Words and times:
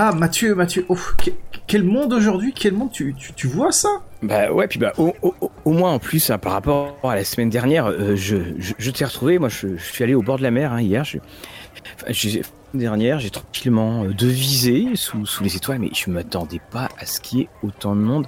Ah, 0.00 0.12
Mathieu, 0.12 0.54
Mathieu, 0.54 0.86
oh, 0.88 0.96
quel 1.66 1.82
monde 1.82 2.12
aujourd'hui, 2.12 2.52
quel 2.54 2.72
monde, 2.72 2.92
tu, 2.92 3.16
tu, 3.34 3.48
vois 3.48 3.72
ça? 3.72 3.88
Bah 4.22 4.52
ouais, 4.52 4.68
puis 4.68 4.78
bah 4.78 4.92
au, 4.96 5.12
au, 5.64 5.72
moins 5.72 5.90
en 5.90 5.98
plus, 5.98 6.30
hein, 6.30 6.38
par 6.38 6.52
rapport 6.52 6.96
à 7.02 7.16
la 7.16 7.24
semaine 7.24 7.50
dernière, 7.50 7.86
euh, 7.86 8.14
je, 8.14 8.36
je, 8.58 8.90
t'ai 8.92 9.04
retrouvé, 9.04 9.40
moi 9.40 9.48
je, 9.48 9.76
suis 9.76 10.04
allé 10.04 10.14
au 10.14 10.22
bord 10.22 10.38
de 10.38 10.44
la 10.44 10.52
mer 10.52 10.72
hein, 10.72 10.80
hier, 10.80 11.04
dernière, 12.74 13.18
j'ai 13.18 13.30
tranquillement 13.30 14.04
euh, 14.04 14.14
devisé 14.14 14.94
sous, 14.94 15.26
sous 15.26 15.42
les 15.42 15.56
étoiles, 15.56 15.80
mais 15.80 15.90
je 15.92 16.10
m'attendais 16.10 16.60
pas 16.70 16.90
à 17.00 17.04
ce 17.04 17.20
qu'il 17.20 17.40
y 17.40 17.42
ait 17.42 17.48
autant 17.64 17.96
de 17.96 18.00
monde. 18.00 18.26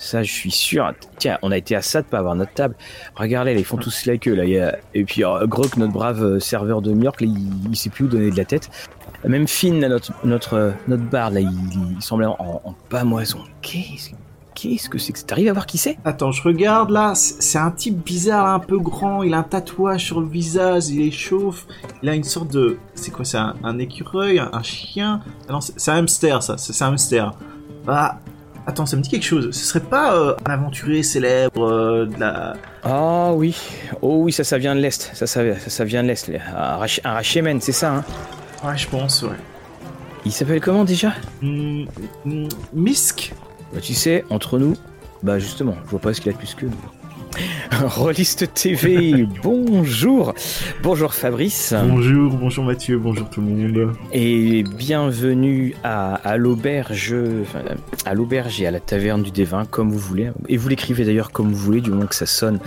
Ça, 0.00 0.22
je 0.22 0.32
suis 0.32 0.50
sûr. 0.50 0.94
Tiens, 1.18 1.38
on 1.42 1.52
a 1.52 1.58
été 1.58 1.76
à 1.76 1.82
ça 1.82 2.00
de 2.00 2.06
pas 2.06 2.18
avoir 2.18 2.34
notre 2.34 2.54
table. 2.54 2.74
Regardez, 3.16 3.52
ils 3.52 3.66
font 3.66 3.76
tous 3.76 4.06
la 4.06 4.16
queue 4.16 4.34
là. 4.34 4.72
Et 4.94 5.04
puis 5.04 5.22
euh, 5.22 5.46
Grok, 5.46 5.76
notre 5.76 5.92
brave 5.92 6.24
euh, 6.24 6.40
serveur 6.40 6.80
de 6.80 6.90
York, 6.90 7.18
il, 7.20 7.36
il 7.68 7.76
sait 7.76 7.90
plus 7.90 8.06
où 8.06 8.08
donner 8.08 8.30
de 8.30 8.36
la 8.36 8.46
tête. 8.46 8.70
Même 9.24 9.46
Finn, 9.46 9.78
notre 9.78 10.14
notre 10.24 10.72
notre 10.88 11.02
bar 11.02 11.30
là, 11.30 11.40
il, 11.40 11.50
il 11.96 12.02
semblait 12.02 12.26
en, 12.26 12.62
en. 12.64 12.74
Qu'est-ce 14.54 14.88
que 14.88 14.96
c'est 14.96 15.12
que 15.12 15.20
T'arrives 15.20 15.48
à 15.48 15.52
voir 15.52 15.66
qui 15.66 15.76
c'est? 15.76 15.98
Attends, 16.04 16.32
je 16.32 16.42
regarde 16.42 16.88
là. 16.88 17.12
C'est 17.14 17.58
un 17.58 17.70
type 17.70 18.02
bizarre, 18.02 18.46
un 18.46 18.58
peu 18.58 18.78
grand. 18.78 19.22
Il 19.22 19.34
a 19.34 19.38
un 19.38 19.42
tatouage 19.42 20.06
sur 20.06 20.20
le 20.22 20.26
visage. 20.26 20.88
Il 20.88 21.02
est 21.02 21.10
chauve. 21.10 21.64
Il 22.02 22.08
a 22.08 22.14
une 22.14 22.24
sorte 22.24 22.50
de. 22.50 22.78
C'est 22.94 23.10
quoi 23.10 23.26
C'est 23.26 23.36
un, 23.36 23.78
écureuil 23.78 24.38
un, 24.38 24.62
chien? 24.62 25.20
Ah 25.46 25.52
Non, 25.52 25.60
c'est 25.60 25.90
un 25.90 25.96
hamster, 25.96 26.42
ça. 26.42 26.56
C'est 26.56 26.82
un 26.82 26.88
hamster. 26.88 27.32
Ah, 27.86 28.18
Attends, 28.66 28.86
ça 28.86 28.96
me 28.96 29.02
dit 29.02 29.08
quelque 29.08 29.24
chose. 29.24 29.50
Ce 29.52 29.64
serait 29.64 29.80
pas 29.80 30.14
euh, 30.14 30.34
un 30.46 30.52
aventurier 30.52 31.02
célèbre 31.02 31.62
euh, 31.64 32.06
de 32.06 32.20
la. 32.20 32.54
Ah 32.84 33.32
oui. 33.32 33.56
Oh 34.02 34.22
oui, 34.22 34.32
ça, 34.32 34.44
ça 34.44 34.58
vient 34.58 34.74
de 34.74 34.80
l'Est. 34.80 35.10
Ça, 35.14 35.26
ça, 35.26 35.42
ça, 35.58 35.84
vient 35.84 36.02
de 36.02 36.08
l'Est. 36.08 36.30
Un, 36.56 36.76
Rachemen, 37.04 37.60
c'est 37.60 37.72
ça, 37.72 37.94
hein? 37.94 38.04
Ouais, 38.62 38.76
je 38.76 38.88
pense, 38.88 39.22
ouais. 39.22 39.36
Il 40.24 40.32
s'appelle 40.32 40.60
comment 40.60 40.84
déjà? 40.84 41.14
Hmm, 41.40 41.84
hmm, 42.24 42.48
Misk 42.74 43.32
bah, 43.72 43.80
Tu 43.80 43.94
sais, 43.94 44.24
entre 44.28 44.58
nous, 44.58 44.76
bah 45.22 45.38
justement, 45.38 45.76
je 45.86 45.90
vois 45.90 46.00
pas 46.00 46.12
ce 46.12 46.20
qu'il 46.20 46.30
a 46.30 46.34
de 46.34 46.38
plus 46.38 46.54
que 46.54 46.66
nous. 46.66 46.99
Rolliste 47.72 48.52
TV, 48.54 49.26
bonjour. 49.42 50.34
Bonjour 50.82 51.14
Fabrice. 51.14 51.74
Bonjour, 51.76 52.32
bonjour 52.32 52.64
Mathieu, 52.64 52.98
bonjour 52.98 53.28
tout 53.30 53.40
le 53.40 53.46
monde. 53.46 53.92
Et 54.12 54.62
bienvenue 54.62 55.74
à, 55.84 56.36
l'auberge, 56.36 57.14
à 58.04 58.14
l'auberge 58.14 58.60
et 58.60 58.66
à 58.66 58.70
la 58.70 58.80
taverne 58.80 59.22
du 59.22 59.30
Dévin, 59.30 59.64
comme 59.64 59.90
vous 59.90 59.98
voulez. 59.98 60.30
Et 60.48 60.56
vous 60.56 60.68
l'écrivez 60.68 61.04
d'ailleurs 61.04 61.30
comme 61.30 61.48
vous 61.48 61.56
voulez, 61.58 61.80
du 61.80 61.90
moment 61.90 62.06
que 62.06 62.14
ça 62.14 62.26
sonne 62.26 62.58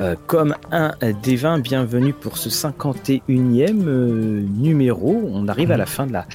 euh, 0.00 0.14
comme 0.26 0.54
un 0.70 0.94
Dévin. 1.22 1.58
Bienvenue 1.58 2.12
pour 2.12 2.38
ce 2.38 2.48
51e 2.48 3.86
euh, 3.86 4.42
numéro. 4.56 5.28
On 5.32 5.48
arrive 5.48 5.70
à 5.70 5.76
la 5.76 5.86
fin 5.86 6.06
de 6.06 6.12
la, 6.12 6.26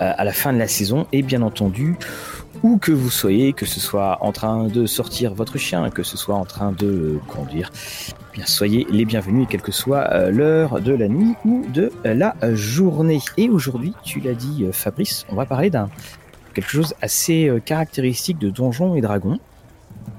euh, 0.00 0.12
à 0.16 0.24
la 0.24 0.32
fin 0.32 0.52
de 0.52 0.58
la 0.58 0.68
saison 0.68 1.06
et 1.12 1.22
bien 1.22 1.42
entendu, 1.42 1.96
où 2.62 2.78
que 2.78 2.92
vous 2.92 3.10
soyez, 3.10 3.52
que 3.52 3.66
ce 3.66 3.80
soit 3.80 4.18
en 4.20 4.32
train 4.32 4.68
de 4.68 4.86
sortir 4.86 5.34
votre 5.34 5.58
chien, 5.58 5.90
que 5.90 6.02
ce 6.02 6.16
soit 6.16 6.34
en 6.34 6.44
train 6.44 6.72
de 6.72 7.18
conduire, 7.28 7.70
eh 8.10 8.36
bien 8.36 8.46
soyez 8.46 8.86
les 8.90 9.04
bienvenus, 9.04 9.46
quelle 9.48 9.62
que 9.62 9.72
soit 9.72 10.12
euh, 10.12 10.30
l'heure 10.30 10.80
de 10.80 10.92
la 10.92 11.08
nuit 11.08 11.34
ou 11.44 11.64
de 11.72 11.92
la 12.04 12.34
journée. 12.54 13.20
Et 13.36 13.48
aujourd'hui, 13.48 13.92
tu 14.02 14.20
l'as 14.20 14.34
dit 14.34 14.64
euh, 14.64 14.72
Fabrice, 14.72 15.26
on 15.30 15.34
va 15.34 15.46
parler 15.46 15.70
d'un 15.70 15.88
quelque 16.54 16.70
chose 16.70 16.94
assez 17.02 17.48
euh, 17.48 17.60
caractéristique 17.60 18.38
de 18.38 18.50
Donjons 18.50 18.94
et 18.94 19.00
Dragons, 19.00 19.38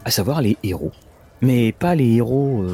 à 0.05 0.11
savoir 0.11 0.41
les 0.41 0.57
héros. 0.63 0.91
Mais 1.41 1.71
pas 1.71 1.95
les 1.95 2.15
héros 2.15 2.65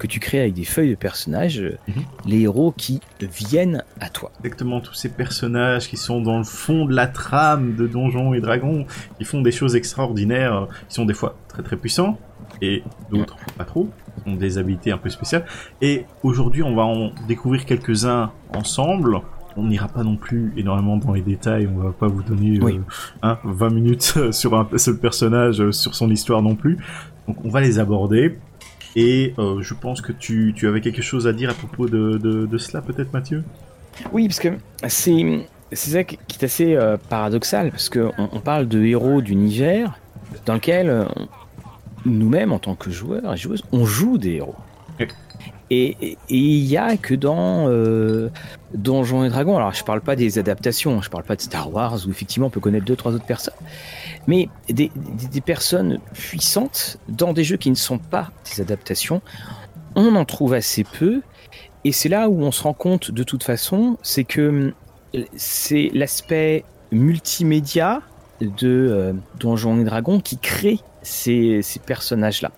que 0.00 0.06
tu 0.06 0.18
crées 0.18 0.40
avec 0.40 0.54
des 0.54 0.64
feuilles 0.64 0.90
de 0.90 0.94
personnages, 0.96 1.62
mhm. 1.86 2.02
les 2.26 2.40
héros 2.40 2.72
qui 2.76 3.00
viennent 3.20 3.84
à 4.00 4.08
toi. 4.08 4.32
Exactement, 4.40 4.80
tous 4.80 4.94
ces 4.94 5.10
personnages 5.10 5.88
qui 5.88 5.96
sont 5.96 6.20
dans 6.20 6.38
le 6.38 6.44
fond 6.44 6.86
de 6.86 6.94
la 6.94 7.06
trame 7.06 7.76
de 7.76 7.86
Donjons 7.86 8.34
et 8.34 8.40
Dragons, 8.40 8.86
qui 9.18 9.24
font 9.24 9.42
des 9.42 9.52
choses 9.52 9.76
extraordinaires, 9.76 10.66
qui 10.88 10.94
sont 10.94 11.04
des 11.04 11.14
fois 11.14 11.36
très 11.48 11.62
très 11.62 11.76
puissants, 11.76 12.18
et 12.62 12.82
d'autres 13.10 13.36
pas 13.56 13.64
trop, 13.64 13.88
ont 14.26 14.34
des 14.34 14.58
habilités 14.58 14.90
un 14.90 14.98
peu 14.98 15.10
spéciales. 15.10 15.44
Et 15.80 16.06
aujourd'hui, 16.22 16.62
on 16.62 16.74
va 16.74 16.82
en 16.82 17.12
découvrir 17.28 17.64
quelques-uns 17.64 18.32
ensemble. 18.54 19.20
On 19.56 19.64
n'ira 19.64 19.88
pas 19.88 20.02
non 20.02 20.16
plus 20.16 20.52
énormément 20.56 20.96
dans 20.96 21.12
les 21.12 21.22
détails, 21.22 21.68
on 21.72 21.78
va 21.78 21.92
pas 21.92 22.06
vous 22.06 22.22
donner 22.22 22.58
20 22.58 22.76
euh, 23.22 23.70
minutes 23.70 24.32
sur 24.32 24.54
un 24.54 24.66
seul 24.78 24.98
personnage, 24.98 25.60
euh, 25.60 25.72
sur 25.72 25.94
son 25.94 26.08
histoire 26.10 26.40
non 26.40 26.54
plus. 26.54 26.78
Donc 27.26 27.44
on 27.44 27.50
va 27.50 27.60
les 27.60 27.78
aborder 27.78 28.38
et 28.96 29.34
euh, 29.38 29.62
je 29.62 29.74
pense 29.74 30.00
que 30.00 30.12
tu, 30.12 30.52
tu, 30.56 30.66
avais 30.66 30.80
quelque 30.80 31.02
chose 31.02 31.26
à 31.26 31.32
dire 31.32 31.50
à 31.50 31.54
propos 31.54 31.88
de, 31.88 32.18
de, 32.18 32.58
cela, 32.58 32.82
peut-être, 32.82 33.12
Mathieu? 33.12 33.44
Oui, 34.12 34.26
parce 34.26 34.40
que 34.40 34.48
c'est, 34.88 35.46
c'est 35.72 35.90
ça 35.90 36.04
qui 36.04 36.16
est 36.16 36.44
assez 36.44 36.74
euh, 36.74 36.96
paradoxal, 37.08 37.70
parce 37.70 37.88
qu'on 37.88 38.12
on 38.18 38.40
parle 38.40 38.68
de 38.68 38.82
héros 38.82 39.20
d'univers 39.20 39.98
dans 40.46 40.54
lequel 40.54 40.90
euh, 40.90 41.04
nous-mêmes, 42.04 42.52
en 42.52 42.58
tant 42.58 42.74
que 42.74 42.90
joueurs 42.90 43.32
et 43.32 43.36
joueuses, 43.36 43.62
on 43.72 43.84
joue 43.84 44.18
des 44.18 44.34
héros. 44.36 44.56
Et 45.72 46.18
il 46.28 46.64
y 46.64 46.76
a 46.76 46.96
que 46.96 47.14
dans 47.14 47.68
euh, 47.68 48.28
Donjons 48.74 49.22
et 49.22 49.28
Dragons, 49.28 49.56
alors 49.56 49.72
je 49.72 49.84
parle 49.84 50.00
pas 50.00 50.16
des 50.16 50.36
adaptations, 50.40 51.00
je 51.00 51.08
parle 51.08 51.22
pas 51.22 51.36
de 51.36 51.40
Star 51.40 51.72
Wars 51.72 51.96
où 52.06 52.10
effectivement 52.10 52.48
on 52.48 52.50
peut 52.50 52.58
connaître 52.58 52.84
deux 52.84 52.96
trois 52.96 53.12
autres 53.12 53.24
personnes, 53.24 53.54
mais 54.26 54.48
des, 54.68 54.90
personnes 55.44 55.98
puissantes 56.12 56.98
dans 57.08 57.32
des 57.32 57.44
jeux 57.44 57.56
qui 57.56 57.70
ne 57.70 57.76
sont 57.76 57.98
pas 57.98 58.30
des 58.44 58.60
adaptations, 58.60 59.22
on 59.94 60.14
en 60.14 60.24
trouve 60.24 60.54
assez 60.54 60.84
peu. 60.84 61.22
Et 61.84 61.92
c'est 61.92 62.08
là 62.08 62.28
où 62.28 62.42
on 62.42 62.52
se 62.52 62.62
rend 62.62 62.74
compte 62.74 63.10
de 63.10 63.22
toute 63.22 63.42
façon, 63.42 63.96
c'est 64.02 64.24
que 64.24 64.72
euh, 65.14 65.24
c'est 65.36 65.90
l'aspect 65.94 66.64
multimédia 66.92 68.02
de 68.40 68.68
euh, 68.68 69.12
Donjons 69.38 69.80
et 69.80 69.84
Dragons 69.84 70.20
qui 70.20 70.38
crée 70.38 70.80
ces, 71.02 71.62
personnages-là. 71.86 72.50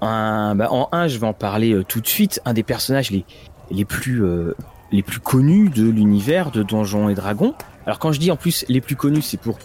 Bah, 0.00 0.68
en 0.70 0.88
un, 0.92 1.08
je 1.08 1.18
vais 1.18 1.26
en 1.26 1.32
parler 1.32 1.72
euh, 1.72 1.82
tout 1.82 2.00
de 2.00 2.06
suite. 2.06 2.40
Un 2.44 2.54
des 2.54 2.62
personnages 2.62 3.10
les, 3.10 3.84
plus 3.84 4.22
les 4.92 5.02
plus 5.02 5.20
connus 5.20 5.68
de 5.68 5.88
l'univers 5.88 6.50
de 6.52 6.62
Donjons 6.62 7.08
et 7.08 7.14
Dragons. 7.14 7.54
Alors 7.84 7.98
quand 7.98 8.12
je 8.12 8.20
dis 8.20 8.30
en 8.30 8.36
plus 8.36 8.64
les 8.68 8.80
plus 8.80 8.96
connus, 8.96 9.22
c'est 9.22 9.40
pour 9.40 9.58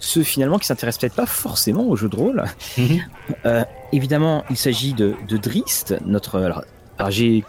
ceux 0.00 0.22
finalement 0.22 0.58
qui 0.58 0.66
s'intéressent 0.66 1.00
peut-être 1.00 1.14
pas 1.14 1.26
forcément 1.26 1.86
au 1.86 1.94
jeu 1.94 2.08
de 2.08 2.16
rôle. 2.16 2.44
Mhm. 2.76 3.00
Euh, 3.46 3.64
évidemment, 3.92 4.44
il 4.50 4.56
s'agit 4.56 4.94
de, 4.94 5.14
de 5.28 5.36
Drist, 5.36 5.94
notre. 6.04 6.40
Alors, 6.40 6.64
j'ai 7.10 7.44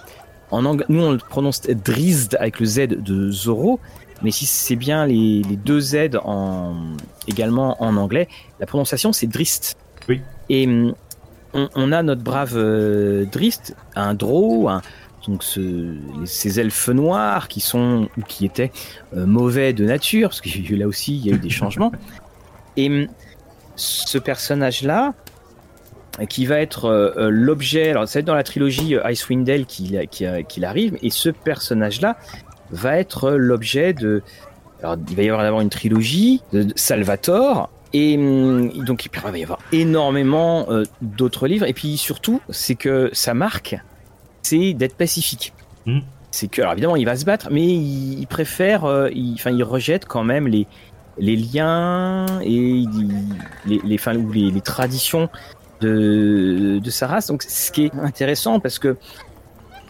en 0.51 0.65
anglais, 0.65 0.85
nous 0.89 1.01
on 1.01 1.11
le 1.13 1.17
prononce 1.17 1.61
Drizzt 1.61 2.35
avec 2.35 2.59
le 2.59 2.65
Z 2.65 2.87
de 2.87 3.31
Zoro, 3.31 3.79
mais 4.21 4.31
si 4.31 4.45
c'est 4.45 4.75
bien 4.75 5.05
les, 5.05 5.41
les, 5.43 5.55
deux 5.55 5.79
Z 5.79 6.19
en 6.23 6.75
également 7.27 7.81
en 7.81 7.95
anglais, 7.95 8.27
la 8.59 8.65
prononciation 8.65 9.13
c'est 9.13 9.27
Drist. 9.27 9.77
Oui. 10.09 10.21
Et 10.49 10.67
hum, 10.67 10.93
on, 11.53 11.91
a 11.91 12.03
notre 12.03 12.21
brave 12.21 12.53
euh, 12.55 13.25
Drist, 13.25 13.75
un 13.95 14.13
Drow, 14.13 14.69
donc 15.27 15.43
ces 15.43 16.59
elfes 16.59 16.89
noirs 16.89 17.47
qui 17.47 17.59
sont 17.59 18.09
ou 18.17 18.21
qui 18.21 18.45
étaient 18.45 18.71
euh, 19.15 19.25
mauvais 19.25 19.73
de 19.73 19.85
nature, 19.85 20.29
parce 20.29 20.41
que 20.41 20.75
là 20.75 20.87
aussi 20.87 21.15
il 21.17 21.25
y 21.25 21.31
a 21.31 21.35
eu 21.35 21.39
des 21.39 21.49
changements. 21.49 21.91
Et 22.77 22.89
hum, 22.89 23.07
ce 23.75 24.17
personnage-là, 24.17 25.13
qui 26.29 26.45
va 26.45 26.59
être 26.59 26.85
euh, 26.85 27.29
l'objet, 27.29 27.89
alors 27.89 28.07
ça 28.07 28.19
va 28.19 28.19
être 28.19 28.27
dans 28.27 28.35
la 28.35 28.43
trilogie 28.43 28.95
Icewind 29.03 29.45
Dale 29.45 29.65
qu'il 29.65 30.65
arrive, 30.65 30.97
et 31.01 31.09
ce 31.09 31.29
personnage-là 31.29 32.17
va 32.71 32.97
être 32.97 33.31
l'objet 33.31 33.93
de, 33.93 34.21
alors 34.81 34.97
il 35.09 35.15
va 35.15 35.23
y 35.23 35.29
avoir 35.29 35.43
d'abord 35.43 35.61
une 35.61 35.69
trilogie 35.69 36.41
de 36.53 36.67
Salvatore, 36.75 37.69
et 37.93 38.17
hum, 38.17 38.69
donc 38.85 39.05
il 39.05 39.19
va 39.19 39.37
y 39.37 39.43
avoir 39.43 39.59
énormément 39.71 40.67
euh, 40.69 40.83
d'autres 41.01 41.47
livres. 41.47 41.65
Et 41.65 41.73
puis 41.73 41.97
surtout, 41.97 42.41
c'est 42.49 42.75
que 42.75 43.09
sa 43.13 43.33
marque, 43.33 43.75
c'est 44.41 44.73
d'être 44.73 44.95
pacifique. 44.95 45.53
Mmh. 45.85 45.99
C'est 46.31 46.47
que, 46.47 46.61
alors 46.61 46.73
évidemment, 46.73 46.95
il 46.95 47.05
va 47.05 47.17
se 47.17 47.25
battre, 47.25 47.49
mais 47.51 47.65
il, 47.65 48.25
préfère, 48.27 48.85
euh, 48.85 49.09
enfin, 49.33 49.51
il, 49.51 49.63
rejette 49.63 50.05
quand 50.05 50.23
même 50.23 50.47
les, 50.47 50.65
les 51.17 51.35
liens 51.35 52.25
et 52.41 52.85
les, 53.65 53.79
les, 53.83 54.17
ou 54.17 54.31
les, 54.31 54.51
les, 54.51 54.61
traditions 54.61 55.29
de, 55.81 56.79
de 56.79 56.89
sa 56.89 57.07
race. 57.07 57.27
Donc, 57.27 57.43
ce 57.43 57.71
qui 57.71 57.85
est 57.85 57.95
intéressant 57.95 58.59
parce 58.59 58.79
que 58.79 58.97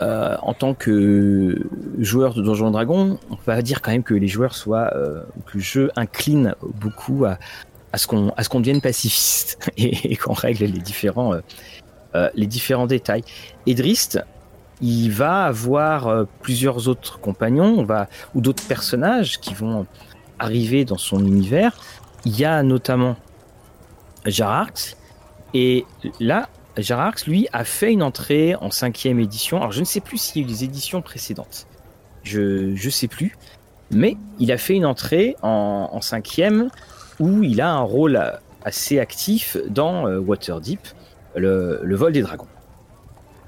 euh, 0.01 0.35
en 0.41 0.53
tant 0.53 0.73
que 0.73 1.63
joueur 1.99 2.33
de 2.33 2.41
Donjons 2.41 2.71
Dragons, 2.71 3.19
on 3.29 3.37
va 3.45 3.61
dire 3.61 3.81
quand 3.81 3.91
même 3.91 4.03
que 4.03 4.15
les 4.15 4.27
joueurs 4.27 4.55
soient, 4.55 4.91
euh, 4.95 5.21
que 5.45 5.57
le 5.57 5.63
jeu 5.63 5.91
incline 5.95 6.55
beaucoup 6.63 7.25
à, 7.25 7.37
à 7.93 7.97
ce 7.97 8.07
qu'on 8.07 8.59
devienne 8.59 8.81
pacifiste 8.81 9.71
et, 9.77 10.15
qu'on 10.15 10.33
règle 10.33 10.65
les 10.65 10.79
différents 10.79 11.33
euh, 11.35 11.41
euh, 12.15 12.29
les 12.35 12.47
différents 12.47 12.87
détails. 12.87 13.23
Edrist, 13.67 14.21
il 14.81 15.11
va 15.11 15.45
avoir 15.45 16.07
euh, 16.07 16.25
plusieurs 16.41 16.87
autres 16.87 17.19
compagnons, 17.19 17.79
on 17.79 17.83
va 17.83 18.09
ou 18.35 18.41
d'autres 18.41 18.65
personnages 18.67 19.39
qui 19.39 19.53
vont 19.53 19.85
arriver 20.41 20.85
dans 20.85 20.97
son 20.97 21.25
univers. 21.25 21.77
Il 22.25 22.37
y 22.37 22.45
a 22.45 22.61
notamment 22.63 23.15
Jarax 24.25 24.97
et 25.53 25.85
là 26.19 26.49
Jarax 26.77 27.27
lui 27.27 27.47
a 27.53 27.63
fait 27.63 27.91
une 27.91 28.03
entrée 28.03 28.55
en 28.55 28.71
cinquième 28.71 29.19
édition. 29.19 29.57
Alors 29.57 29.71
je 29.71 29.79
ne 29.79 29.85
sais 29.85 30.01
plus 30.01 30.17
s'il 30.17 30.41
y 30.41 30.45
a 30.45 30.47
eu 30.47 30.51
des 30.51 30.63
éditions 30.63 31.01
précédentes. 31.01 31.67
Je 32.23 32.75
je 32.75 32.89
sais 32.89 33.07
plus. 33.07 33.37
Mais 33.93 34.15
il 34.39 34.51
a 34.51 34.57
fait 34.57 34.75
une 34.75 34.85
entrée 34.85 35.35
en, 35.41 35.89
en 35.91 36.01
cinquième 36.01 36.69
où 37.19 37.43
il 37.43 37.59
a 37.59 37.71
un 37.71 37.81
rôle 37.81 38.21
assez 38.63 38.99
actif 38.99 39.57
dans 39.69 40.07
euh, 40.07 40.17
Waterdeep, 40.17 40.79
le, 41.35 41.79
le 41.83 41.95
vol 41.95 42.13
des 42.13 42.21
dragons. 42.21 42.47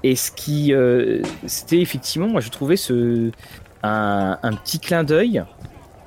Et 0.02 0.16
ce 0.16 0.30
qui, 0.30 0.74
euh, 0.74 1.22
c'était 1.46 1.80
effectivement, 1.80 2.28
moi 2.28 2.42
je 2.42 2.50
trouvais 2.50 2.76
ce 2.76 3.30
un, 3.82 4.38
un 4.42 4.52
petit 4.52 4.78
clin 4.80 5.02
d'œil 5.02 5.42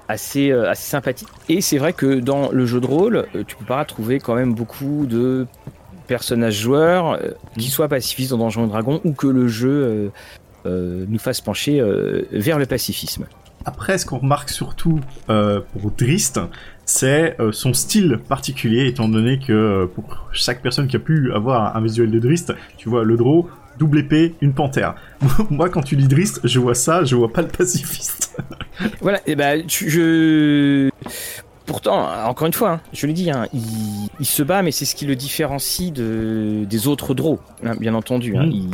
assez 0.07 0.51
euh, 0.51 0.69
assez 0.69 0.89
sympathique. 0.89 1.27
Et 1.49 1.61
c'est 1.61 1.77
vrai 1.77 1.93
que 1.93 2.19
dans 2.19 2.51
le 2.51 2.65
jeu 2.65 2.79
de 2.79 2.85
rôle, 2.87 3.25
euh, 3.35 3.43
tu 3.45 3.55
peux 3.55 3.65
pas 3.65 3.83
trouver 3.85 4.19
quand 4.19 4.35
même 4.35 4.53
beaucoup 4.53 5.05
de 5.05 5.47
personnages 6.07 6.59
joueurs 6.59 7.13
euh, 7.13 7.31
qui 7.57 7.69
soient 7.69 7.87
pacifistes 7.87 8.31
dans 8.31 8.37
Donjons 8.37 8.65
et 8.65 8.69
Dragons 8.69 9.01
ou 9.03 9.13
que 9.13 9.27
le 9.27 9.47
jeu 9.47 9.69
euh, 9.69 10.09
euh, 10.65 11.05
nous 11.07 11.19
fasse 11.19 11.41
pencher 11.41 11.79
euh, 11.79 12.23
vers 12.31 12.59
le 12.59 12.65
pacifisme. 12.65 13.25
Après, 13.65 13.97
ce 13.97 14.05
qu'on 14.05 14.19
remarque 14.19 14.49
surtout 14.49 15.01
euh, 15.29 15.59
pour 15.73 15.91
Drist, 15.91 16.39
c'est 16.85 17.35
euh, 17.41 17.51
son 17.51 17.73
style 17.73 18.17
particulier, 18.29 18.87
étant 18.87 19.09
donné 19.09 19.39
que 19.39 19.51
euh, 19.51 19.85
pour 19.93 20.29
chaque 20.31 20.61
personne 20.61 20.87
qui 20.87 20.95
a 20.95 20.99
pu 20.99 21.33
avoir 21.33 21.75
un 21.75 21.81
visuel 21.81 22.09
de 22.09 22.19
Drist, 22.19 22.53
tu 22.77 22.87
vois 22.87 23.03
le 23.03 23.17
draw, 23.17 23.49
double 23.77 23.99
épée, 23.99 24.35
une 24.41 24.53
panthère. 24.53 24.95
Moi, 25.49 25.69
quand 25.69 25.81
tu 25.81 25.95
lis 25.95 26.07
Drist, 26.07 26.41
je 26.43 26.59
vois 26.59 26.75
ça, 26.75 27.03
je 27.05 27.15
vois 27.15 27.31
pas 27.31 27.41
le 27.41 27.47
pacifiste. 27.49 28.35
Voilà, 29.01 29.19
et 29.25 29.35
ben 29.35 29.63
je. 29.67 30.89
Pourtant, 31.65 32.07
encore 32.25 32.47
une 32.47 32.53
fois, 32.53 32.71
hein, 32.73 32.81
je 32.93 33.07
le 33.07 33.13
dis, 33.13 33.29
hein, 33.29 33.47
il, 33.53 33.61
il 34.19 34.25
se 34.25 34.41
bat, 34.43 34.61
mais 34.61 34.71
c'est 34.71 34.85
ce 34.85 34.95
qui 34.95 35.05
le 35.05 35.15
différencie 35.17 35.91
de, 35.91 36.63
des 36.69 36.87
autres 36.87 37.13
draws, 37.13 37.39
hein, 37.65 37.75
bien 37.77 37.93
entendu. 37.93 38.33
Mhm. 38.35 38.51
Il, 38.51 38.69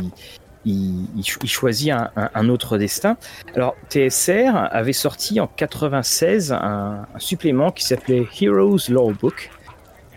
il, 0.66 1.06
il 1.16 1.24
cho- 1.24 1.40
il 1.42 1.48
choisit 1.48 1.90
un, 1.90 2.10
un- 2.16 2.30
un 2.34 2.48
autre 2.50 2.78
destin. 2.78 3.16
Alors, 3.56 3.74
TSR 3.90 4.52
avait 4.70 4.92
sorti 4.92 5.40
en 5.40 5.46
96 5.48 6.52
un, 6.52 7.06
un 7.12 7.18
supplément 7.18 7.72
qui 7.72 7.84
s'appelait 7.84 8.26
Heroes 8.40 8.78
Law 8.90 9.12
Book. 9.12 9.50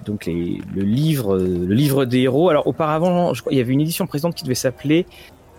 Donc 0.07 0.25
les- 0.25 0.59
le 0.75 0.81
livre, 0.83 1.35
euh, 1.35 1.65
le 1.67 1.75
livre 1.75 2.05
des 2.05 2.21
héros. 2.21 2.49
Alors 2.49 2.65
auparavant, 2.65 3.33
je 3.33 3.41
crois, 3.41 3.51
il 3.53 3.57
y 3.57 3.61
avait 3.61 3.73
une 3.73 3.81
édition 3.81 4.07
présente 4.07 4.33
qui 4.35 4.43
devait 4.43 4.55
s'appeler 4.55 5.05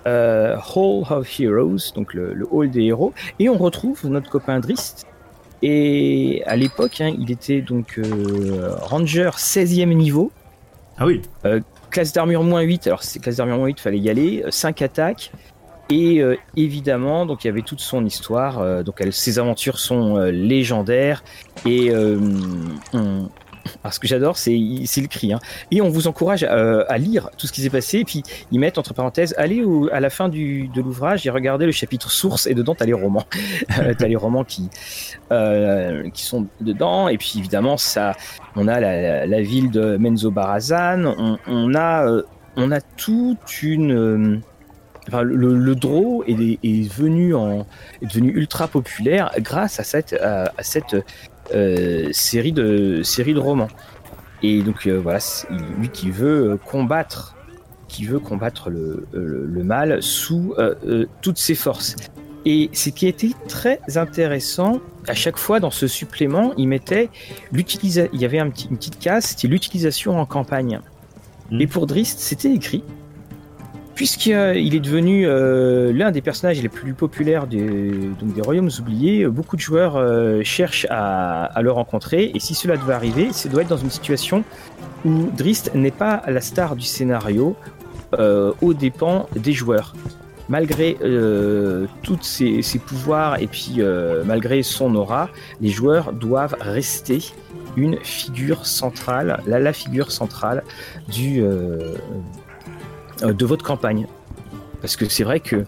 euh, 0.07 0.57
Hall 0.75 1.05
of 1.11 1.41
Heroes, 1.41 1.93
donc 1.95 2.15
le, 2.15 2.33
le 2.35 2.47
hall 2.51 2.71
des 2.71 2.85
héros. 2.85 3.13
Et 3.39 3.49
on 3.49 3.59
retrouve 3.59 4.07
notre 4.09 4.31
copain 4.31 4.59
Drist. 4.59 5.07
Et 5.63 6.43
à 6.47 6.57
l'époque, 6.57 7.01
hein, 7.01 7.13
il 7.19 7.31
était 7.31 7.61
donc 7.61 7.99
euh, 7.99 8.75
Ranger 8.81 9.31
16e 9.37 9.93
niveau, 9.95 10.31
Ah 10.99 11.07
oui, 11.07 11.21
classe 11.91 12.13
d'armure 12.13 12.43
moins 12.45 12.61
8. 12.63 12.87
Alors, 12.87 13.03
c'est 13.03 13.19
classe 13.19 13.37
d'armure 13.37 13.59
moins 13.59 13.67
8, 13.67 13.81
fallait 13.81 13.99
y 13.99 14.09
aller. 14.09 14.45
5 14.51 14.83
attaques. 14.83 15.33
Et 15.91 16.21
euh, 16.21 16.37
évidemment, 16.55 17.25
donc 17.27 17.45
il 17.45 17.49
y 17.49 17.51
avait 17.51 17.63
toute 17.63 17.81
son 17.81 18.05
histoire. 18.05 18.61
euh, 18.61 18.83
donc, 18.83 18.97
elle, 19.01 19.13
ses 19.13 19.39
aventures 19.39 19.79
sont 19.79 20.17
euh, 20.17 20.31
légendaires. 20.31 21.25
Et 21.67 21.91
euh, 21.91 22.19
on- 22.93 23.29
alors, 23.83 23.95
ce 23.95 24.01
que 24.01 24.07
j'adore, 24.09 24.37
c'est 24.37 24.53
le 24.53 25.07
cri. 25.07 25.33
hein. 25.33 25.39
Et 25.71 25.81
on 25.81 25.89
vous 25.89 26.09
encourage 26.09 26.45
euh, 26.49 26.85
à 26.89 26.99
lire 26.99 27.31
tout 27.37 27.47
ce 27.47 27.53
qui 27.53 27.63
s'est 27.63 27.71
passé. 27.71 27.99
Et 27.99 28.05
puis, 28.05 28.23
ils 28.51 28.59
mettent 28.59 28.79
entre 28.79 28.95
parenthèses 28.95 29.35
allez 29.37 29.65
à 29.93 30.01
la 30.01 30.11
fin 30.11 30.29
de 30.29 30.81
l'ouvrage 30.81 31.27
et 31.27 31.31
regardez 31.31 31.67
le 31.67 31.73
chapitre 31.73 32.11
source. 32.11 32.47
Et 32.47 32.55
dedans, 32.55 32.75
t'as 32.75 32.87
les 32.87 32.93
romans. 32.93 33.25
Euh, 33.79 33.95
t'as 33.97 34.09
les 34.09 34.17
romans 34.17 34.45
qui, 34.45 34.71
euh, 35.31 36.09
qui 36.11 36.25
sont 36.25 36.47
dedans. 36.61 37.09
Et 37.09 37.19
puis, 37.19 37.35
évidemment, 37.37 37.77
ça, 37.77 38.17
on 38.57 38.67
a 38.67 38.81
la, 38.81 39.43
ville 39.43 39.71
de 39.71 39.97
Menzo 39.97 40.31
Barazan, 40.31 41.15
on, 41.47 41.75
a, 41.75 42.07
euh, 42.07 42.23
on 42.57 42.73
a 42.73 42.81
toute 42.81 43.63
une. 43.63 44.41
enfin, 45.07 45.23
le, 45.23 45.55
le 45.55 45.73
est, 46.27 46.93
venu 46.93 47.35
en, 47.35 47.67
est 48.03 48.07
devenu 48.07 48.33
ultra 48.33 48.69
populaire 48.69 49.31
grâce 49.39 49.79
à 49.81 49.85
cette, 49.85 50.97
série 52.13 52.53
de 52.53 53.03
série 53.03 53.35
de 53.35 53.41
romans. 53.41 53.69
Et 54.43 54.63
donc 54.63 54.87
euh, 54.87 54.99
voilà, 54.99 55.19
lui 55.79 55.89
qui 55.89 56.11
veut 56.11 56.53
euh, 56.53 56.57
combattre, 56.57 57.35
qui 57.89 58.05
veut 58.05 58.21
combattre 58.21 58.71
le, 58.71 59.07
le, 59.13 59.47
le 59.47 59.65
mal 59.65 60.03
sous 60.03 60.55
euh, 60.59 60.75
euh, 60.87 61.07
toutes 61.23 61.39
ses 61.39 61.55
forces. 61.55 61.97
Et 62.45 62.71
ce 62.73 62.91
qui 62.91 63.09
était 63.09 63.33
très 63.49 63.81
intéressant, 63.97 64.81
à 65.09 65.15
chaque 65.15 65.37
fois 65.37 65.59
dans 65.59 65.73
ce 65.73 65.87
supplément, 65.87 66.55
il 66.57 66.69
mettait 66.69 67.11
l'utilisation. 67.51 68.11
Il 68.15 68.21
y 68.21 68.25
avait 68.25 68.39
un 68.39 68.49
petit, 68.49 68.69
une 68.71 68.77
petite 68.77 69.01
case, 69.01 69.25
c'était 69.25 69.49
l'utilisation 69.49 70.19
en 70.19 70.25
campagne. 70.25 70.81
Mhm. 71.51 71.61
Et 71.61 71.67
pour 71.67 71.87
Drist, 71.87 72.21
c'était 72.21 72.53
écrit. 72.53 72.85
Puisqu'il 73.99 74.77
est 74.77 74.79
devenu 74.79 75.27
euh, 75.27 75.93
l'un 75.93 76.13
des 76.13 76.21
personnages 76.21 76.63
les 76.63 76.69
plus 76.69 76.95
populaires 76.95 77.49
des, 77.49 77.91
donc 78.21 78.33
des 78.33 78.41
Royaumes 78.41 78.71
oubliés, 78.79 79.27
beaucoup 79.27 79.57
de 79.57 79.61
joueurs 79.61 79.97
euh, 79.97 80.41
cherchent 80.45 80.87
à, 80.89 81.51
le 81.61 81.73
rencontrer. 81.73 82.31
Et 82.33 82.39
si 82.39 82.55
cela 82.55 82.77
devait 82.77 82.93
arriver, 82.93 83.33
ça 83.33 83.49
doit 83.49 83.63
être 83.63 83.69
dans 83.69 83.77
une 83.77 83.91
situation 83.91 84.45
où 85.05 85.31
Drist 85.37 85.75
n'est 85.75 85.91
pas 85.91 86.23
la 86.29 86.41
star 86.41 86.77
du 86.77 86.85
scénario 86.87 87.57
euh, 88.17 88.53
aux 88.63 88.73
dépens 88.73 89.29
des 89.35 89.53
joueurs. 89.53 89.97
Malgré 90.49 90.97
tous 92.05 92.23
ses, 92.23 92.63
pouvoirs 92.79 93.43
et 93.43 93.49
puis 93.49 93.81
malgré 94.25 94.63
son 94.63 94.95
aura, 94.95 95.29
les 95.61 95.71
joueurs 95.71 96.13
doivent 96.13 96.57
rester 96.61 97.19
une 97.77 97.99
figure 98.05 98.65
centrale, 98.65 99.43
la, 99.45 99.59
la 99.59 99.73
figure 99.73 100.13
centrale 100.13 100.63
du, 101.09 101.43
de 103.23 103.45
votre 103.47 103.65
campagne. 103.65 104.07
Parce 104.81 104.95
que 104.95 105.09
c'est 105.09 105.25
vrai 105.25 105.41
que 105.41 105.65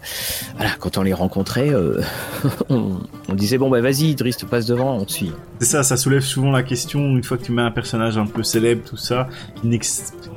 voilà, 0.55 0.71
quand 0.79 0.97
on 0.97 1.03
les 1.03 1.13
rencontrait, 1.13 1.71
euh, 1.75 2.01
on, 2.69 3.01
on 3.29 3.35
disait 3.35 3.59
bon 3.59 3.69
bah 3.69 3.81
vas-y, 3.81 4.15
Drist 4.15 4.45
passe 4.47 4.67
devant, 4.67 4.97
on 4.99 5.05
te 5.05 5.11
suit. 5.11 5.33
c'est 5.59 5.67
ça, 5.67 5.83
ça 5.83 5.97
soulève 5.97 6.23
souvent 6.23 6.53
la 6.53 6.63
question, 6.63 7.01
une 7.01 7.25
fois 7.25 7.37
que 7.37 7.43
tu 7.43 7.51
mets 7.51 7.63
un 7.63 7.73
personnage 7.73 8.17
un 8.19 8.27
peu 8.27 8.45
célèbre, 8.45 8.83
tout 8.89 8.97
ça, 8.97 9.29
qui 9.57 9.81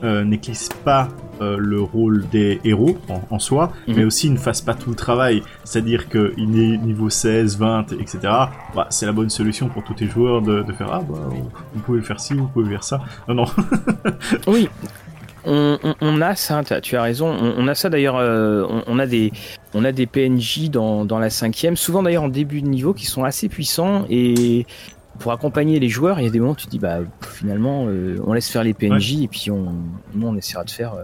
euh, 0.04 0.24
n'éclipse 0.24 0.70
pas 0.84 1.10
euh, 1.42 1.56
le 1.60 1.82
rôle 1.82 2.26
des 2.32 2.62
héros 2.64 2.98
en, 3.10 3.22
en 3.30 3.38
soi, 3.38 3.74
Mhm. 3.88 3.94
mais 3.96 4.04
aussi 4.06 4.32
ne 4.32 4.38
fasse 4.38 4.62
pas 4.62 4.74
tout 4.74 4.90
le 4.90 4.96
travail. 4.96 5.44
C'est-à-dire 5.66 6.10
qu'il 6.10 6.60
est 6.60 6.78
niveau 6.78 7.12
16, 7.12 7.60
20, 7.60 7.92
etc. 7.94 8.18
Bah, 8.76 8.88
c'est 8.90 9.06
la 9.06 9.12
bonne 9.12 9.30
solution 9.30 9.68
pour 9.70 9.84
tous 9.84 9.94
tes 9.94 10.08
joueurs 10.08 10.42
de, 10.42 10.64
de 10.64 10.74
faire 10.74 10.90
Ah, 10.92 11.02
bah, 11.08 11.20
vous 11.76 11.82
pouvez 11.82 12.02
faire 12.02 12.20
ci, 12.20 12.34
vous 12.34 12.48
pouvez 12.48 12.72
faire 12.72 12.84
ça. 12.84 13.02
Non, 13.28 13.36
non. 13.36 13.46
Oui, 14.48 14.68
on, 15.46 15.78
on- 15.84 15.96
on 16.02 16.22
a 16.22 16.36
ça, 16.36 16.64
tu 16.82 16.96
as 16.96 17.02
raison. 17.02 17.28
On, 17.30 17.54
on 17.58 17.68
a 17.68 17.76
ça 17.76 17.90
d'ailleurs. 17.90 18.18
euh, 18.18 18.66
on, 18.88 19.00
a 19.00 19.06
des, 19.06 19.32
on 19.74 19.84
a 19.86 19.92
des 19.92 20.06
PNJ 20.06 20.70
dans, 20.70 21.06
dans 21.06 21.20
la 21.20 21.30
cinquième, 21.30 21.76
souvent 21.76 22.04
d'ailleurs 22.04 22.24
en 22.24 22.30
début 22.30 22.62
de 22.62 22.68
niveau, 22.68 22.94
qui 22.94 23.06
sont 23.06 23.24
assez 23.24 23.50
puissants 23.50 24.06
et 24.10 24.66
pour 25.20 25.32
accompagner 25.32 25.80
les 25.80 25.90
joueurs, 25.90 26.20
il 26.20 26.24
y 26.26 26.28
a 26.28 26.32
des 26.32 26.40
moments 26.40 26.54
où 26.54 26.56
tu 26.56 26.66
te 26.66 26.72
dis 26.72 26.80
bah 26.80 26.98
finalement 27.22 27.86
euh, 27.88 28.18
on 28.26 28.34
laisse 28.34 28.50
faire 28.50 28.64
les 28.64 28.74
PNJ 28.74 29.22
et 29.22 29.28
puis 29.28 29.52
on, 29.52 29.72
nous 30.16 30.28
on 30.28 30.36
essaiera 30.36 30.64
de 30.64 30.72
faire 30.72 30.96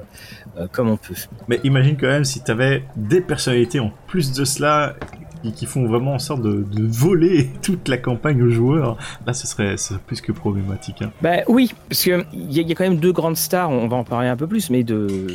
euh, 0.58 0.66
comme 0.72 0.90
on 0.90 0.98
peut. 0.98 1.14
Mais 1.48 1.60
imagine 1.64 1.96
quand 1.96 2.08
même 2.08 2.26
si 2.26 2.42
t'avais 2.44 2.84
des 2.96 3.22
personnalités 3.22 3.80
en 3.80 3.92
plus 4.08 4.34
de 4.34 4.46
cela 4.46 4.96
qui, 5.42 5.52
qui 5.54 5.66
font 5.66 5.86
vraiment 5.86 6.14
en 6.14 6.20
sorte 6.20 6.42
de, 6.42 6.66
voler 6.78 7.50
toute 7.62 7.88
la 7.88 7.98
campagne 7.98 8.42
aux 8.42 8.50
joueurs. 8.50 8.98
Là, 9.26 9.34
ce 9.34 9.48
serait, 9.48 9.76
plus 10.08 10.22
que 10.22 10.32
problématique. 10.32 11.02
Hein. 11.02 11.12
Bah 11.22 11.38
oui, 11.48 11.74
parce 11.88 12.04
que 12.04 12.24
il 12.34 12.52
y, 12.52 12.62
y 12.62 12.72
a 12.72 12.76
quand 12.76 12.84
même 12.84 12.98
deux 12.98 13.14
grandes 13.14 13.38
stars. 13.38 13.70
On 13.70 13.88
va 13.88 13.98
en 13.98 14.04
parler 14.04 14.28
un 14.28 14.38
peu 14.38 14.48
plus, 14.48 14.70
mais 14.70 14.84
de, 14.84 15.28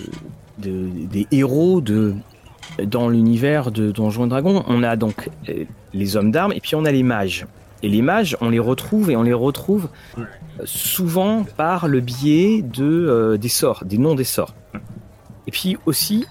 de 0.58 0.88
des 1.10 1.26
héros 1.30 1.80
de 1.80 2.14
dans 2.82 3.08
l'univers 3.08 3.70
de 3.70 3.90
Donjons 3.90 4.26
et 4.26 4.28
Dragons, 4.28 4.64
on 4.66 4.82
a 4.82 4.96
donc 4.96 5.30
euh, 5.48 5.64
les 5.92 6.16
hommes 6.16 6.30
d'armes 6.30 6.52
et 6.52 6.60
puis 6.60 6.74
on 6.74 6.84
a 6.84 6.90
les 6.90 7.02
mages. 7.02 7.46
Et 7.82 7.88
les 7.88 8.02
mages, 8.02 8.36
on 8.40 8.48
les 8.48 8.58
retrouve 8.58 9.10
et 9.10 9.16
on 9.16 9.22
les 9.22 9.34
retrouve 9.34 9.88
souvent 10.64 11.44
par 11.56 11.86
le 11.88 12.00
biais 12.00 12.62
de 12.62 12.84
euh, 12.84 13.36
des 13.36 13.48
sorts, 13.48 13.84
des 13.84 13.98
noms 13.98 14.14
des 14.14 14.24
sorts. 14.24 14.54
Et 15.46 15.50
puis 15.50 15.76
aussi 15.84 16.24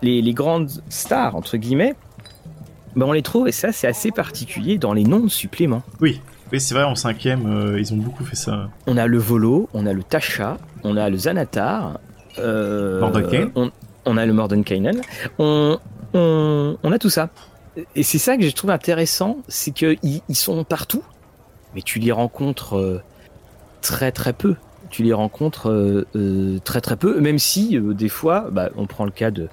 les 0.00 0.32
grandes 0.32 0.70
stars 0.88 1.34
entre 1.34 1.56
guillemets, 1.56 1.94
ben 2.96 3.06
on 3.06 3.12
les 3.12 3.22
trouve 3.22 3.48
et 3.48 3.52
ça 3.52 3.72
c'est 3.72 3.86
assez 3.86 4.10
particulier 4.10 4.78
dans 4.78 4.92
les 4.92 5.04
noms 5.04 5.20
de 5.20 5.28
suppléments. 5.28 5.82
Oui, 6.00 6.20
oui 6.52 6.60
c'est 6.60 6.74
vrai, 6.74 6.84
en 6.84 6.94
cinquième, 6.94 7.46
euh, 7.46 7.80
ils 7.80 7.92
ont 7.92 7.96
beaucoup 7.96 8.24
fait 8.24 8.36
ça. 8.36 8.68
On 8.86 8.96
a 8.96 9.06
le 9.06 9.18
Volo, 9.18 9.68
on 9.74 9.86
a 9.86 9.92
le 9.92 10.02
Tasha, 10.02 10.58
on 10.84 10.96
a 10.96 11.08
le 11.08 11.16
Xanatar, 11.16 11.98
euh, 12.38 13.00
Mordenkainen. 13.00 13.50
on, 13.54 13.70
on 14.04 14.16
a 14.16 14.26
le 14.26 14.32
Mordenkainen, 14.32 15.00
on, 15.38 15.78
on, 16.14 16.76
on 16.82 16.92
a 16.92 16.98
tout 16.98 17.10
ça. 17.10 17.30
Et 17.94 18.02
c'est 18.02 18.18
ça 18.18 18.36
que 18.36 18.42
je 18.42 18.50
trouve 18.54 18.70
intéressant, 18.70 19.38
c'est 19.48 19.70
qu'ils 19.72 19.98
ils 20.02 20.36
sont 20.36 20.64
partout, 20.64 21.02
mais 21.74 21.82
tu 21.82 21.98
les 21.98 22.12
rencontres 22.12 22.76
euh, 22.76 23.02
très 23.82 24.10
très 24.12 24.32
peu. 24.32 24.56
Tu 24.90 25.02
les 25.02 25.12
rencontres 25.12 25.68
euh, 25.68 26.06
euh, 26.16 26.58
très 26.64 26.80
très 26.80 26.96
peu, 26.96 27.20
même 27.20 27.38
si 27.38 27.76
euh, 27.76 27.92
des 27.92 28.08
fois, 28.08 28.48
bah, 28.50 28.70
on 28.74 28.86
prend 28.86 29.04
le 29.04 29.10
cas 29.10 29.30
de 29.30 29.48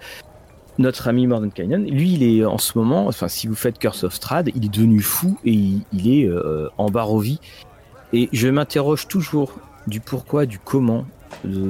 notre 0.78 1.08
ami 1.08 1.26
Mordenkainen, 1.28 1.86
lui 1.86 2.14
il 2.14 2.24
est 2.24 2.44
en 2.46 2.58
ce 2.58 2.78
moment, 2.78 3.08
enfin 3.08 3.28
si 3.28 3.48
vous 3.48 3.56
faites 3.56 3.80
Curse 3.80 4.04
of 4.04 4.14
Strahd, 4.14 4.52
il 4.56 4.66
est 4.66 4.70
devenu 4.74 5.02
fou 5.02 5.38
et 5.46 5.52
il, 5.52 5.82
il 5.94 6.08
est 6.20 6.26
euh, 6.28 6.68
en 6.78 6.90
Barovie. 6.90 7.40
Et 8.14 8.30
je 8.34 8.48
m'interroge 8.48 9.08
toujours 9.08 9.54
du 9.88 10.00
pourquoi, 10.00 10.46
du 10.46 10.60
comment 10.60 11.06
de, 11.44 11.70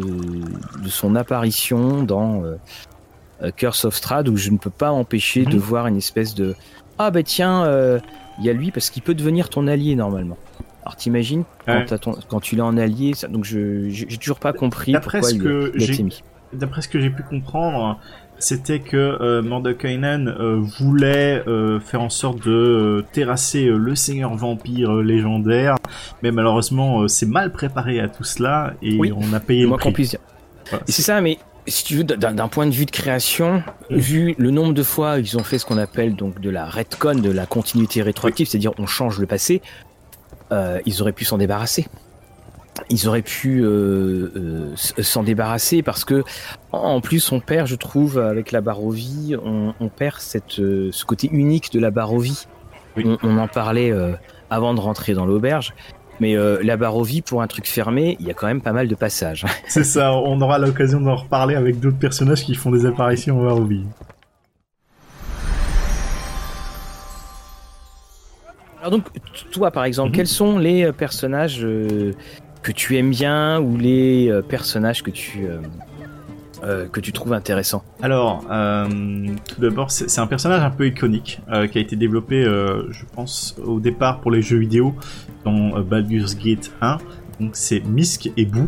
de 0.84 0.90
son 0.90 1.16
apparition 1.16 2.04
dans 2.04 2.44
euh, 2.44 3.52
Curse 3.56 3.86
of 3.86 3.96
Strahd, 3.96 4.28
où 4.30 4.38
je 4.38 4.50
ne 4.50 4.58
peux 4.58 4.70
pas 4.70 4.92
empêcher 4.92 5.46
Mhm. 5.46 5.52
de 5.52 5.58
voir 5.58 5.88
une 5.88 5.98
espèce 5.98 6.34
de, 6.36 6.56
ah 6.98 7.12
bah 7.12 7.24
tiens, 7.24 7.64
euh, 7.66 8.00
il 8.40 8.46
y 8.46 8.50
a 8.50 8.54
lui 8.54 8.72
parce 8.72 8.90
qu'il 8.90 9.02
peut 9.04 9.14
devenir 9.16 9.50
ton 9.50 9.68
allié 9.68 9.96
normalement. 9.96 10.38
Alors 10.84 10.96
t'imagines 10.96 11.44
quand, 11.66 11.74
Ouais. 11.74 11.86
t'as 11.86 11.98
ton- 11.98 12.18
quand 12.30 12.40
tu 12.40 12.56
l'as 12.56 12.66
en 12.66 12.78
allié, 12.78 13.14
ça, 13.16 13.28
donc 13.28 13.44
je 13.44 13.90
j'ai 13.90 14.18
toujours 14.18 14.40
pas 14.40 14.54
compris 14.54 14.94
pourquoi 14.94 15.24
ce 15.24 15.34
il, 15.36 15.42
que 15.42 15.72
il 15.76 15.82
a 15.82 15.94
été 15.94 16.04
mis. 16.04 16.24
D'après 16.54 16.82
ce 16.84 16.88
que 16.88 17.00
j'ai 17.00 17.10
pu 17.10 17.24
comprendre, 17.24 18.00
c'était 18.46 18.80
que 18.80 18.96
euh, 18.96 19.42
Mordekainen 19.42 20.28
euh, 20.28 20.60
voulait 20.80 21.44
euh, 21.48 21.80
faire 21.80 22.02
en 22.02 22.12
sorte 22.12 22.46
de 22.48 23.04
terrasser 23.12 23.66
le 23.66 23.96
seigneur 23.96 24.36
vampire 24.36 24.94
légendaire, 24.98 25.78
mais 26.22 26.32
malheureusement 26.32 27.08
c'est 27.08 27.26
mal 27.26 27.52
préparé 27.52 28.00
à 28.00 28.08
tout 28.08 28.24
cela 28.24 28.74
et 28.84 28.98
Oui. 28.98 29.12
on 29.12 29.34
a 29.34 29.40
payé 29.40 29.64
le 29.64 29.70
Moi 29.70 29.78
prix. 29.80 30.12
Voilà. 30.70 30.84
C'est 30.88 31.02
ça, 31.02 31.22
mais 31.22 31.40
si 31.68 31.84
tu 31.84 31.96
veux, 31.96 32.04
d'un 32.04 32.48
point 32.48 32.68
de 32.68 32.72
vue 32.72 32.86
de 32.86 32.92
création, 32.92 33.64
vu 33.90 34.36
le 34.38 34.52
nombre 34.52 34.74
de 34.76 34.84
fois 34.84 35.18
ils 35.18 35.38
ont 35.38 35.44
fait 35.44 35.58
ce 35.58 35.66
qu'on 35.66 35.80
appelle 35.80 36.16
donc 36.16 36.40
de 36.40 36.52
la 36.52 36.66
retcon, 36.66 37.16
de 37.16 37.32
la 37.32 37.48
continuité 37.48 38.04
rétroactive, 38.04 38.48
c'est-à-dire 38.48 38.74
on 38.78 38.86
change 38.86 39.20
le 39.20 39.26
passé, 39.26 39.64
euh, 40.52 40.80
ils 40.86 41.02
auraient 41.02 41.14
pu 41.14 41.26
s'en 41.26 41.40
débarrasser. 41.40 41.88
Ils 42.90 43.08
auraient 43.08 43.22
pu 43.22 43.62
euh, 43.64 44.32
euh, 44.36 44.74
s'en 44.76 45.24
débarrasser 45.24 45.82
parce 45.82 46.04
que 46.06 46.24
en- 46.72 47.00
plus 47.02 47.32
on 47.32 47.40
perd, 47.40 47.68
je 47.68 47.76
trouve, 47.76 48.18
avec 48.20 48.52
la 48.52 48.62
Barovie, 48.62 49.36
on, 49.44 49.74
on 49.80 49.88
perd 49.90 50.20
cette, 50.20 50.60
euh, 50.60 50.90
ce 50.92 51.06
côté 51.06 51.30
unique 51.32 51.72
de 51.72 51.80
la 51.80 51.90
Barovie. 51.92 52.48
Oui. 52.98 53.04
On, 53.06 53.18
on 53.24 53.38
en 53.38 53.48
parlait 53.48 53.94
avant 54.50 54.74
de 54.74 54.80
rentrer 54.80 55.14
dans 55.14 55.26
l'auberge. 55.26 55.74
Mais 56.22 56.36
la 56.64 56.78
Barovie, 56.78 57.22
pour 57.22 57.42
un 57.42 57.48
truc 57.48 57.68
fermé, 57.68 58.16
il 58.22 58.26
y 58.28 58.32
a 58.32 58.34
quand 58.34 58.48
même 58.48 58.62
pas 58.62 58.72
mal 58.72 58.88
de 58.88 58.96
passages. 58.96 59.46
C'est 59.68 59.84
ça, 59.84 60.14
on 60.14 60.40
aura 60.40 60.60
l'occasion 60.60 61.02
d'en 61.02 61.16
reparler 61.18 61.56
avec 61.56 61.80
d'autres 61.82 62.00
personnages 62.00 62.46
qui 62.46 62.56
font 62.56 62.72
des 62.72 62.86
apparitions 62.86 63.40
en 63.42 63.44
Barovie. 63.44 63.84
Alors 68.80 68.92
donc, 68.92 69.04
toi 69.52 69.72
par 69.72 69.84
exemple, 69.86 70.10
Mhm. 70.12 70.16
quels 70.16 70.28
sont 70.28 70.58
les 70.60 70.92
personnages 70.92 71.64
euh, 71.66 72.14
que 72.66 72.72
tu 72.72 72.98
aimes 72.98 73.12
bien 73.12 73.60
ou 73.62 73.78
les 73.78 74.28
euh, 74.28 74.42
personnages 74.42 75.04
que 75.04 75.12
tu 75.12 75.46
euh, 75.46 75.60
euh, 76.64 76.88
trouves 77.14 77.34
intéressants? 77.34 77.84
Alors, 78.02 78.42
tout 78.42 79.62
d'abord, 79.62 79.92
c'est 79.92 80.20
un 80.20 80.26
personnage 80.26 80.64
un 80.64 80.72
peu 80.72 80.88
iconique 80.88 81.42
qui 81.72 81.78
a 81.78 81.82
été 81.82 81.96
développé, 81.96 82.44
je 82.44 83.06
pense, 83.14 83.56
au 83.64 83.80
départ 83.80 84.20
pour 84.20 84.32
les 84.32 84.42
jeux 84.42 84.58
vidéo 84.58 84.96
dans 85.44 85.80
Baldur's 85.82 86.36
Gate 86.36 86.72
1. 86.82 86.98
Donc 87.40 87.52
c'est 87.54 87.82
Misk 87.82 88.32
et 88.36 88.46
Boo. 88.46 88.68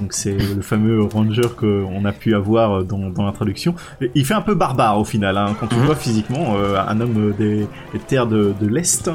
Donc 0.00 0.12
c'est 0.14 0.32
le 0.36 0.62
fameux 0.62 1.02
ranger 1.02 1.42
qu'on 1.58 2.04
a 2.04 2.12
pu 2.12 2.34
avoir 2.34 2.84
dans, 2.84 3.10
dans 3.10 3.24
l'introduction. 3.24 3.74
Il 4.14 4.24
fait 4.24 4.34
un 4.34 4.40
peu 4.40 4.54
barbare 4.54 4.98
au 4.98 5.04
final, 5.04 5.36
hein, 5.36 5.54
quand 5.60 5.70
le 5.72 5.78
Mhm. 5.78 5.84
vois 5.86 5.94
physiquement, 5.96 6.54
euh, 6.56 6.76
un 6.80 7.00
homme 7.00 7.34
des, 7.38 7.66
des 7.92 7.98
terres 8.06 8.26
de, 8.26 8.54
de 8.58 8.66
l'Est 8.66 9.10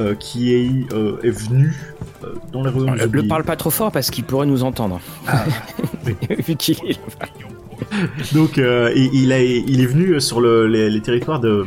euh, 0.00 0.14
qui 0.14 0.52
est, 0.54 0.70
euh, 0.92 1.16
est 1.22 1.30
venu 1.30 1.74
dans 2.52 2.62
les 2.62 2.70
royaumes 2.70 2.98
Ne 3.12 3.22
parle 3.22 3.44
pas 3.44 3.56
trop 3.56 3.70
fort 3.70 3.90
parce 3.90 4.10
qu'il 4.10 4.24
pourrait 4.24 4.46
nous 4.46 4.64
entendre. 4.64 5.00
oui. 6.06 6.14
Vu 6.46 6.56
qu'il 6.56 6.76
est 6.86 6.92
là. 7.20 7.26
Donc 8.34 8.58
il, 8.58 9.10
il 9.14 9.32
a- 9.32 9.42
il 9.42 9.80
est 9.80 9.86
venu 9.86 10.20
sur 10.20 10.40
le- 10.40 10.66
les, 10.66 10.90
les 10.90 11.00
territoires 11.00 11.40
de, 11.40 11.64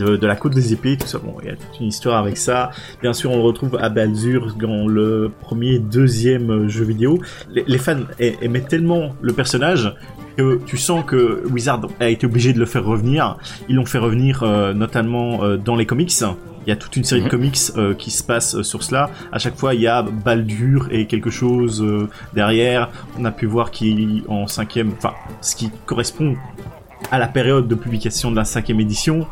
de, 0.00 0.16
de 0.16 0.26
la 0.26 0.36
côte 0.36 0.54
des 0.54 0.72
épées, 0.72 0.96
tout 0.96 1.06
ça. 1.06 1.18
Bon, 1.18 1.34
il 1.42 1.48
y 1.48 1.52
a 1.52 1.56
toute 1.56 1.78
une 1.80 1.86
histoire 1.86 2.18
avec 2.18 2.36
ça. 2.36 2.70
Bien 3.02 3.12
sûr, 3.12 3.30
on 3.30 3.36
le 3.36 3.42
retrouve 3.42 3.76
à 3.80 3.88
Baldur 3.88 4.56
dans 4.60 4.86
le 4.86 5.30
premier, 5.40 5.78
deuxième 5.78 6.50
euh, 6.50 6.68
jeu 6.68 6.84
vidéo. 6.84 7.20
Les, 7.50 7.64
les 7.66 7.78
fans 7.78 8.00
aimaient 8.18 8.60
tellement 8.60 9.14
le 9.20 9.32
personnage 9.32 9.94
que 10.36 10.60
tu 10.64 10.76
sens 10.78 11.04
que 11.04 11.42
Wizard 11.52 11.82
a 11.98 12.08
été 12.08 12.24
obligé 12.26 12.52
de 12.52 12.58
le 12.58 12.66
faire 12.66 12.84
revenir. 12.84 13.36
Ils 13.68 13.76
l'ont 13.76 13.84
fait 13.86 13.98
revenir 13.98 14.42
euh, 14.42 14.72
notamment 14.72 15.42
euh, 15.44 15.56
dans 15.56 15.76
les 15.76 15.86
comics. 15.86 16.12
Il 16.66 16.68
y 16.68 16.72
a 16.72 16.76
toute 16.76 16.94
une 16.96 17.04
série 17.04 17.20
Mhm. 17.22 17.26
de 17.26 17.30
comics 17.30 17.58
euh, 17.76 17.94
qui 17.94 18.10
se 18.10 18.22
passent 18.22 18.54
euh, 18.54 18.62
sur 18.62 18.82
cela. 18.82 19.10
À 19.32 19.38
chaque 19.38 19.56
fois, 19.56 19.74
il 19.74 19.80
y 19.80 19.86
a 19.86 20.02
Baldur 20.02 20.88
et 20.90 21.06
quelque 21.06 21.30
chose 21.30 21.84
derrière. 22.34 22.90
On 23.18 23.24
a 23.24 23.30
pu 23.32 23.46
voir 23.46 23.70
qu'il 23.70 24.22
en 24.28 24.46
cinquième, 24.46 24.92
enfin, 24.96 25.14
ce 25.40 25.56
qui 25.56 25.70
correspond 25.86 26.36
à 27.10 27.18
la 27.18 27.26
période 27.28 27.66
de 27.66 27.74
publication 27.74 28.30
de 28.30 28.36
la 28.36 28.44
cinquième 28.44 28.78
édition. 28.78 29.26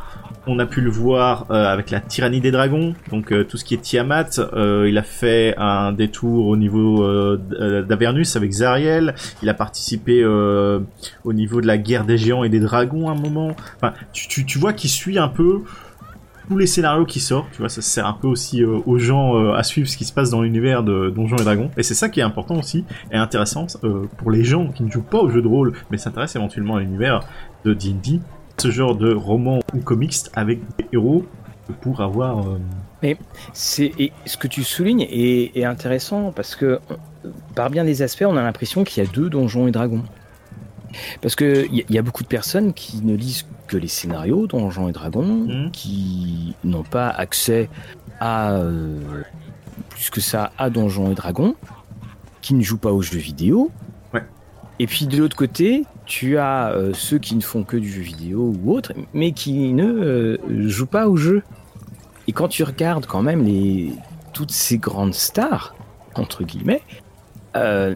On 0.51 0.59
a 0.61 0.65
pu 0.65 0.81
le 0.81 0.89
voir 0.89 1.45
euh, 1.51 1.67
avec 1.67 1.91
la 1.91 2.01
tyrannie 2.01 2.41
des 2.41 2.51
dragons, 2.51 2.95
donc 3.11 3.33
euh, 3.33 3.45
tout 3.45 3.59
ce 3.59 3.67
qui 3.67 3.75
est 3.75 3.83
Tiamat. 3.83 4.39
euh, 4.39 4.87
il 4.89 4.97
a 4.97 5.03
fait 5.03 5.55
un 5.59 5.93
détour 5.93 6.47
au 6.47 6.57
niveau 6.57 7.07
d'Avernus 7.83 8.35
avec 8.35 8.51
Zariel. 8.53 9.15
Il 9.43 9.51
a 9.51 9.55
participé 9.55 10.25
au 10.25 11.33
niveau 11.35 11.61
de 11.61 11.67
la 11.67 11.77
guerre 11.77 12.07
des 12.07 12.17
géants 12.17 12.45
et 12.45 12.49
des 12.49 12.61
dragons 12.61 13.09
à 13.09 13.13
un 13.13 13.15
moment. 13.15 13.55
Enfin, 13.77 13.93
tu, 14.15 14.47
tu, 14.47 14.59
vois 14.59 14.73
qu'il 14.73 14.89
suit 14.89 15.19
un 15.19 15.29
peu 15.29 15.65
tous 16.49 16.57
les 16.57 16.67
scénarios 16.67 17.05
qui 17.05 17.21
sortent. 17.21 17.51
Tu 17.53 17.59
vois, 17.59 17.69
ça 17.69 17.83
sert 17.83 18.07
un 18.07 18.15
peu 18.15 18.27
aussi 18.27 18.65
aux 18.65 18.99
gens 18.99 19.53
à 19.53 19.63
suivre 19.63 19.87
ce 19.87 19.99
qui 19.99 20.07
se 20.07 20.15
passe 20.15 20.31
dans 20.31 20.41
l'univers 20.41 20.83
de 20.83 21.11
Donjons 21.11 21.37
et 21.37 21.45
Dragons. 21.45 21.71
Et 21.77 21.83
c'est 21.83 21.95
ça 21.95 22.09
qui 22.09 22.21
est 22.21 22.25
important 22.25 22.57
aussi 22.57 22.87
et 23.13 23.17
intéressant 23.17 23.67
pour 24.17 24.31
les 24.31 24.45
gens 24.45 24.69
qui 24.69 24.83
ne 24.83 24.91
jouent 24.91 25.03
pas 25.03 25.19
au 25.19 25.29
jeu 25.29 25.43
de 25.43 25.49
rôle, 25.49 25.75
mais 25.91 25.99
s'intéressent 25.99 26.37
éventuellement 26.37 26.77
à 26.77 26.81
l'univers 26.81 27.21
de 27.65 27.75
D&D. 27.75 28.21
Ce 28.61 28.71
genre 28.71 28.97
de 28.97 29.13
roman 29.15 29.61
ou 29.75 29.79
comics 29.79 30.15
avec 30.35 30.61
des 30.77 30.87
héros 30.93 31.25
pour 31.81 32.01
avoir 32.01 32.47
euh, 33.03 33.15
C'est 33.53 33.93
et 33.99 34.13
ce 34.27 34.37
que 34.37 34.49
tu 34.49 34.65
soulignes 34.65 35.03
est, 35.09 35.57
est 35.57 35.65
intéressant 35.65 36.33
parce 36.33 36.57
que 36.57 36.81
on- 36.91 36.97
par 37.55 37.71
bien 37.71 37.85
des 37.85 38.03
aspects, 38.03 38.25
on 38.27 38.37
a 38.37 38.43
l'impression 38.43 38.85
qu'il 38.85 39.03
y 39.05 39.07
a 39.07 39.11
deux 39.11 39.29
donjons 39.31 39.67
et 39.69 39.71
dragons. 39.71 40.03
Parce 41.21 41.35
que 41.37 41.67
il 41.71 41.85
y, 41.91 41.99
a 41.99 42.03
beaucoup 42.03 42.23
de 42.23 42.29
personnes 42.29 42.73
qui 42.73 43.01
ne 43.05 43.15
lisent 43.15 43.45
que 43.67 43.77
les 43.77 43.89
scénarios 43.89 44.47
donjons 44.47 44.89
et 44.89 44.93
dragons, 44.93 45.27
Mhm. 45.47 45.71
qui 45.71 46.55
n'ont 46.65 46.83
pas 46.85 47.09
accès 47.11 47.69
à 48.19 48.53
euh, 48.55 48.99
plus 49.91 50.09
que 50.11 50.21
ça 50.21 50.51
à 50.59 50.71
donjons 50.71 51.11
et 51.13 51.15
dragons, 51.15 51.55
qui 52.41 52.55
ne 52.55 52.63
jouent 52.63 52.79
pas 52.79 52.93
aux 52.93 53.03
jeux 53.03 53.19
vidéo. 53.19 53.71
Et 54.79 54.87
puis 54.87 55.07
de 55.07 55.17
l'autre 55.19 55.37
côté, 55.37 55.85
tu 56.07 56.39
as 56.39 56.71
euh, 56.71 56.93
ceux 56.95 57.19
qui 57.19 57.35
ne 57.35 57.41
font 57.41 57.65
que 57.65 57.77
du 57.77 57.91
jeu 57.91 58.03
vidéo 58.03 58.55
ou 58.63 58.73
autre, 58.73 58.93
mais 59.13 59.33
qui 59.33 59.73
ne 59.73 59.85
euh, 59.85 60.69
jouent 60.69 60.87
pas 60.87 61.09
au 61.09 61.17
jeu. 61.17 61.43
Et 62.29 62.33
quand 62.33 62.49
tu 62.49 62.63
regardes 62.63 63.07
quand 63.07 63.23
même 63.23 63.45
les 63.45 63.93
toutes 64.33 64.53
ces 64.53 64.79
grandes 64.79 65.15
stars 65.15 65.75
entre 66.15 66.45
guillemets, 66.45 66.83
euh, 67.57 67.95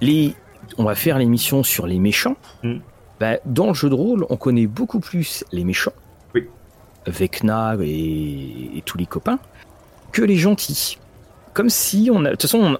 les 0.00 0.34
on 0.78 0.84
va 0.84 0.94
faire 0.94 1.18
l'émission 1.18 1.62
sur 1.62 1.86
les 1.86 1.98
méchants. 1.98 2.36
Mm. 2.62 2.76
Bah, 3.20 3.36
dans 3.44 3.68
le 3.68 3.74
jeu 3.74 3.90
de 3.90 3.94
rôle, 3.94 4.26
on 4.30 4.36
connaît 4.36 4.66
beaucoup 4.66 5.00
plus 5.00 5.44
les 5.52 5.64
méchants, 5.64 5.92
Oui. 6.34 6.48
Vecna 7.06 7.76
et, 7.80 8.78
et 8.78 8.82
tous 8.84 8.96
les 8.98 9.06
copains, 9.06 9.38
que 10.12 10.22
les 10.22 10.36
gentils. 10.36 10.98
Comme 11.52 11.68
si 11.68 12.10
on 12.12 12.24
a, 12.24 12.30
de 12.30 12.30
toute 12.30 12.42
façon, 12.42 12.76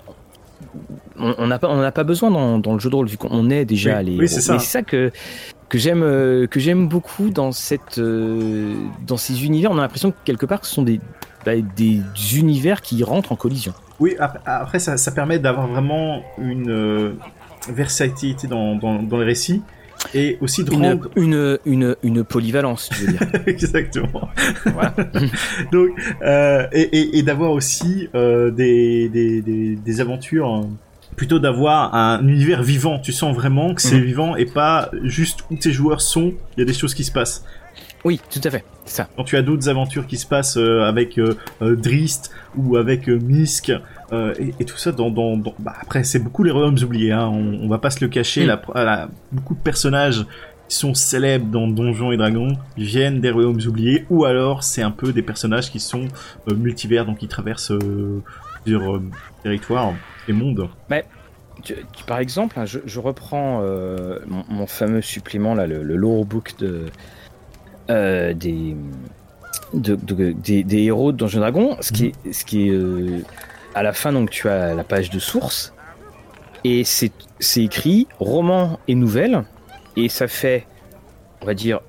on- 0.65 0.79
on 1.19 1.47
n'a 1.47 1.59
pas, 1.59 1.69
on 1.69 1.91
pas 1.91 2.05
besoin 2.05 2.31
dans, 2.31 2.59
dans 2.59 2.75
le 2.75 2.81
jeu 2.81 2.91
de 2.91 2.95
rôle 2.97 3.07
vu 3.09 3.17
qu'on 3.17 3.51
est 3.51 3.65
déjà 3.65 3.99
Oui, 3.99 4.05
les. 4.05 4.19
oui, 4.19 4.29
c'est 4.29 4.41
ça. 4.41 4.59
C'est 4.59 4.67
ça 4.67 4.83
que 4.83 5.11
que 5.69 5.79
j'aime 5.79 6.03
euh, 6.03 6.47
que 6.47 6.61
j'aime 6.61 6.87
beaucoup 6.89 7.31
dans 7.31 7.51
cette 7.53 7.99
euh, 7.99 8.75
dans 9.07 9.17
ces 9.17 9.45
univers. 9.45 9.71
On 9.71 9.79
a 9.79 9.83
l'impression 9.83 10.11
que 10.11 10.17
quelque 10.25 10.47
part 10.47 10.65
ce 10.65 10.75
sont 10.75 10.83
des 10.83 11.01
bah, 11.47 11.53
des 11.77 12.01
univers 12.37 12.83
qui 12.83 13.03
rentrent 13.03 13.33
en 13.33 13.37
collision. 13.37 13.73
Oui, 14.01 14.15
ap- 14.19 14.43
après 14.47 14.79
ça, 14.79 14.97
ça 14.97 15.13
permet 15.13 15.39
d'avoir 15.39 15.67
vraiment 15.69 16.23
une 16.39 16.71
euh, 16.71 17.13
versatilité 17.69 18.47
dans, 18.49 18.75
dans, 18.77 19.03
dans 19.03 19.19
les 19.19 19.25
récits 19.25 19.63
et 20.15 20.37
aussi 20.41 20.65
de 20.65 20.73
Une, 20.73 20.83
rendre 20.85 21.11
une, 21.15 21.59
une, 21.65 21.97
une 22.03 22.25
polyvalence, 22.25 22.89
tu 22.91 23.05
veux 23.05 23.13
dire. 23.13 23.21
exactement. 23.47 24.29
Voilà. 24.67 24.95
Donc 25.73 25.91
euh, 26.23 26.67
et, 26.73 26.81
et, 26.83 27.19
et 27.19 27.23
d'avoir 27.23 27.53
aussi 27.53 28.09
euh, 28.15 28.51
des, 28.51 29.09
des, 29.09 29.41
des, 29.43 29.77
des 29.77 30.01
aventures. 30.01 30.67
Plutôt 31.17 31.39
d'avoir 31.39 31.95
un 31.95 32.27
univers 32.27 32.63
vivant, 32.63 32.99
tu 32.99 33.13
sens 33.13 33.35
vraiment 33.35 33.75
que 33.75 33.83
c'est 33.83 33.99
Mhm. 33.99 34.05
vivant 34.05 34.37
et 34.37 34.47
pas 34.47 34.91
juste 35.03 35.41
où 35.51 35.57
tes 35.57 35.73
joueurs 35.73 36.01
sont, 36.01 36.33
il 36.57 36.61
y 36.61 36.63
a 36.63 36.67
des 36.67 36.73
choses 36.73 36.95
qui 36.95 37.05
se 37.05 37.13
passent. 37.13 37.45
Oui, 38.05 38.21
tout 38.31 38.41
à 38.43 38.51
fait. 38.51 38.65
C'est 38.85 38.97
ça. 38.97 39.09
quand 39.17 39.23
tu 39.23 39.37
as 39.37 39.43
d'autres 39.43 39.69
aventures 39.69 40.09
qui 40.09 40.17
se 40.17 40.27
passent 40.27 40.57
euh, 40.57 40.83
avec 40.83 41.17
euh, 41.19 41.37
euh, 41.63 41.77
Drist 41.77 42.33
ou 42.57 42.77
avec 42.77 43.09
euh, 43.09 43.17
Misk 43.23 43.71
euh, 44.13 44.35
et, 44.41 44.53
et 44.59 44.65
tout 44.65 44.77
ça 44.77 44.91
dans, 44.91 45.09
dans, 45.09 45.37
dans- 45.37 45.55
bah, 45.61 45.75
après 45.81 46.03
c'est 46.03 46.19
beaucoup 46.19 46.43
les 46.43 46.51
royaumes 46.51 46.77
oubliés 46.83 47.13
hein, 47.13 47.29
on, 47.33 47.61
on 47.63 47.69
va 47.69 47.79
pas 47.79 47.91
se 47.91 48.01
le 48.05 48.09
cacher 48.09 48.45
Mm. 48.45 48.49
la, 48.49 48.61
la- 48.85 49.09
beaucoup 49.31 49.55
de 49.55 49.61
personnages 49.61 50.27
qui 50.69 50.77
sont 50.77 50.95
célèbres 50.95 51.47
dans 51.47 51.69
Donjons 51.69 52.11
et 52.11 52.17
Dragons 52.17 52.57
viennent 52.77 53.21
des 53.21 53.31
royaumes 53.31 53.61
oubliés 53.69 54.05
ou 54.11 54.25
alors 54.25 54.65
c'est 54.65 54.83
un 54.83 54.91
peu 54.91 55.13
des 55.13 55.23
personnages 55.23 55.71
qui 55.71 55.79
sont 55.79 56.07
euh, 56.51 56.55
multivers 56.57 57.07
donc 57.07 57.19
qui 57.19 57.29
traversent 57.29 57.71
euh, 57.71 58.21
plusieurs 58.63 59.01
territoires 59.43 59.93
et 60.29 60.33
mondes 60.33 60.69
tu- 61.63 61.77
par 62.07 62.19
exemple, 62.19 62.59
hein, 62.59 62.65
je, 62.65 62.99
reprends 62.99 63.61
euh, 63.63 64.19
mon, 64.27 64.67
fameux 64.67 65.03
supplément, 65.03 65.55
là, 65.55 65.67
le, 65.67 65.83
le 65.83 65.97
lore 65.97 66.25
book 66.25 66.55
euh, 67.91 68.33
des, 68.35 68.75
de- 69.75 69.95
de- 69.97 70.33
des, 70.33 70.65
des 70.65 70.83
héros 70.85 71.13
de 71.13 71.19
Donjons 71.19 71.39
et 71.39 71.41
Dragons. 71.41 71.77
Ce 71.81 71.93
qui 71.93 72.07
est, 72.07 72.33
ce 72.33 72.45
qui 72.45 72.69
est 72.69 72.73
euh, 72.73 73.21
à 73.75 73.83
la 73.83 73.93
fin, 73.93 74.13
donc 74.13 74.31
tu 74.31 74.49
as 74.49 74.75
la 74.75 74.83
page 74.85 75.11
de 75.11 75.19
source 75.19 75.73
et 76.65 76.85
c'est 76.85 77.13
écrit 77.63 78.07
roman 78.19 78.79
et 78.89 78.95
nouvelle 78.95 79.45
et 79.97 80.09
ça 80.09 80.29
fait, 80.29 80.67
on 81.43 81.47
va 81.47 81.55
dire, 81.55 81.81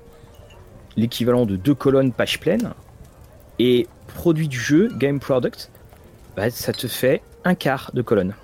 l'équivalent 0.96 1.46
de 1.46 1.56
deux 1.56 1.74
colonnes 1.74 2.12
page 2.12 2.38
pleine 2.38 2.72
Et 3.58 3.86
produit 4.14 4.48
du 4.48 4.58
jeu, 4.58 4.90
game 4.98 5.20
product, 5.20 5.70
bah, 6.36 6.50
ça 6.50 6.72
te 6.72 6.86
fait 6.86 7.22
un 7.44 7.54
quart 7.54 7.90
de 7.94 8.02
colonne. 8.02 8.34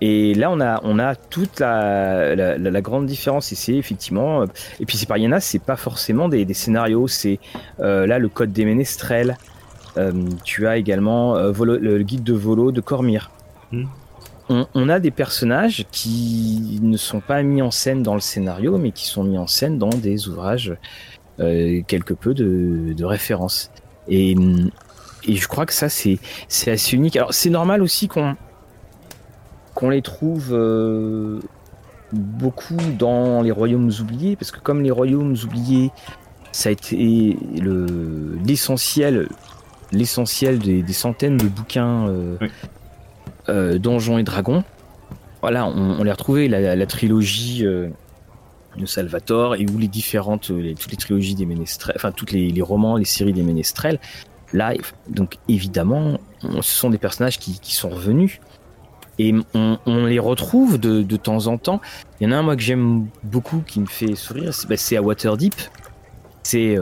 Et 0.00 0.34
là, 0.34 0.50
on 0.50 0.60
a, 0.60 0.80
on 0.82 0.98
a 0.98 1.14
toute 1.14 1.60
la, 1.60 2.34
la, 2.34 2.80
grande 2.80 3.06
différence. 3.06 3.52
Et 3.52 3.54
c'est 3.54 3.74
effectivement. 3.74 4.44
Et 4.80 4.86
puis, 4.86 4.96
c'est 4.96 5.06
pas, 5.06 5.16
il 5.16 5.22
y 5.22 5.28
en 5.28 5.32
a, 5.32 5.38
c'est 5.38 5.60
pas 5.60 5.76
forcément 5.76 6.28
des, 6.28 6.44
des 6.44 6.54
scénarios. 6.54 7.06
C'est 7.06 7.38
là 7.78 8.18
le 8.18 8.28
code 8.28 8.52
des 8.52 8.64
ménestrels. 8.64 9.36
tu 10.42 10.66
as 10.66 10.76
également 10.76 11.36
le 11.36 12.02
guide 12.02 12.24
de 12.24 12.32
volo 12.32 12.72
de 12.72 12.80
Cormir. 12.80 13.30
Hmm 13.70 13.84
on, 14.48 14.88
a 14.88 15.00
des 15.00 15.10
personnages 15.10 15.86
qui 15.90 16.78
ne 16.82 16.96
sont 16.96 17.20
pas 17.20 17.42
mis 17.42 17.62
en 17.62 17.70
scène 17.70 18.02
dans 18.02 18.14
le 18.14 18.20
scénario, 18.20 18.78
mais 18.78 18.92
qui 18.92 19.06
sont 19.06 19.24
mis 19.24 19.38
en 19.38 19.46
scène 19.46 19.78
dans 19.78 19.88
des 19.88 20.28
ouvrages 20.28 20.76
euh, 21.40 21.80
quelque 21.86 22.14
peu 22.14 22.34
de, 22.34 23.04
référence. 23.04 23.70
Et, 24.08 24.34
je 25.28 25.48
crois 25.48 25.66
que 25.66 25.72
ça, 25.72 25.88
c'est 25.88 26.18
assez 26.48 26.96
unique. 26.96 27.16
Alors, 27.16 27.34
c'est 27.34 27.50
normal 27.50 27.82
aussi 27.82 28.08
qu'on 28.08 28.36
qu'on 29.74 29.90
les 29.90 30.02
trouve 30.02 30.50
euh, 30.52 31.40
beaucoup 32.12 32.76
dans 32.98 33.42
les 33.42 33.50
royaumes 33.50 33.90
oubliés, 34.00 34.36
parce 34.36 34.50
que 34.50 34.60
comme 34.60 34.82
les 34.82 34.90
royaumes 34.90 35.36
oubliés, 35.44 35.90
ça 36.52 36.68
a 36.68 36.72
été 36.72 37.36
l'essentiel 38.44 39.28
l'essentiel 39.92 40.58
des, 40.58 40.92
centaines 40.92 41.36
de 41.36 41.48
bouquins 41.48 42.08
euh, 42.08 42.36
euh, 43.50 43.78
Donjons 43.78 44.16
et 44.18 44.22
Dragons. 44.22 44.64
Voilà, 45.42 45.66
on, 45.66 46.02
les 46.02 46.10
a 46.10 46.14
retrouvés, 46.14 46.48
la, 46.48 46.86
trilogie 46.86 47.62
de 47.62 48.86
Salvatore, 48.86 49.56
et 49.56 49.66
où 49.66 49.76
les 49.76 49.88
différentes, 49.88 50.46
toutes 50.46 50.90
les 50.90 50.96
trilogies 50.96 51.34
des 51.34 51.44
Ménestrels, 51.44 51.94
enfin, 51.96 52.12
tous 52.12 52.30
les, 52.32 52.62
romans, 52.62 52.96
les 52.96 53.04
séries 53.04 53.32
des 53.32 53.42
Ménestrels. 53.42 53.98
Là, 54.52 54.74
donc 55.08 55.38
évidemment, 55.48 56.18
ce 56.42 56.62
sont 56.62 56.90
des 56.90 56.98
personnages 56.98 57.38
qui, 57.38 57.74
sont 57.74 57.88
revenus. 57.88 58.40
Et 59.18 59.34
on, 59.54 60.06
les 60.06 60.18
retrouve 60.18 60.78
de, 60.78 61.16
temps 61.16 61.46
en 61.46 61.58
temps. 61.58 61.80
Il 62.20 62.24
y 62.24 62.30
en 62.30 62.32
a 62.32 62.36
un, 62.36 62.42
moi, 62.42 62.56
que 62.56 62.62
j'aime 62.62 63.06
beaucoup, 63.22 63.62
qui 63.66 63.80
me 63.80 63.86
fait 63.86 64.14
sourire, 64.14 64.52
c'est 64.52 64.68
bah, 64.68 64.76
à 64.98 65.02
Waterdeep. 65.02 65.54
C'est. 66.42 66.76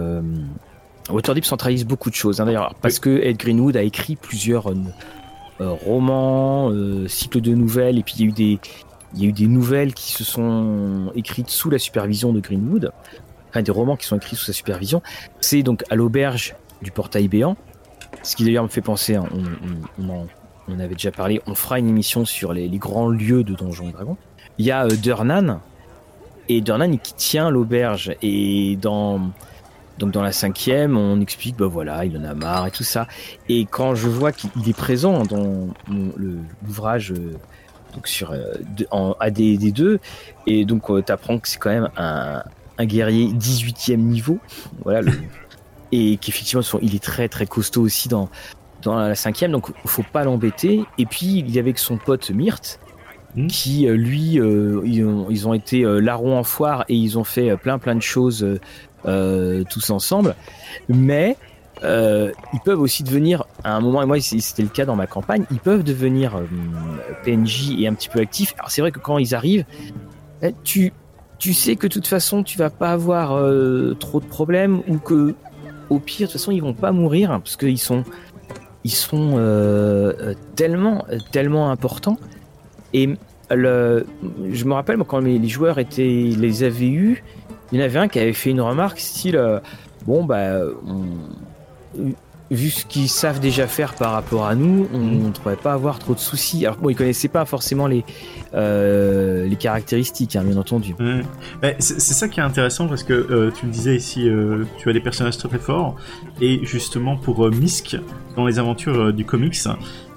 Waterdeep 1.12 1.44
centralise 1.44 1.84
beaucoup 1.84 2.10
de 2.10 2.14
choses, 2.14 2.40
hein, 2.40 2.46
d'ailleurs, 2.46 2.74
parce 2.80 2.98
que 2.98 3.10
Ed 3.22 3.36
Greenwood 3.36 3.76
a 3.76 3.82
écrit 3.82 4.16
plusieurs 4.16 4.70
euh, 4.70 4.74
romans, 5.58 6.70
euh, 6.70 7.08
cycles 7.08 7.40
de 7.40 7.54
nouvelles, 7.54 7.98
et 7.98 8.02
puis 8.02 8.14
il 8.18 8.22
y 8.22 8.24
a 8.24 8.28
eu 8.28 8.32
des, 8.32 8.60
il 9.14 9.22
y 9.22 9.26
a 9.26 9.28
eu 9.28 9.32
des 9.32 9.46
nouvelles 9.46 9.94
qui 9.94 10.12
se 10.12 10.24
sont 10.24 11.12
écrites 11.14 11.50
sous 11.50 11.70
la 11.70 11.78
supervision 11.78 12.32
de 12.32 12.40
Greenwood, 12.40 12.92
enfin 13.48 13.62
des 13.62 13.72
romans 13.72 13.96
qui 13.96 14.06
sont 14.06 14.16
écrits 14.16 14.36
sous 14.36 14.46
sa 14.46 14.52
supervision. 14.52 15.02
C'est 15.40 15.62
donc 15.62 15.84
à 15.90 15.96
l'auberge 15.96 16.54
du 16.82 16.90
portail 16.90 17.28
béant, 17.28 17.56
ce 18.22 18.36
qui 18.36 18.44
d'ailleurs 18.44 18.64
me 18.64 18.68
fait 18.68 18.80
penser, 18.80 19.16
hein, 19.16 19.26
on, 19.98 20.26
on, 20.68 20.78
avait 20.78 20.94
déjà 20.94 21.10
parlé, 21.10 21.40
on 21.46 21.54
fera 21.54 21.78
une 21.78 21.88
émission 21.88 22.24
sur 22.24 22.52
les, 22.52 22.68
grands 22.70 23.08
lieux 23.08 23.42
de 23.44 23.54
Donjons 23.54 23.88
et 23.88 23.92
Dragons. 23.92 24.16
Il 24.58 24.66
y 24.66 24.70
a 24.70 24.84
euh, 24.84 24.96
Durnan, 24.96 25.60
et 26.48 26.60
Durnan 26.60 26.96
qui 26.96 27.14
tient 27.14 27.50
l'auberge, 27.50 28.14
et 28.22 28.76
dans 28.76 29.30
donc 30.00 30.12
dans 30.12 30.22
la 30.22 30.32
cinquième, 30.32 30.96
on 30.96 31.20
explique, 31.20 31.56
bah 31.56 31.66
voilà, 31.66 32.06
il 32.06 32.16
en 32.16 32.24
a 32.24 32.32
marre 32.32 32.66
et 32.66 32.70
tout 32.70 32.84
ça. 32.84 33.06
Et 33.50 33.66
quand 33.66 33.94
je 33.94 34.08
vois 34.08 34.32
qu'il 34.32 34.50
est 34.66 34.76
présent 34.76 35.24
dans 35.24 35.68
l'ouvrage 35.86 37.12
euh, 37.12 37.34
donc 37.94 38.08
sur 38.08 38.32
euh, 38.32 38.54
en 38.90 39.12
AD2, 39.20 39.98
et 40.46 40.64
donc 40.64 40.90
euh, 40.90 41.02
tu 41.02 41.12
que 41.12 41.48
c'est 41.48 41.58
quand 41.58 41.70
même 41.70 41.90
un, 41.98 42.42
guerrier 42.80 43.26
18e 43.26 43.98
niveau, 43.98 44.38
voilà, 44.82 45.12
et 45.92 46.16
qu'effectivement 46.16 46.62
il 46.82 46.94
est 46.94 47.02
très 47.02 47.28
très 47.28 47.46
costaud 47.46 47.82
aussi 47.82 48.08
dans 48.08 48.28
dans 48.82 48.98
la 48.98 49.14
cinquième, 49.14 49.52
donc 49.52 49.70
faut 49.84 50.04
pas 50.10 50.24
l'embêter. 50.24 50.84
Et 50.96 51.04
puis 51.04 51.38
il 51.38 51.50
y 51.50 51.58
avait 51.58 51.74
que 51.74 51.80
son 51.80 51.98
pote 51.98 52.30
Myrte, 52.30 52.80
hmm. 53.36 53.46
qui 53.48 53.86
lui 53.86 54.34
ils, 54.34 55.04
ont, 55.04 55.26
ils, 55.28 55.48
ont, 55.48 55.52
été 55.52 55.82
larrons 56.00 56.38
en 56.38 56.44
foire 56.44 56.84
et 56.88 56.94
ils 56.94 57.18
ont 57.18 57.24
fait 57.24 57.56
plein 57.58 57.78
plein 57.78 57.94
de 57.94 58.02
choses 58.02 58.58
euh, 59.06 59.64
tous 59.70 59.90
ensemble. 59.90 60.34
Mais 60.90 61.36
euh, 61.82 62.32
ils 62.52 62.60
peuvent 62.60 62.80
aussi 62.80 63.02
devenir, 63.02 63.44
à 63.64 63.74
un 63.74 63.80
moment, 63.80 64.02
et 64.02 64.06
moi 64.06 64.20
c'était 64.20 64.62
le 64.62 64.68
cas 64.68 64.84
dans 64.84 64.96
ma 64.96 65.06
campagne, 65.06 65.46
ils 65.50 65.58
peuvent 65.58 65.82
devenir 65.82 66.36
euh, 66.36 66.44
PNJ 67.24 67.70
et 67.78 67.86
un 67.86 67.94
petit 67.94 68.10
peu 68.10 68.20
actifs. 68.20 68.54
Alors 68.58 68.70
c'est 68.70 68.82
vrai 68.82 68.92
que 68.92 68.98
quand 68.98 69.16
ils 69.16 69.34
arrivent, 69.34 69.64
eh, 70.42 70.52
tu, 70.64 70.92
tu 71.38 71.54
sais 71.54 71.76
que 71.76 71.86
de 71.86 71.92
toute 71.92 72.06
façon 72.06 72.42
tu 72.42 72.58
vas 72.58 72.68
pas 72.68 72.92
avoir 72.92 73.30
trop 73.98 74.20
de 74.20 74.26
problèmes 74.26 74.82
ou 74.86 74.98
que 74.98 75.34
au 75.90 75.98
pire 75.98 76.28
de 76.28 76.32
toute 76.32 76.40
façon 76.40 76.52
ils 76.52 76.62
vont 76.62 76.72
pas 76.74 76.92
mourir 76.92 77.30
parce 77.30 77.56
qu'ils 77.56 77.78
sont 77.78 78.04
ils 78.84 78.92
sont 78.92 79.36
tellement 80.56 81.04
tellement 81.32 81.70
importants. 81.70 82.16
Et 82.92 83.10
le, 83.50 84.06
je 84.50 84.64
me 84.64 84.74
rappelle 84.74 84.98
quand 84.98 85.18
les, 85.20 85.48
joueurs 85.48 85.78
étaient 85.78 86.30
les 86.36 86.62
avaient 86.62 86.88
eus 86.88 87.22
il 87.72 87.78
y 87.78 87.82
en 87.82 87.84
avait 87.84 87.98
un 87.98 88.08
qui 88.08 88.18
avait 88.18 88.32
fait 88.32 88.50
une 88.50 88.60
remarque 88.60 88.98
style 88.98 89.36
euh, 89.36 89.60
bon 90.06 90.24
bah 90.24 90.60
vu 92.50 92.70
ce 92.70 92.84
qu'ils 92.84 93.08
savent 93.08 93.40
déjà 93.40 93.66
faire 93.66 93.94
par 93.94 94.12
rapport 94.12 94.46
à 94.46 94.54
nous, 94.54 94.88
on 94.92 94.98
mhm. 94.98 95.22
ne 95.24 95.30
devrait 95.30 95.56
pas 95.56 95.72
avoir 95.72 95.98
trop 95.98 96.14
de 96.14 96.18
soucis. 96.18 96.66
Alors 96.66 96.78
bon, 96.78 96.90
ils 96.90 96.96
connaissaient 96.96 97.28
pas 97.28 97.44
forcément 97.44 97.86
les 97.86 98.04
euh, 98.54 99.46
les 99.46 99.56
caractéristiques, 99.56 100.36
hein, 100.36 100.42
bien 100.44 100.56
entendu. 100.56 100.94
C'est 101.78 102.00
ça 102.00 102.28
qui 102.28 102.40
est 102.40 102.42
intéressant 102.42 102.88
parce 102.88 103.04
que 103.04 103.12
euh, 103.12 103.50
tu 103.54 103.66
le 103.66 103.72
disais 103.72 103.96
ici, 103.96 104.28
tu 104.78 104.88
as 104.88 104.92
des 104.92 105.00
personnages 105.00 105.38
très 105.38 105.48
très 105.48 105.58
forts 105.58 105.96
et 106.40 106.60
justement 106.64 107.16
pour 107.16 107.48
Misk 107.50 107.96
dans 108.36 108.46
les 108.46 108.58
aventures 108.58 109.12
du 109.12 109.24
comics, 109.24 109.56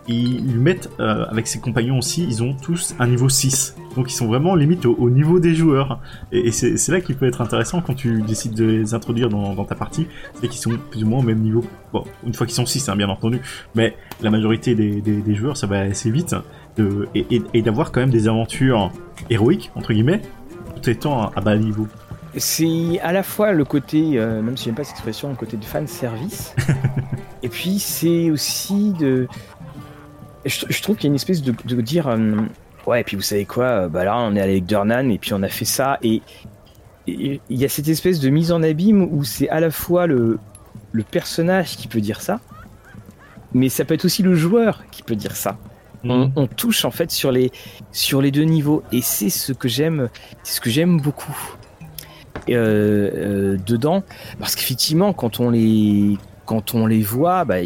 ils 0.07 0.53
lui 0.53 0.59
mettent 0.59 0.89
euh, 0.99 1.25
avec 1.29 1.47
ses 1.47 1.59
compagnons 1.59 1.97
aussi, 1.97 2.23
ils 2.23 2.43
ont 2.43 2.53
tous 2.53 2.95
un 2.99 3.07
niveau 3.07 3.29
6. 3.29 3.75
Donc 3.95 4.11
ils 4.11 4.15
sont 4.15 4.27
vraiment 4.27 4.55
limite 4.55 4.85
au, 4.85 5.09
niveau 5.09 5.39
des 5.39 5.55
joueurs. 5.55 5.99
Et, 6.31 6.51
c'est 6.51 6.89
là 6.89 6.99
qu'il 6.99 7.15
peut 7.15 7.27
être 7.27 7.41
intéressant 7.41 7.81
quand 7.81 7.93
tu 7.93 8.21
décides 8.21 8.53
de 8.53 8.65
les 8.65 8.93
introduire 8.93 9.29
dans, 9.29 9.63
ta 9.65 9.75
partie, 9.75 10.07
c'est 10.41 10.47
qu'ils 10.47 10.59
sont 10.59 10.71
plus 10.89 11.03
ou 11.03 11.07
moins 11.07 11.19
au 11.19 11.23
même 11.23 11.39
niveau. 11.39 11.63
Bon, 11.91 12.03
une 12.25 12.33
fois 12.33 12.47
qu'ils 12.47 12.55
sont 12.55 12.65
6, 12.65 12.89
hein, 12.89 12.95
bien 12.95 13.09
entendu. 13.09 13.39
Mais 13.75 13.95
la 14.21 14.31
majorité 14.31 14.75
des, 14.75 15.35
joueurs, 15.35 15.57
ça 15.57 15.67
va 15.67 15.79
assez 15.79 16.09
vite. 16.09 16.35
De, 16.75 17.07
et, 17.13 17.61
d'avoir 17.61 17.91
quand 17.91 17.99
même 17.99 18.09
des 18.09 18.27
aventures 18.27 18.91
héroïques, 19.29 19.71
entre 19.75 19.93
guillemets, 19.93 20.21
tout 20.75 20.89
étant 20.89 21.29
à, 21.29 21.41
bas 21.41 21.55
niveau. 21.55 21.87
C'est 22.35 22.99
à 23.01 23.11
la 23.11 23.21
fois 23.21 23.51
le 23.51 23.63
côté, 23.63 24.13
euh, 24.15 24.41
même 24.41 24.57
si 24.57 24.65
j'aime 24.65 24.73
pas 24.73 24.83
cette 24.83 24.93
expression, 24.93 25.29
le 25.29 25.35
côté 25.35 25.55
de 25.55 25.63
fan 25.63 25.85
service. 25.85 26.55
et 27.43 27.49
puis 27.49 27.77
c'est 27.77 28.31
aussi 28.31 28.93
de 28.93 29.27
je, 30.45 30.81
trouve 30.81 30.95
qu'il 30.95 31.05
y 31.05 31.07
a 31.07 31.11
une 31.11 31.15
espèce 31.15 31.41
de, 31.41 31.81
dire 31.81 32.07
euh, 32.07 32.35
ouais 32.87 33.01
et 33.01 33.03
puis 33.03 33.15
vous 33.15 33.23
savez 33.23 33.45
quoi 33.45 33.65
euh, 33.65 33.87
bah 33.87 34.03
là 34.03 34.17
on 34.17 34.35
est 34.35 34.41
allé 34.41 34.53
avec 34.53 34.65
Durnan 34.65 35.09
et 35.09 35.17
puis 35.17 35.33
on 35.33 35.43
a 35.43 35.47
fait 35.47 35.65
ça 35.65 35.97
et 36.01 36.21
il 37.05 37.41
y 37.49 37.65
a 37.65 37.69
cette 37.69 37.89
espèce 37.89 38.19
de 38.19 38.29
mise 38.29 38.51
en 38.51 38.63
abîme 38.63 39.07
où 39.11 39.23
c'est 39.25 39.49
à 39.49 39.59
la 39.59 39.71
fois 39.71 40.07
le, 40.07 40.39
le 40.91 41.03
personnage 41.03 41.75
qui 41.75 41.87
peut 41.87 42.01
dire 42.01 42.21
ça 42.21 42.39
mais 43.53 43.69
ça 43.69 43.85
peut 43.85 43.93
être 43.93 44.05
aussi 44.05 44.23
le 44.23 44.35
joueur 44.35 44.83
qui 44.91 45.03
peut 45.03 45.15
dire 45.15 45.35
ça 45.35 45.57
on, 46.05 46.27
mhm. 46.27 46.47
touche 46.49 46.83
en 46.85 46.91
fait 46.91 47.11
sur 47.11 47.31
les 47.31 47.51
sur 47.91 48.21
les 48.21 48.31
deux 48.31 48.43
niveaux 48.43 48.83
et 48.91 49.01
c'est 49.01 49.29
ce 49.29 49.53
que 49.53 49.67
j'aime 49.67 50.09
c'est 50.43 50.55
ce 50.55 50.61
que 50.61 50.69
j'aime 50.69 50.99
beaucoup 50.99 51.35
euh, 52.49 53.57
dedans 53.65 54.03
parce 54.39 54.55
qu'effectivement 54.55 55.13
quand 55.13 55.39
on 55.39 55.49
les 55.49 56.17
quand 56.45 56.75
on 56.75 56.85
les 56.85 57.01
voit 57.01 57.45
bah, 57.45 57.59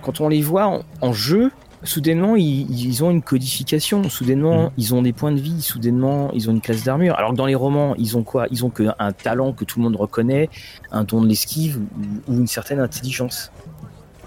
quand 0.00 0.20
on 0.20 0.28
les 0.28 0.40
voit 0.40 0.82
en 1.00 1.12
jeu 1.12 1.50
soudainement 1.84 2.36
ils, 2.36 3.04
ont 3.04 3.10
une 3.10 3.22
codification, 3.22 4.08
soudainement 4.08 4.66
mm. 4.66 4.70
ils 4.78 4.94
ont 4.94 5.02
des 5.02 5.12
points 5.12 5.32
de 5.32 5.40
vie, 5.40 5.62
soudainement 5.62 6.30
ils 6.32 6.48
ont 6.48 6.52
une 6.52 6.60
classe 6.60 6.84
d'armure. 6.84 7.16
Alors 7.16 7.30
que 7.32 7.36
dans 7.36 7.46
les 7.46 7.54
romans, 7.54 7.94
ils 7.96 8.16
ont 8.16 8.22
quoi? 8.22 8.46
Ils 8.50 8.64
ont 8.64 8.72
un 8.98 9.12
talent 9.12 9.52
que 9.52 9.64
tout 9.64 9.78
le 9.78 9.84
monde 9.84 9.96
reconnaît, 9.96 10.48
un 10.90 11.04
don 11.04 11.22
de 11.22 11.28
l'esquive 11.28 11.80
ou, 12.28 12.34
une 12.34 12.46
certaine 12.46 12.80
intelligence. 12.80 13.52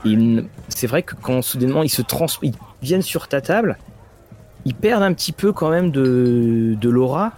Et 0.06 0.16
c'est 0.70 0.88
vrai 0.88 1.04
que 1.04 1.16
quand 1.16 1.42
soudainement 1.42 1.84
ils 1.84 1.90
se 1.90 2.02
trans 2.02 2.28
ils 2.44 2.54
viennent 2.82 3.02
sur 3.02 3.28
ta 3.28 3.42
table, 3.42 3.78
ils 4.66 4.76
perdent 4.76 5.04
un 5.04 5.14
petit 5.14 5.32
peu 5.32 5.52
quand 5.52 5.70
même 5.70 5.92
de, 5.92 6.78
de 6.80 6.90
l'aura 6.90 7.34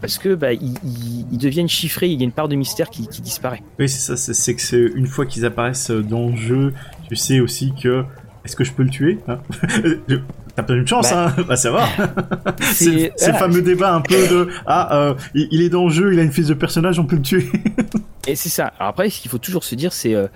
parce 0.00 0.18
que 0.18 0.34
bah, 0.34 0.52
ils, 0.52 1.38
deviennent 1.38 1.68
chiffrés, 1.68 2.08
il 2.08 2.18
y 2.18 2.22
a 2.22 2.24
une 2.24 2.32
part 2.32 2.48
de 2.48 2.56
mystère 2.56 2.90
qui, 2.90 3.08
qui 3.08 3.22
disparaît. 3.22 3.62
Oui, 3.78 3.88
c'est 3.88 4.16
ça, 4.16 4.34
c'est 4.34 4.54
que 4.54 4.60
c'est 4.60 4.76
une 4.76 5.06
fois 5.06 5.24
qu'ils 5.24 5.46
apparaissent 5.46 5.90
dans 5.90 6.28
le 6.28 6.36
jeu, 6.36 6.74
tu 7.08 7.16
sais 7.16 7.40
aussi 7.40 7.72
que 7.82 8.04
est-ce 8.44 8.56
que 8.56 8.64
je 8.64 8.72
peux 8.72 8.82
le 8.82 8.90
tuer 8.90 9.18
hein 9.28 9.38
T'as 10.56 10.62
pas 10.62 10.74
une 10.74 10.86
chance, 10.86 11.10
bah, 11.10 11.32
hein 11.36 11.42
va 11.42 11.56
savoir. 11.56 11.88
c'est 12.60 13.12
ce 13.16 13.32
fameux 13.32 13.62
débat 13.62 13.94
un 13.94 14.00
peu 14.00 14.28
de 14.28 14.48
ah 14.66 14.96
euh, 14.96 15.14
il, 15.34 15.62
est 15.62 15.68
dans 15.68 15.86
le 15.86 15.90
jeu, 15.90 16.12
il 16.12 16.20
a 16.20 16.22
une 16.22 16.30
fiche 16.30 16.46
de 16.46 16.54
personnage, 16.54 16.98
on 17.00 17.06
peut 17.06 17.16
le 17.16 17.22
tuer. 17.22 17.48
et 18.28 18.36
c'est 18.36 18.48
ça. 18.50 18.72
Alors 18.78 18.90
après, 18.90 19.10
ce 19.10 19.20
qu'il 19.20 19.30
faut 19.30 19.38
toujours 19.38 19.64
se 19.64 19.74
dire, 19.74 19.92
c'est 19.92 20.14
euh, 20.14 20.28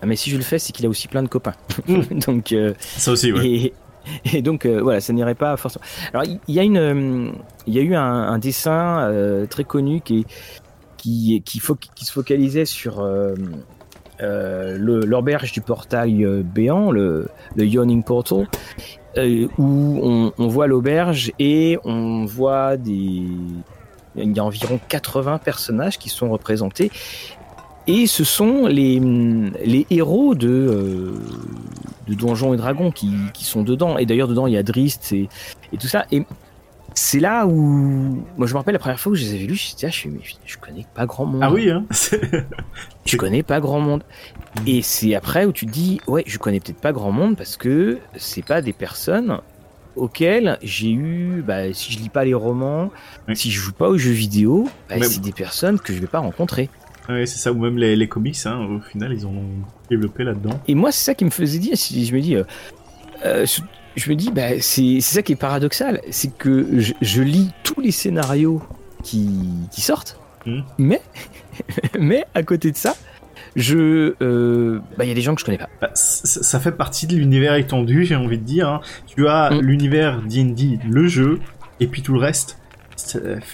ah, 0.00 0.06
mais 0.06 0.16
si 0.16 0.30
je 0.30 0.38
le 0.38 0.42
fais, 0.42 0.58
c'est 0.58 0.72
qu'il 0.72 0.86
a 0.86 0.88
aussi 0.88 1.08
plein 1.08 1.22
de 1.22 1.28
copains. 1.28 1.54
Hmm. 1.86 2.02
donc 2.26 2.52
euh, 2.52 2.72
ça 2.80 3.12
aussi, 3.12 3.32
ouais. 3.32 3.72
Et, 4.32 4.40
donc 4.40 4.64
voilà, 4.64 5.00
ça 5.00 5.12
n'irait 5.12 5.34
pas 5.34 5.56
forcément. 5.56 5.84
Alors 6.14 6.24
il 6.24 6.54
y, 6.54 6.60
a 6.60 6.62
une, 6.62 7.32
il 7.66 7.74
y 7.74 7.78
a 7.78 7.82
eu 7.82 7.94
un, 7.94 8.38
dessin 8.38 9.10
très 9.50 9.64
connu 9.64 10.00
qui 10.00 10.24
qui 10.96 11.42
qui, 11.44 11.60
qui 11.94 12.04
se 12.04 12.12
focalisait 12.12 12.64
sur 12.64 13.00
euh, 13.00 13.34
le- 13.36 13.52
l'auberge 14.20 15.52
du 15.52 15.60
portail 15.60 16.24
euh, 16.24 16.42
béant, 16.42 16.90
le, 16.90 17.28
le 17.54 17.66
Yawning 17.66 18.02
Portal, 18.02 18.46
euh, 19.16 19.48
où 19.58 20.32
on, 20.38 20.48
voit 20.48 20.66
l'auberge 20.66 21.32
et 21.38 21.78
on 21.84 22.24
voit 22.24 22.76
des. 22.76 23.22
Il 24.18 24.34
y 24.34 24.40
a 24.40 24.44
environ 24.44 24.80
80 24.88 25.38
personnages 25.38 25.98
qui 25.98 26.08
sont 26.08 26.30
représentés. 26.30 26.90
Et 27.86 28.06
ce 28.06 28.24
sont 28.24 28.66
les, 28.66 28.98
les 28.98 29.86
héros 29.90 30.34
de, 30.34 30.48
euh, 30.48 31.12
de 32.08 32.14
Donjons 32.14 32.52
et 32.52 32.56
Dragons 32.56 32.90
qui, 32.90 33.12
qui 33.32 33.44
sont 33.44 33.62
dedans. 33.62 33.98
Et 33.98 34.06
d'ailleurs, 34.06 34.26
dedans, 34.26 34.46
il 34.46 34.54
y 34.54 34.56
a 34.56 34.62
Drist 34.62 35.12
et, 35.12 35.28
et 35.72 35.76
tout 35.76 35.86
ça. 35.86 36.06
Et 36.10 36.24
c'est 36.98 37.20
là 37.20 37.46
où. 37.46 38.24
Moi, 38.38 38.46
je 38.46 38.52
me 38.54 38.58
rappelle 38.58 38.72
la 38.72 38.78
première 38.78 38.98
fois 38.98 39.12
où 39.12 39.14
je 39.14 39.22
les 39.22 39.34
avais 39.34 39.44
lus, 39.44 39.74
je, 39.78 39.86
suis, 39.88 40.08
mais 40.08 40.20
je 40.46 40.56
connais 40.56 40.86
pas 40.94 41.04
grand 41.04 41.26
monde. 41.26 41.42
Ah 41.42 41.52
oui, 41.52 41.70
hein 41.70 41.84
Je 43.04 43.16
connais 43.18 43.42
pas 43.42 43.60
grand 43.60 43.80
monde. 43.80 44.02
Et 44.66 44.80
c'est 44.80 45.14
après 45.14 45.44
où 45.44 45.52
tu 45.52 45.66
te 45.66 45.70
dis, 45.70 46.00
ouais, 46.06 46.24
je 46.26 46.38
connais 46.38 46.58
peut-être 46.58 46.80
pas 46.80 46.92
grand 46.92 47.12
monde 47.12 47.36
parce 47.36 47.58
que 47.58 47.98
c'est 48.16 48.44
pas 48.44 48.62
des 48.62 48.72
personnes 48.72 49.40
auxquelles 49.94 50.58
j'ai 50.62 50.90
eu, 50.90 51.42
bah, 51.46 51.72
si 51.74 51.92
je 51.92 51.98
lis 51.98 52.08
pas 52.08 52.24
les 52.24 52.34
romans, 52.34 52.90
Oui. 53.28 53.36
si 53.36 53.50
je 53.50 53.60
joue 53.60 53.72
pas 53.72 53.88
aux 53.88 53.98
jeux 53.98 54.10
vidéo, 54.10 54.66
bah, 54.88 54.96
c'est 55.02 55.20
des 55.20 55.32
personnes 55.32 55.78
que 55.78 55.92
je 55.92 56.00
vais 56.00 56.06
pas 56.06 56.20
rencontrer. 56.20 56.70
Ouais, 57.10 57.26
c'est 57.26 57.38
ça, 57.38 57.52
ou 57.52 57.58
même 57.58 57.76
les, 57.76 57.94
les 57.94 58.08
comics, 58.08 58.38
hein, 58.46 58.58
au 58.58 58.80
final, 58.80 59.12
ils 59.12 59.26
ont 59.26 59.44
développé 59.90 60.24
là-dedans. 60.24 60.58
Et 60.66 60.74
moi, 60.74 60.92
c'est 60.92 61.04
ça 61.04 61.14
qui 61.14 61.24
me 61.26 61.30
faisait 61.30 61.58
dire, 61.58 61.76
si 61.76 62.04
je 62.06 62.14
me 62.14 62.20
dis, 62.20 62.36
euh, 62.36 62.44
euh, 63.24 63.46
je- 63.96 64.10
me 64.10 64.14
dis, 64.14 64.30
bah, 64.30 64.60
c'est 64.60 65.00
ça 65.00 65.22
qui 65.22 65.32
est 65.32 65.36
paradoxal, 65.36 66.00
c'est 66.10 66.36
que 66.36 66.78
je, 66.80 66.92
je 67.00 67.22
lis 67.22 67.50
tous 67.64 67.80
les 67.80 67.90
scénarios 67.90 68.62
qui, 69.02 69.28
qui 69.72 69.80
sortent, 69.80 70.18
Mhm. 70.46 70.62
mais, 70.78 71.00
mais 71.98 72.24
à 72.34 72.42
côté 72.42 72.70
de 72.70 72.76
ça, 72.76 72.94
je, 73.56 74.14
euh, 74.22 74.80
bah, 74.98 75.04
il 75.04 75.08
y 75.08 75.10
a 75.10 75.14
des 75.14 75.20
gens 75.22 75.34
que 75.34 75.40
je 75.40 75.44
connais 75.46 75.58
pas. 75.58 75.68
Bah, 75.80 75.90
ça 75.94 76.60
fait 76.60 76.72
partie 76.72 77.06
de 77.06 77.16
l'univers 77.16 77.54
étendu, 77.54 78.04
j'ai 78.04 78.16
envie 78.16 78.38
de 78.38 78.44
dire. 78.44 78.68
hein. 78.68 78.80
Tu 79.06 79.26
as 79.28 79.50
Mm. 79.50 79.60
l'univers 79.60 80.22
D&D, 80.22 80.78
le 80.88 81.06
jeu, 81.08 81.40
et 81.80 81.86
puis 81.86 82.02
tout 82.02 82.12
le 82.12 82.20
reste. 82.20 82.58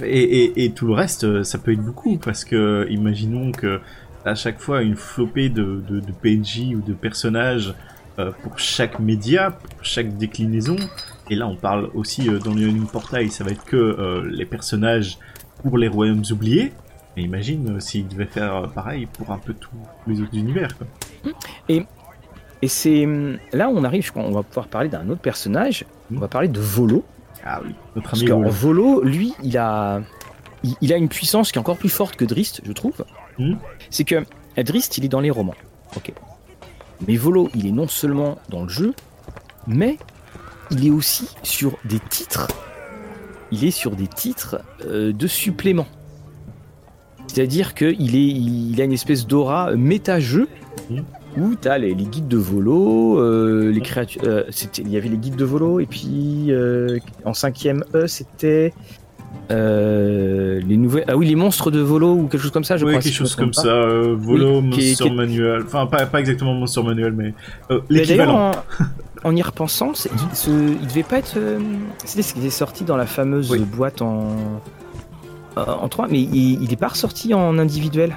Et, 0.05 0.23
et, 0.45 0.65
et 0.65 0.71
tout 0.73 0.87
le 0.87 0.95
reste, 0.95 1.43
ça 1.45 1.59
peut 1.59 1.73
être 1.73 1.83
beaucoup, 1.83 2.17
parce 2.19 2.45
que 2.45 2.87
imaginons 2.91 3.53
que 3.53 3.81
à 4.25 4.35
chaque 4.37 4.61
fois 4.61 4.83
une 4.83 4.95
flopée 4.97 5.49
de, 5.49 5.83
de, 5.89 5.99
de 6.01 6.13
PNJ 6.13 6.75
ou 6.77 6.81
de 6.81 6.93
personnages 6.95 7.75
pour 8.43 8.59
chaque 8.59 8.99
média, 8.99 9.51
pour 9.51 9.85
chaque 9.85 10.17
déclinaison. 10.17 10.77
Et 11.31 11.35
là, 11.35 11.47
on 11.47 11.57
parle 11.57 11.91
aussi 11.95 12.29
euh, 12.29 12.39
dans 12.39 12.53
le 12.53 12.87
Portail, 12.87 13.31
ça 13.31 13.45
va 13.45 13.53
être 13.53 13.65
que 13.65 13.77
euh, 13.77 14.29
les 14.31 14.45
personnages 14.45 15.19
pour 15.63 15.79
les 15.79 15.89
royaumes 15.89 16.25
oubliés. 16.31 16.73
Et 17.17 17.23
imagine 17.23 17.77
euh, 17.77 17.81
s'ils 17.81 18.09
devaient 18.09 18.27
faire 18.27 18.57
euh, 18.57 18.67
pareil 18.67 19.07
pour 19.07 19.31
un 19.31 19.39
peu 19.39 19.55
tous 19.55 19.71
les 20.07 20.21
autres 20.21 20.35
univers. 20.35 20.77
Quoi. 20.77 20.87
Et 21.69 21.87
c'est 22.69 23.05
hum, 23.05 23.39
là 23.53 23.69
on 23.69 23.83
arrive, 23.85 24.05
je 24.05 24.11
crois, 24.11 24.23
on 24.23 24.31
va 24.31 24.43
pouvoir 24.43 24.69
parler 24.69 24.89
d'un 24.89 25.09
autre 25.09 25.21
personnage. 25.21 25.85
On 26.15 26.19
va 26.19 26.29
parler 26.29 26.49
de 26.49 26.61
Volo. 26.61 27.05
Ah 27.45 27.61
oui, 27.65 27.75
notre 27.97 28.11
Parce 28.11 28.21
ami 28.21 28.29
que 28.29 28.33
Wolo. 28.33 28.51
Volo, 28.51 29.03
lui, 29.03 29.35
il 29.43 29.59
a, 29.59 30.01
il, 30.63 30.75
il 30.81 30.93
a 30.93 30.97
une 30.97 31.09
puissance 31.09 31.51
qui 31.51 31.59
est 31.59 31.61
encore 31.61 31.79
plus 31.79 31.89
forte 31.89 32.17
que 32.17 32.25
Drist, 32.25 32.61
je 32.65 32.73
trouve. 32.73 33.05
Mhm. 33.39 33.59
C'est 33.91 34.05
que 34.05 34.25
Drist, 34.57 34.99
il 34.99 35.05
est 35.05 35.09
dans 35.09 35.21
les 35.21 35.31
romans. 35.31 35.55
Ok. 35.97 36.13
Mais 37.09 37.17
Volo, 37.17 37.49
il 37.55 37.67
est 37.67 37.73
non 37.73 37.89
seulement 37.89 38.39
dans 38.49 38.63
le 38.63 38.69
jeu, 38.69 38.95
mais 39.67 39.99
il 40.71 40.87
est 40.87 40.91
aussi 40.91 41.29
sur 41.43 41.77
des 41.85 41.99
titres. 41.99 42.49
Il 43.51 43.65
est 43.65 43.71
sur 43.71 43.97
des 43.97 44.07
titres 44.07 44.61
euh, 44.87 45.13
de 45.13 45.27
suppléments. 45.27 45.89
C'est-à-dire 47.27 47.75
qu'il 47.75 48.17
est, 48.17 48.27
il 48.27 48.81
a 48.81 48.85
une 48.85 48.93
espèce 48.93 49.27
d'aura 49.27 49.71
euh, 49.71 49.77
méta-jeu 49.77 50.49
où 51.37 51.55
tu 51.55 51.69
as 51.69 51.79
les, 51.79 51.95
guides 51.95 52.29
de 52.29 52.37
Volo, 52.37 53.19
euh, 53.19 53.71
les 53.71 53.81
créatures. 53.81 54.23
il 54.79 54.89
y 54.89 54.97
avait 54.97 55.09
les 55.09 55.17
guides 55.17 55.37
de 55.37 55.45
Volo, 55.45 55.81
et 55.81 55.87
puis 55.87 56.51
en 57.25 57.35
cinquième 57.35 57.85
E, 57.95 58.07
c'était. 58.07 58.73
Euh, 59.51 60.61
les 60.67 60.77
nouvelles 60.77 61.05
ah 61.09 61.17
oui 61.17 61.27
les 61.27 61.35
monstres 61.35 61.71
de 61.71 61.81
Volo 61.81 62.13
ou 62.15 62.27
quelque 62.29 62.41
chose 62.41 62.51
comme 62.53 62.65
ça 62.65 62.77
je 62.77 62.85
Oui, 62.85 62.93
crois 62.93 63.03
quelque 63.03 63.13
si 63.13 63.19
chose 63.19 63.35
comme 63.35 63.53
ça. 63.53 63.67
euh, 63.69 64.15
Volo, 64.19 64.61
Oui, 64.61 64.63
Monster 64.69 64.95
qui 65.05 65.11
Manual. 65.11 65.63
Enfin, 65.67 65.87
pas, 65.87 66.07
pas 66.07 66.21
exactement 66.21 66.55
Monster 66.55 66.83
Manuel, 66.83 67.13
mais 67.13 67.35
euh, 67.71 67.81
l'équivalent. 67.91 68.51
d'ailleurs, 68.53 68.65
en, 69.25 69.29
en 69.31 69.37
y 69.37 69.43
repensant, 69.43 69.93
il, 69.93 70.37
ce- 70.37 70.51
il 70.81 70.87
devait 70.87 71.03
pas 71.03 71.19
être. 71.19 71.37
C'était 72.05 72.23
ce 72.23 72.35
qui 72.35 72.47
est 72.47 72.51
sorti 72.51 72.85
dans 72.85 72.97
la 72.97 73.07
fameuse 73.07 73.51
Oui. 73.51 73.59
boîte 73.61 74.01
en. 74.03 74.29
En 75.55 75.87
3, 75.89 76.09
mais 76.09 76.19
il, 76.21 76.63
il 76.63 76.73
est 76.73 76.77
pas 76.77 76.89
ressorti 76.89 77.35
en 77.35 77.59
individuel. 77.59 78.17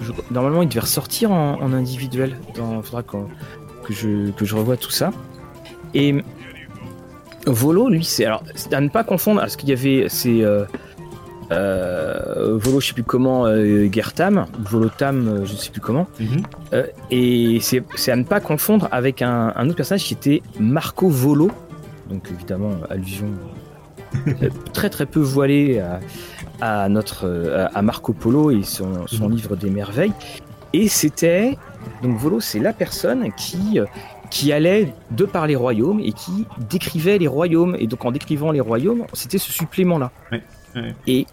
Je- 0.00 0.12
normalement, 0.30 0.62
il 0.62 0.68
devait 0.68 0.80
ressortir 0.80 1.32
en, 1.32 1.60
en 1.60 1.72
individuel. 1.72 2.36
Il 2.54 2.62
faudra 2.84 3.02
que, 3.02 3.16
je, 3.90 4.30
que 4.30 4.44
je 4.44 4.54
revoie 4.54 4.76
tout 4.76 4.90
ça. 4.92 5.10
Et 5.94 6.22
Volo, 7.48 7.88
lui, 7.88 8.04
c'est. 8.04 8.24
Alors, 8.24 8.42
à 8.72 8.80
ne 8.80 8.88
pas 8.88 9.04
confondre, 9.04 9.40
parce 9.40 9.56
qu'il 9.56 9.68
y 9.68 9.72
avait. 9.72 10.06
C'est. 10.08 10.42
euh, 10.42 10.64
euh, 11.50 12.58
Volo, 12.58 12.80
je 12.80 12.88
sais 12.88 12.92
plus 12.92 13.02
comment, 13.02 13.46
euh, 13.46 13.88
Gertam, 13.90 14.46
Volotam, 14.58 15.28
euh, 15.28 15.44
je 15.46 15.54
sais 15.54 15.70
plus 15.70 15.80
comment. 15.80 16.06
Mhm. 16.20 16.42
Euh, 16.74 16.86
et 17.10 17.58
c'est 17.62 18.12
à 18.12 18.16
ne 18.16 18.24
pas 18.24 18.40
confondre 18.40 18.88
avec 18.92 19.22
un, 19.22 19.52
un 19.56 19.66
autre 19.66 19.76
personnage 19.76 20.04
qui 20.04 20.14
était 20.14 20.42
Marco 20.60 21.08
Volo. 21.08 21.50
Donc 22.10 22.28
évidemment, 22.30 22.72
allusion 22.90 23.28
euh, 24.26 24.48
très 24.74 24.90
très 24.90 25.06
peu 25.06 25.20
voilée 25.20 25.80
à, 25.80 26.00
à 26.84 26.88
notre 26.90 27.70
à 27.74 27.80
Marco 27.82 28.12
Polo 28.12 28.50
et 28.50 28.62
son, 28.62 29.06
son 29.06 29.28
Mhm. 29.28 29.34
livre 29.34 29.56
des 29.56 29.70
merveilles. 29.70 30.12
Et 30.74 30.88
c'était 30.88 31.56
donc 32.02 32.18
Volo, 32.18 32.40
c'est 32.40 32.58
la 32.60 32.74
personne 32.74 33.32
qui 33.38 33.80
qui 34.30 34.52
allait 34.52 34.92
de 35.10 35.24
par 35.24 35.46
les 35.46 35.56
royaumes 35.56 36.00
et 36.00 36.12
qui 36.12 36.46
décrivait 36.70 37.18
les 37.18 37.28
royaumes. 37.28 37.76
Et 37.78 37.86
donc 37.86 38.04
en 38.04 38.10
décrivant 38.12 38.52
les 38.52 38.60
royaumes, 38.60 39.04
c'était 39.12 39.38
ce 39.38 39.52
supplément 39.52 39.98
là. 39.98 40.10
Ouais, 40.32 40.42
ouais. 40.76 40.94
Et 41.06 41.26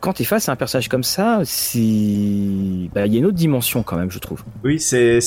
quand 0.00 0.12
tu 0.12 0.22
es 0.22 0.24
face 0.24 0.48
à 0.48 0.52
un 0.52 0.56
personnage 0.56 0.88
comme 0.88 1.02
ça, 1.02 1.40
c'est 1.44 1.78
bah, 2.94 3.06
il 3.06 3.12
y 3.12 3.16
a 3.16 3.18
une 3.18 3.26
autre 3.26 3.36
dimension 3.36 3.82
quand 3.82 3.96
même, 3.96 4.10
je 4.12 4.18
trouve. 4.20 4.44
Oui, 4.62 4.78
c'est 4.78 5.18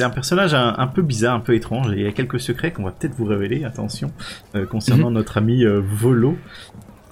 un 0.00 0.10
personnage 0.10 0.52
un, 0.52 0.74
un 0.76 0.86
peu 0.86 1.00
bizarre, 1.02 1.34
un 1.36 1.40
peu 1.40 1.54
étrange. 1.54 1.90
Et 1.92 1.96
il 2.00 2.02
y 2.02 2.06
a 2.06 2.12
quelques 2.12 2.38
secrets 2.40 2.70
qu'on 2.72 2.82
va 2.84 2.90
peut-être 2.90 3.14
vous 3.14 3.24
révéler. 3.24 3.64
Attention, 3.64 4.12
euh, 4.54 4.66
concernant 4.66 5.08
Mhm. 5.08 5.14
notre 5.14 5.38
ami 5.38 5.64
euh, 5.64 5.80
Volo. 5.82 6.36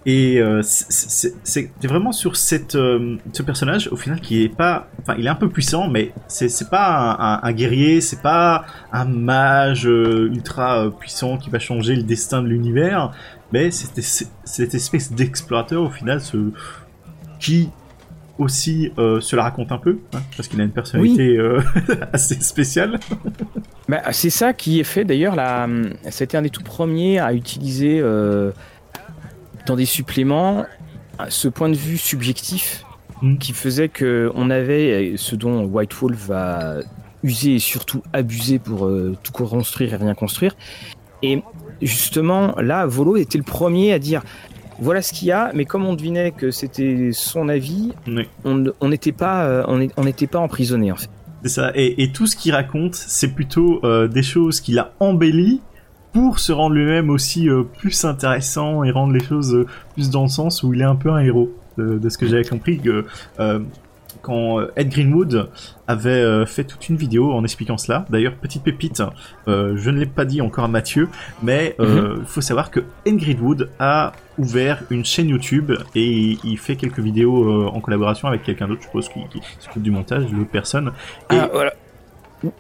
Et 0.06 0.40
euh, 0.40 0.62
c'est- 0.62 1.34
vraiment 1.87 2.12
sur 2.12 2.37
cette 2.37 2.76
euh, 2.76 3.16
ce 3.32 3.42
personnage 3.42 3.88
au 3.92 3.96
final 3.96 4.20
qui 4.20 4.42
est 4.44 4.48
pas, 4.48 4.88
enfin 5.02 5.14
il 5.18 5.26
est 5.26 5.30
un 5.30 5.34
peu 5.34 5.48
puissant, 5.50 5.88
mais 5.88 6.12
c'est 6.28 6.70
pas 6.70 7.16
un, 7.18 7.34
un- 7.34 7.40
un 7.42 7.52
guerrier, 7.52 8.00
c'est 8.00 8.22
pas 8.22 8.64
un 8.92 9.04
mage 9.04 9.87
euh, 9.87 10.30
ultra 10.32 10.90
puissant 10.98 11.37
qui 11.37 11.50
va 11.50 11.58
changer 11.58 11.94
le 11.96 12.04
destin 12.04 12.42
de 12.42 12.48
l'univers, 12.48 13.11
mais 13.52 13.70
c'est 13.70 14.00
cette 14.44 14.74
espèce 14.74 15.12
d'explorateur 15.12 15.82
au 15.82 15.90
final 15.90 16.20
ce 16.20 16.52
qui 17.40 17.68
aussi 18.38 18.92
se 18.96 19.34
la 19.34 19.42
raconte 19.42 19.72
un 19.72 19.78
peu, 19.78 19.98
hein, 20.14 20.20
parce 20.37 20.46
qu'il 20.48 20.61
a 20.61 20.64
une 20.64 20.70
personnalité 20.70 21.37
assez 22.12 22.40
spéciale. 22.40 23.00
Bah, 23.88 24.00
c'est 24.12 24.30
ça 24.30 24.52
qui 24.52 24.78
est 24.78 24.84
fait 24.84 25.04
d'ailleurs. 25.04 25.34
C'était 26.11 26.37
un 26.37 26.42
des 26.42 26.50
tout 26.50 26.62
premiers 26.62 27.18
à 27.18 27.32
utiliser 27.34 28.00
dans 29.68 29.76
des 29.76 29.87
suppléments 29.87 30.66
ce 31.28 31.46
point 31.48 31.68
de 31.68 31.76
vue 31.76 31.98
subjectif 31.98 32.85
Mm. 33.20 33.38
qui 33.38 33.52
faisait 33.52 33.88
que 33.88 34.31
on 34.37 34.48
avait 34.48 35.14
ce 35.16 35.35
dont 35.35 35.64
White 35.64 35.92
Wolf 35.94 36.26
va 36.28 36.76
user 37.24 37.57
et 37.57 37.59
surtout 37.59 38.00
abuser 38.12 38.61
pour 38.61 38.87
euh, 38.87 39.16
tout 39.24 39.33
construire 39.33 39.92
et 39.92 39.96
rien 39.96 40.14
construire. 40.14 40.54
Et 41.24 41.42
justement, 41.83 42.54
là, 42.61 42.87
Volo 42.87 43.16
était 43.16 43.37
le 43.38 43.42
premier 43.42 43.92
à 43.92 43.98
dire 43.98 44.22
voilà 44.78 45.02
ce 45.02 45.12
qu'il 45.12 45.26
y 45.26 45.33
a, 45.33 45.50
mais 45.52 45.64
comme 45.64 45.85
on 45.85 45.94
devinait 45.94 46.31
que 46.31 46.52
c'était 46.52 47.11
son 47.12 47.48
avis, 47.48 47.92
Oui. 48.07 48.28
on 48.44 48.88
n'était 48.88 49.11
pas, 49.11 49.46
euh, 49.46 49.88
on 49.96 50.04
n'était 50.04 50.28
pas 50.28 50.38
emprisonné 50.38 50.92
en 50.92 50.96
fait. 50.96 51.11
C'est 51.42 51.48
ça. 51.48 51.72
Et, 51.74 52.00
et 52.04 52.12
tout 52.12 52.28
ce 52.28 52.37
qu'il 52.37 52.52
raconte, 52.54 52.94
c'est 52.94 53.35
plutôt 53.35 53.81
euh, 53.85 54.07
des 54.07 54.22
choses 54.22 54.61
qu'il 54.61 54.78
a 54.78 54.92
embellies 55.00 55.61
pour 56.12 56.38
se 56.38 56.52
rendre 56.52 56.74
lui-même 56.74 57.10
aussi 57.10 57.48
euh, 57.48 57.62
plus 57.62 58.04
intéressant 58.04 58.82
et 58.84 58.90
rendre 58.90 59.12
les 59.12 59.22
choses 59.24 59.54
euh, 59.54 59.66
plus 59.94 60.10
dans 60.10 60.22
le 60.22 60.28
sens 60.28 60.62
où 60.62 60.72
il 60.74 60.80
est 60.80 60.84
un 60.84 60.96
peu 60.96 61.10
un 61.10 61.18
héros. 61.20 61.50
De, 61.76 61.96
de 61.96 62.08
ce 62.08 62.18
que 62.18 62.26
j'avais 62.26 62.42
compris 62.44 62.80
que 62.80 63.04
euh, 63.38 63.60
quand 64.20 64.58
euh, 64.58 64.72
Ed 64.74 64.88
Greenwood 64.88 65.48
avait 65.86 66.10
euh, 66.10 66.44
fait 66.44 66.64
toute 66.64 66.88
une 66.88 66.96
vidéo 66.96 67.30
en 67.32 67.44
expliquant 67.44 67.78
cela. 67.78 68.04
D'ailleurs, 68.10 68.34
petite 68.34 68.64
pépite, 68.64 69.00
euh, 69.46 69.74
je 69.76 69.90
ne 69.90 70.00
l'ai 70.00 70.06
pas 70.06 70.24
dit 70.24 70.40
encore 70.42 70.64
à 70.64 70.68
Mathieu, 70.68 71.08
mais 71.40 71.76
euh, 71.78 72.16
il 72.18 72.26
faut 72.26 72.40
savoir 72.40 72.72
que 72.72 72.80
Ed 73.04 73.16
Greenwood 73.18 73.70
a 73.78 74.10
ouvert 74.38 74.82
une 74.90 75.04
chaîne 75.04 75.28
YouTube 75.28 75.70
et 75.94 76.04
il, 76.04 76.38
il 76.42 76.58
fait 76.58 76.74
quelques 76.74 76.98
vidéos 76.98 77.44
euh, 77.44 77.66
en 77.72 77.78
collaboration 77.80 78.26
avec 78.26 78.42
quelqu'un 78.42 78.66
d'autre, 78.66 78.80
je 78.82 78.86
suppose, 78.86 79.08
qui, 79.08 79.20
qui 79.30 79.40
s'occupe 79.60 79.82
du 79.82 79.92
montage, 79.92 80.24
l'autre 80.32 80.50
personne. 80.50 80.88
Et- 81.30 81.36
Ah, 81.36 81.48
voilà. 81.52 81.72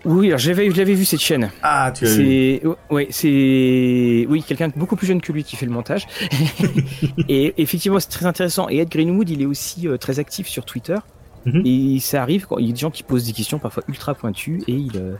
Oui, 0.04 0.28
alors 0.28 0.38
j'avais, 0.38 0.70
je 0.70 0.76
l'avais 0.76 0.94
vu 0.94 1.04
cette 1.04 1.20
chaîne. 1.20 1.50
Ah, 1.62 1.92
tu 1.94 2.04
as 2.04 2.08
vu. 2.08 2.24
C'est, 2.24 2.62
ouais, 2.90 3.06
c'est, 3.10 4.26
oui, 4.28 4.42
quelqu'un 4.46 4.70
beaucoup 4.74 4.96
plus 4.96 5.06
jeune 5.06 5.20
que 5.20 5.32
lui 5.32 5.44
qui 5.44 5.56
fait 5.56 5.66
le 5.66 5.72
montage. 5.72 6.06
et 7.28 7.54
effectivement, 7.58 8.00
c'est 8.00 8.08
très 8.08 8.26
intéressant. 8.26 8.68
Et 8.68 8.78
Ed 8.78 8.88
Greenwood, 8.88 9.30
il 9.30 9.42
est 9.42 9.46
aussi 9.46 9.86
euh, 9.86 9.96
très 9.96 10.18
actif 10.18 10.48
sur 10.48 10.64
Twitter. 10.64 10.96
Mhm. 11.46 11.62
Et 11.64 12.00
ça 12.00 12.22
arrive, 12.22 12.46
quand 12.46 12.58
il 12.58 12.66
y 12.66 12.70
a 12.70 12.72
des 12.72 12.78
gens 12.78 12.90
qui 12.90 13.02
posent 13.04 13.24
des 13.24 13.32
questions 13.32 13.58
parfois 13.58 13.84
ultra 13.88 14.14
pointues 14.14 14.60
et 14.66 14.72
il, 14.72 14.96
euh, 14.96 15.14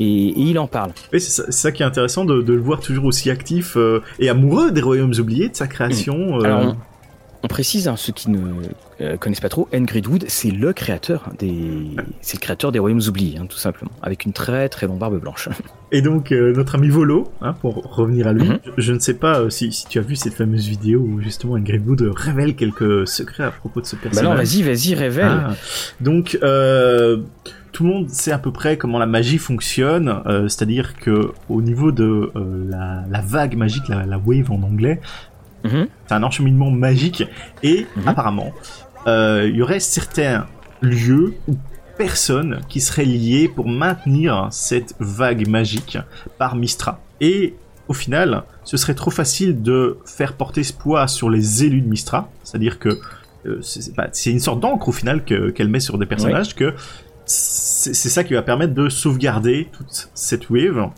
et, 0.00 0.32
il 0.36 0.58
en 0.58 0.66
parle. 0.66 0.92
Oui, 1.12 1.20
c'est 1.20 1.52
ça, 1.52 1.70
qui 1.70 1.82
est 1.82 1.86
intéressant 1.86 2.24
de, 2.24 2.34
le 2.34 2.60
voir 2.60 2.80
toujours 2.80 3.04
aussi 3.04 3.30
actif 3.30 3.76
euh, 3.76 4.02
et 4.18 4.28
amoureux 4.28 4.72
des 4.72 4.80
royaumes 4.80 5.14
oubliés, 5.18 5.48
de 5.48 5.56
sa 5.56 5.68
création. 5.68 6.40
Alors, 6.40 6.76
on 7.44 7.46
précise, 7.46 7.88
hein, 7.88 7.96
ceux 7.96 8.14
qui 8.14 8.30
ne 8.30 8.40
euh, 9.02 9.18
connaissent 9.18 9.40
pas 9.40 9.50
trop, 9.50 9.68
Ingrid 9.70 10.06
Wood, 10.06 10.24
c'est 10.28 10.50
le 10.50 10.72
créateur 10.72 11.28
des, 11.38 11.90
c'est 12.22 12.38
le 12.38 12.40
créateur 12.40 12.72
des 12.72 12.78
Royaumes 12.78 13.02
oubliés, 13.06 13.36
hein, 13.38 13.44
tout 13.46 13.58
simplement, 13.58 13.90
avec 14.02 14.24
une 14.24 14.32
très 14.32 14.70
très 14.70 14.86
longue 14.86 14.98
barbe 14.98 15.20
blanche. 15.20 15.50
Et 15.92 16.00
donc 16.00 16.32
euh, 16.32 16.54
notre 16.54 16.76
ami 16.76 16.88
Volo, 16.88 17.30
hein, 17.42 17.52
pour 17.52 17.74
revenir 17.96 18.26
à 18.26 18.32
lui, 18.32 18.48
mhm. 18.48 18.58
je, 18.78 18.92
ne 18.94 18.98
sais 18.98 19.14
pas 19.14 19.40
euh, 19.40 19.50
si, 19.50 19.70
tu 19.88 19.98
as 19.98 20.02
vu 20.02 20.16
cette 20.16 20.32
fameuse 20.32 20.66
vidéo 20.66 21.00
où 21.00 21.20
justement 21.20 21.56
Ingrid 21.56 21.86
Wood 21.86 22.10
révèle 22.16 22.56
quelques 22.56 23.06
secrets 23.06 23.44
à 23.44 23.50
propos 23.50 23.82
de 23.82 23.86
ce 23.86 23.96
personnage. 23.96 24.24
Bah 24.24 24.30
non, 24.30 24.36
vas-y, 24.36 24.62
vas-y, 24.62 24.94
révèle. 24.94 25.26
Ah. 25.28 25.54
donc 26.00 26.38
tout 27.72 27.82
le 27.82 27.90
monde 27.90 28.08
sait 28.08 28.30
à 28.30 28.38
peu 28.38 28.52
près 28.52 28.78
comment 28.78 29.00
la 29.00 29.06
magie 29.06 29.38
fonctionne, 29.38 30.22
c'est-à-dire 30.48 30.94
que 30.94 31.32
au 31.48 31.60
niveau 31.60 31.90
de 31.90 32.30
la, 32.68 33.20
vague 33.20 33.56
magique, 33.56 33.88
la, 33.88 34.18
wave 34.18 34.50
en 34.52 34.62
anglais, 34.62 35.00
Mhm. 35.64 35.88
C'est 36.06 36.14
un 36.14 36.22
encheminement 36.22 36.70
magique 36.70 37.24
et 37.62 37.86
mhm. 37.96 38.08
apparemment, 38.08 38.52
euh, 39.06 39.48
il 39.48 39.56
y 39.56 39.62
aurait 39.62 39.80
certains 39.80 40.46
lieux 40.80 41.34
ou 41.48 41.56
personnes 41.96 42.60
qui 42.68 42.80
seraient 42.80 43.04
liées 43.04 43.48
pour 43.48 43.68
maintenir 43.68 44.48
cette 44.50 44.94
vague 44.98 45.48
magique 45.48 45.98
par 46.38 46.56
Mistra. 46.56 47.00
Et 47.20 47.54
au 47.88 47.92
final, 47.92 48.44
ce 48.64 48.76
serait 48.76 48.94
trop 48.94 49.10
facile 49.10 49.62
de 49.62 49.98
faire 50.04 50.34
porter 50.34 50.64
ce 50.64 50.72
poids 50.72 51.06
sur 51.06 51.30
les 51.30 51.64
élus 51.64 51.82
de 51.82 51.88
Mistra, 51.88 52.30
c'est-à-dire 52.42 52.78
que 52.78 52.98
euh, 53.46 53.60
c'est 53.60 54.30
une 54.30 54.40
sorte 54.40 54.60
d'encre 54.60 54.88
au 54.88 54.92
final 54.92 55.22
qu'elle 55.24 55.68
met 55.68 55.80
sur 55.80 55.98
des 55.98 56.06
personnages 56.06 56.54
que 56.54 56.74
c'est 57.26 57.94
ça 57.94 58.24
qui 58.24 58.34
va 58.34 58.42
permettre 58.42 58.74
de 58.74 58.88
sauvegarder 58.88 59.68
toute 59.72 60.10
cette 60.14 60.50
wave. 60.50 60.90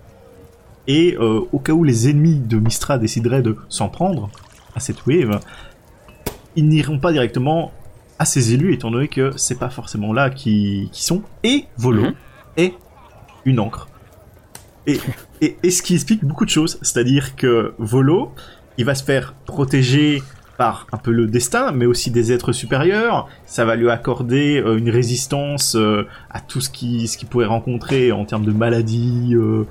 Et 0.89 1.17
euh, 1.19 1.41
au 1.53 1.59
cas 1.59 1.73
où 1.73 1.83
les 1.83 2.09
ennemis 2.09 2.39
de 2.39 2.59
Mistra 2.59 2.99
décideraient 2.99 3.43
de 3.43 3.57
s'en 3.69 3.89
prendre, 3.89 4.31
à 4.77 4.81
cette 4.81 5.07
wave, 5.07 5.41
ils 6.55 6.69
n'iront 6.69 7.01
pas 7.01 7.11
directement 7.11 7.73
à 8.19 8.25
ces 8.25 8.55
élus, 8.55 8.75
étant 8.75 8.91
donné 8.91 9.09
que 9.09 9.33
c'est 9.37 9.59
pas 9.59 9.71
forcément 9.71 10.13
là 10.13 10.31
qui, 10.31 10.89
sont. 10.93 11.23
Et 11.43 11.65
Volo 11.77 12.03
mhm. 12.03 12.15
est 12.57 12.75
une 13.45 13.59
encre. 13.59 13.89
Et, 14.87 15.01
et, 15.41 15.71
ce 15.71 15.83
qui 15.83 15.95
explique 15.95 16.25
beaucoup 16.25 16.45
de 16.45 16.51
choses, 16.51 16.79
c'est-à-dire 16.81 17.35
que 17.35 17.75
Volo, 17.79 18.33
il 18.79 18.85
va 18.85 18.95
se 18.95 19.03
faire 19.03 19.35
protéger 19.45 20.23
par 20.57 20.87
un 20.93 20.97
peu 20.97 21.11
le 21.11 21.27
destin, 21.27 21.73
mais 21.73 21.87
aussi 21.87 22.11
des 22.11 22.33
êtres 22.33 22.53
supérieurs. 22.53 23.29
Ça 23.47 23.65
va 23.65 23.77
lui 23.77 23.91
accorder 23.91 24.63
euh, 24.65 24.79
une 24.79 24.89
résistance 24.91 25.75
euh, 25.77 26.07
à 26.31 26.41
tout 26.41 26.61
ce 26.61 26.71
qui 26.71 27.09
ce 27.09 27.19
qu'il 27.19 27.29
pourrait 27.29 27.47
rencontrer 27.47 28.13
en 28.13 28.25
termes 28.25 28.45
de 28.45 28.53
maladies, 28.53 29.35
euh, 29.35 29.67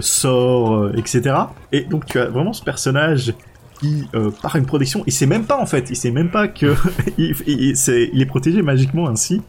sorts, 0.00 0.90
etc. 0.96 1.36
Et 1.72 1.84
donc 1.84 2.06
tu 2.06 2.18
as 2.18 2.26
vraiment 2.26 2.52
ce 2.52 2.62
personnage 2.62 3.34
qui 3.78 4.04
euh, 4.14 4.30
par 4.42 4.56
une 4.56 4.66
protection, 4.66 5.02
il 5.06 5.12
sait 5.12 5.26
même 5.26 5.44
pas 5.44 5.58
en 5.58 5.66
fait, 5.66 5.90
il 5.90 5.96
sait 5.96 6.10
même 6.10 6.30
pas 6.30 6.48
que 6.48 6.74
il, 7.18 7.34
il, 7.46 8.22
est, 8.22 8.26
protégé 8.26 8.62
magiquement 8.62 9.08
ainsi. 9.08 9.42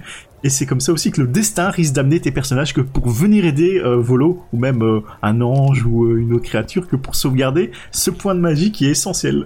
Et 0.44 0.50
c'est 0.50 0.66
comme 0.66 0.80
ça 0.80 0.92
aussi 0.92 1.12
que 1.12 1.22
le 1.22 1.28
destin 1.28 1.70
risque 1.70 1.94
d'amener 1.94 2.20
tes 2.20 2.32
personnages 2.32 2.74
que 2.74 2.82
pour 2.82 3.10
venir 3.10 3.46
aider 3.46 3.80
euh, 3.80 3.98
Volo 3.98 4.44
ou 4.54 4.58
même 4.58 4.84
euh, 4.84 5.02
un 5.22 5.42
ange 5.42 5.84
ou 5.86 6.16
une 6.16 6.34
autre 6.34 6.46
créature 6.46 6.88
que 6.88 6.96
pour 6.96 7.16
sauvegarder 7.16 7.72
ce 7.92 8.12
point 8.12 8.36
de 8.36 8.40
magie 8.40 8.72
qui 8.72 8.86
est 8.86 8.92
essentiel. 8.92 9.46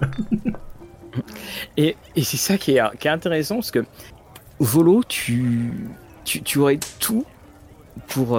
et, 1.76 1.96
et 2.14 2.22
c'est 2.22 2.36
ça 2.36 2.58
qui 2.58 2.72
est, 2.72 2.82
qui 2.98 3.08
est, 3.08 3.10
intéressant 3.10 3.56
parce 3.56 3.70
que 3.70 3.84
Volo, 4.60 5.02
tu, 5.08 5.72
tu, 6.24 6.42
tu 6.42 6.58
aurais 6.58 6.78
tout 7.00 7.24
pour 8.08 8.38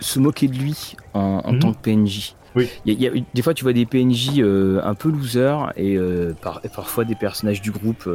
se 0.00 0.18
moquer 0.18 0.48
de 0.48 0.56
lui 0.56 0.96
en, 1.14 1.40
en 1.44 1.52
mhm. 1.52 1.58
tant 1.58 1.72
que 1.72 1.78
PNJ. 1.78 2.34
Oui. 2.56 2.70
Y 2.86 3.06
a, 3.06 3.10
des 3.34 3.42
fois, 3.42 3.54
tu 3.54 3.62
vois 3.64 3.74
des 3.74 3.84
PNJ 3.84 4.38
euh, 4.38 4.80
un 4.82 4.94
peu 4.94 5.10
losers 5.10 5.72
et, 5.76 5.96
euh, 5.96 6.34
parfois 6.74 7.04
des 7.04 7.14
personnages 7.14 7.60
du 7.60 7.70
groupe 7.70 8.08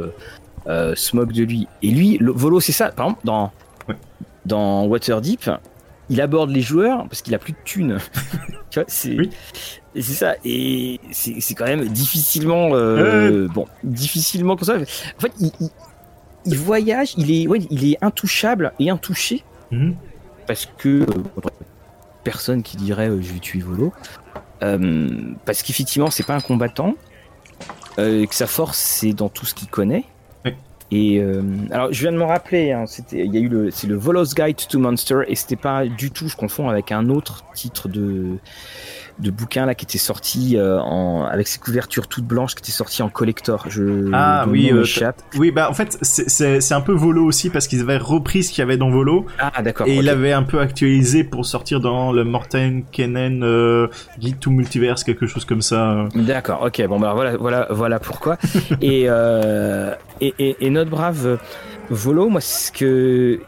euh, 0.66 0.94
se 0.96 1.16
moquent 1.16 1.32
de 1.32 1.44
lui. 1.44 1.68
Et 1.82 1.90
lui, 1.90 2.18
le, 2.18 2.32
Volo, 2.32 2.58
c'est 2.58 2.72
ça. 2.72 2.90
Par 2.90 3.06
exemple, 3.06 3.20
dans, 3.24 3.52
dans 4.44 4.86
Waterdeep, 4.86 5.48
il 6.10 6.20
aborde 6.20 6.50
les 6.50 6.60
joueurs 6.60 7.06
parce 7.08 7.22
qu'il 7.22 7.34
a 7.36 7.38
plus 7.38 7.52
de 7.52 7.58
thunes. 7.64 7.98
tu 8.70 8.80
vois, 8.80 8.84
c'est. 8.88 9.16
C'est 9.94 10.00
ça, 10.00 10.36
et 10.42 11.00
c'est 11.10 11.54
quand 11.54 11.66
même 11.66 11.86
difficilement, 11.88 12.70
bon, 12.70 13.66
difficilement 13.84 14.56
comme 14.56 14.66
ça. 14.66 14.76
En 14.76 15.20
fait, 15.20 15.32
il, 16.46 16.56
voyage, 16.56 17.12
il 17.18 17.30
est, 17.30 17.46
ouais, 17.46 17.58
il 17.70 17.92
est 17.92 17.98
intouchable 18.02 18.72
et 18.78 18.88
intouché 18.88 19.44
mhm. 19.70 19.94
parce 20.46 20.66
que 20.78 21.04
personne 22.24 22.62
qui 22.62 22.78
dirait 22.78 23.08
je 23.20 23.34
vais 23.34 23.38
tuer 23.38 23.60
Volo. 23.60 23.92
Euh, 24.62 25.08
parce 25.44 25.62
qu'effectivement, 25.62 26.10
c'est 26.10 26.26
pas 26.26 26.34
un 26.34 26.40
combattant. 26.40 26.94
Euh, 27.98 28.26
que 28.26 28.34
sa 28.34 28.46
force, 28.46 28.78
c'est 28.78 29.12
dans 29.12 29.28
tout 29.28 29.44
ce 29.44 29.54
qu'il 29.54 29.68
connaît. 29.68 30.04
Et 30.94 31.20
euh, 31.20 31.42
alors, 31.70 31.90
je 31.90 32.02
viens 32.02 32.12
de 32.12 32.18
me 32.18 32.24
rappeler, 32.24 32.70
hein, 32.72 32.84
c'était, 32.86 33.24
il 33.24 33.34
y 33.34 33.38
a 33.38 33.40
eu 33.40 33.48
le, 33.48 33.70
c'est 33.70 33.86
le 33.86 33.96
Volos 33.96 34.34
Guide 34.36 34.58
to 34.68 34.78
Monster, 34.78 35.20
et 35.26 35.34
c'était 35.34 35.56
pas 35.56 35.86
du 35.86 36.10
tout, 36.10 36.28
je 36.28 36.36
confonds 36.36 36.68
avec 36.68 36.92
un 36.92 37.08
autre 37.08 37.46
titre 37.54 37.88
de 37.88 38.36
de 39.18 39.30
bouquins 39.30 39.66
là 39.66 39.74
qui 39.74 39.84
était 39.84 39.98
sorti 39.98 40.56
euh, 40.56 40.78
en, 40.80 41.24
avec 41.24 41.48
ses 41.48 41.58
couvertures 41.58 42.08
toutes 42.08 42.24
blanches 42.24 42.54
qui 42.54 42.62
était 42.62 42.72
sorti 42.72 43.02
en 43.02 43.08
collector. 43.08 43.66
Je, 43.68 44.10
ah 44.12 44.46
oui, 44.48 44.70
euh, 44.72 44.84
oui 45.38 45.50
bah 45.50 45.68
en 45.70 45.74
fait 45.74 45.98
c'est 46.02 46.72
un 46.72 46.80
peu 46.80 46.92
Volo 46.92 47.24
aussi 47.24 47.50
parce 47.50 47.68
qu'ils 47.68 47.80
avaient 47.80 47.98
repris 47.98 48.42
ce 48.42 48.50
qu'il 48.50 48.60
y 48.60 48.62
avait 48.62 48.76
dans 48.76 48.90
Volo. 48.90 49.26
Ah 49.38 49.62
d'accord. 49.62 49.86
Et 49.86 49.96
il 49.96 50.08
avait 50.08 50.32
un 50.32 50.42
peu 50.42 50.60
actualisé 50.60 51.24
pour 51.24 51.46
sortir 51.46 51.80
dans 51.80 52.12
le 52.12 52.24
Morten 52.24 52.84
Kennen 52.90 53.42
euh, 53.44 53.88
Guide 54.18 54.38
to 54.38 54.50
Multiverse 54.50 55.04
quelque 55.04 55.26
chose 55.26 55.44
comme 55.44 55.62
ça. 55.62 56.08
D'accord. 56.14 56.62
Ok 56.66 56.84
bon 56.86 56.98
bah 56.98 57.12
voilà 57.14 57.36
voilà 57.36 57.66
voilà 57.70 57.98
pourquoi. 57.98 58.38
et, 58.80 59.02
et, 60.20 60.34
et, 60.38 60.56
et 60.60 60.70
notre 60.70 60.90
brave 60.90 61.38
Volo, 61.90 62.28
moi, 62.28 62.40
ce 62.40 62.72
que 62.72 63.40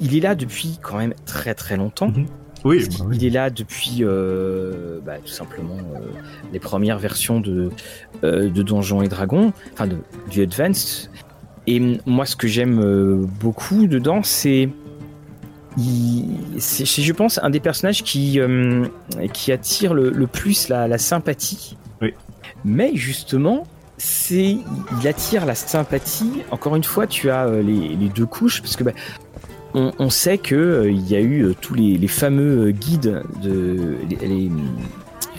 il 0.00 0.16
est 0.16 0.20
là 0.20 0.34
depuis 0.34 0.78
quand 0.82 0.96
même 0.96 1.14
très 1.26 1.54
très 1.54 1.76
longtemps. 1.76 2.08
Mhm. 2.08 2.26
Oui, 2.64 2.86
bah 2.98 3.06
il 3.12 3.24
est 3.24 3.30
là 3.30 3.50
depuis 3.50 3.98
euh, 4.00 4.98
bah, 5.04 5.18
tout 5.24 5.32
simplement 5.32 5.78
euh, 5.78 6.00
les 6.52 6.58
premières 6.58 6.98
versions 6.98 7.40
de, 7.40 7.70
euh, 8.22 8.50
de 8.50 8.62
Donjons 8.62 9.02
et 9.02 9.08
Dragons, 9.08 9.52
enfin 9.72 9.86
de, 9.86 9.96
du 10.30 10.42
Advanced. 10.42 11.10
Et 11.66 11.98
moi, 12.06 12.26
ce 12.26 12.36
que 12.36 12.48
j'aime 12.48 13.26
beaucoup 13.40 13.86
dedans, 13.86 14.22
c'est 14.22 14.68
c'est, 16.58 17.02
je 17.02 17.12
pense, 17.12 17.38
un 17.42 17.50
des 17.50 17.60
personnages 17.60 18.02
qui, 18.02 18.40
qui 19.32 19.52
attire 19.52 19.94
le, 19.94 20.26
plus 20.26 20.68
la, 20.68 20.98
sympathie. 20.98 21.76
Oui. 22.02 22.12
Mais 22.64 22.90
justement, 22.96 23.66
c'est, 23.96 24.56
il 25.00 25.08
attire 25.08 25.46
la 25.46 25.54
sympathie. 25.54 26.42
Encore 26.50 26.74
une 26.74 26.82
fois, 26.82 27.06
tu 27.06 27.30
as 27.30 27.48
les, 27.62 27.94
les 27.94 28.08
deux 28.08 28.26
couches, 28.26 28.62
parce 28.62 28.74
que 28.74 28.82
bah, 28.82 28.92
on, 29.74 30.10
sait 30.10 30.38
que 30.38 30.54
euh, 30.54 30.90
il 30.90 31.08
y 31.08 31.14
a 31.14 31.20
eu 31.20 31.44
euh, 31.44 31.54
tous 31.58 31.74
les, 31.74 32.08
fameux 32.08 32.68
euh, 32.68 32.70
guides 32.70 33.22
de 33.42 33.96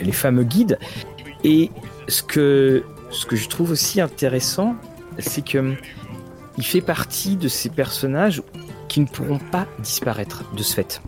les, 0.00 0.12
fameux 0.12 0.44
guides 0.44 0.78
et 1.44 1.70
ce 2.08 2.22
que 2.22 2.82
ce 3.10 3.26
que 3.26 3.36
je 3.36 3.48
trouve 3.48 3.72
aussi 3.72 4.00
intéressant 4.00 4.74
c'est 5.18 5.44
que 5.44 5.74
il 6.56 6.64
fait 6.64 6.80
partie 6.80 7.36
de 7.36 7.48
ces 7.48 7.68
personnages 7.68 8.42
qui 8.88 9.00
ne 9.00 9.06
pourront 9.06 9.38
pas 9.38 9.66
disparaître 9.78 10.44
de 10.54 10.62
ce 10.62 10.74
fait. 10.74 11.00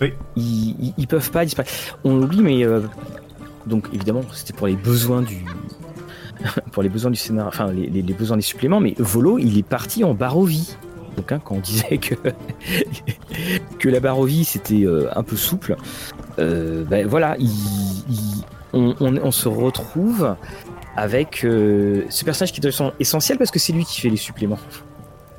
Oui. 0.00 0.14
Ils, 0.36 0.94
ils, 0.96 1.06
peuvent 1.06 1.30
pas 1.30 1.44
disparaître. 1.44 1.98
On 2.04 2.16
l'oublie, 2.16 2.40
mais 2.40 2.64
donc 3.66 3.88
évidemment 3.92 4.22
c'était 4.32 4.54
pour 4.54 4.66
les 4.66 4.76
besoins 4.76 5.20
du 5.20 5.44
pour 6.72 6.82
les 6.82 6.88
besoins 6.88 7.10
du 7.10 7.18
scénario, 7.18 7.48
enfin 7.48 7.70
les, 7.72 7.88
les, 7.88 8.14
besoins 8.14 8.36
des 8.36 8.42
suppléments, 8.42 8.80
mais 8.80 8.94
Volo 8.98 9.38
il 9.38 9.58
est 9.58 9.66
parti 9.66 10.04
en 10.04 10.14
Barovie 10.14 10.76
quand 11.26 11.40
on 11.50 11.58
disait 11.58 11.98
que, 11.98 12.14
que 13.78 13.88
la 13.88 14.00
Barovie 14.00 14.44
c'était 14.44 14.84
euh, 14.84 15.08
un 15.14 15.22
peu 15.22 15.36
souple, 15.36 15.76
euh, 16.38 16.84
ben 16.84 17.06
voilà, 17.06 17.36
on, 18.72 19.30
se 19.30 19.48
retrouve 19.48 20.36
avec 20.96 21.44
euh, 21.44 22.04
ce 22.08 22.24
personnage 22.24 22.52
qui 22.52 22.60
est 22.60 22.82
essentiel 22.98 23.38
parce 23.38 23.50
que 23.50 23.58
c'est 23.58 23.72
lui 23.72 23.84
qui 23.84 24.00
fait 24.00 24.10
les 24.10 24.16
suppléments. 24.16 24.58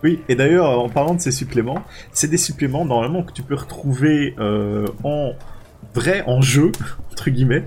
Oui, 0.04 0.22
et 0.28 0.36
d'ailleurs, 0.36 0.80
en 0.80 0.90
parlant 0.90 1.14
de 1.14 1.22
ces 1.22 1.32
suppléments, 1.32 1.84
c'est 2.12 2.28
des 2.28 2.38
suppléments 2.38 2.86
normalement 2.86 3.22
que 3.22 3.32
tu 3.32 3.44
peux 3.44 3.56
retrouver 3.56 4.36
en 5.04 5.34
vrai 5.94 6.24
en 6.28 6.42
jeu 6.42 6.72
entre 7.12 7.30
guillemets 7.30 7.66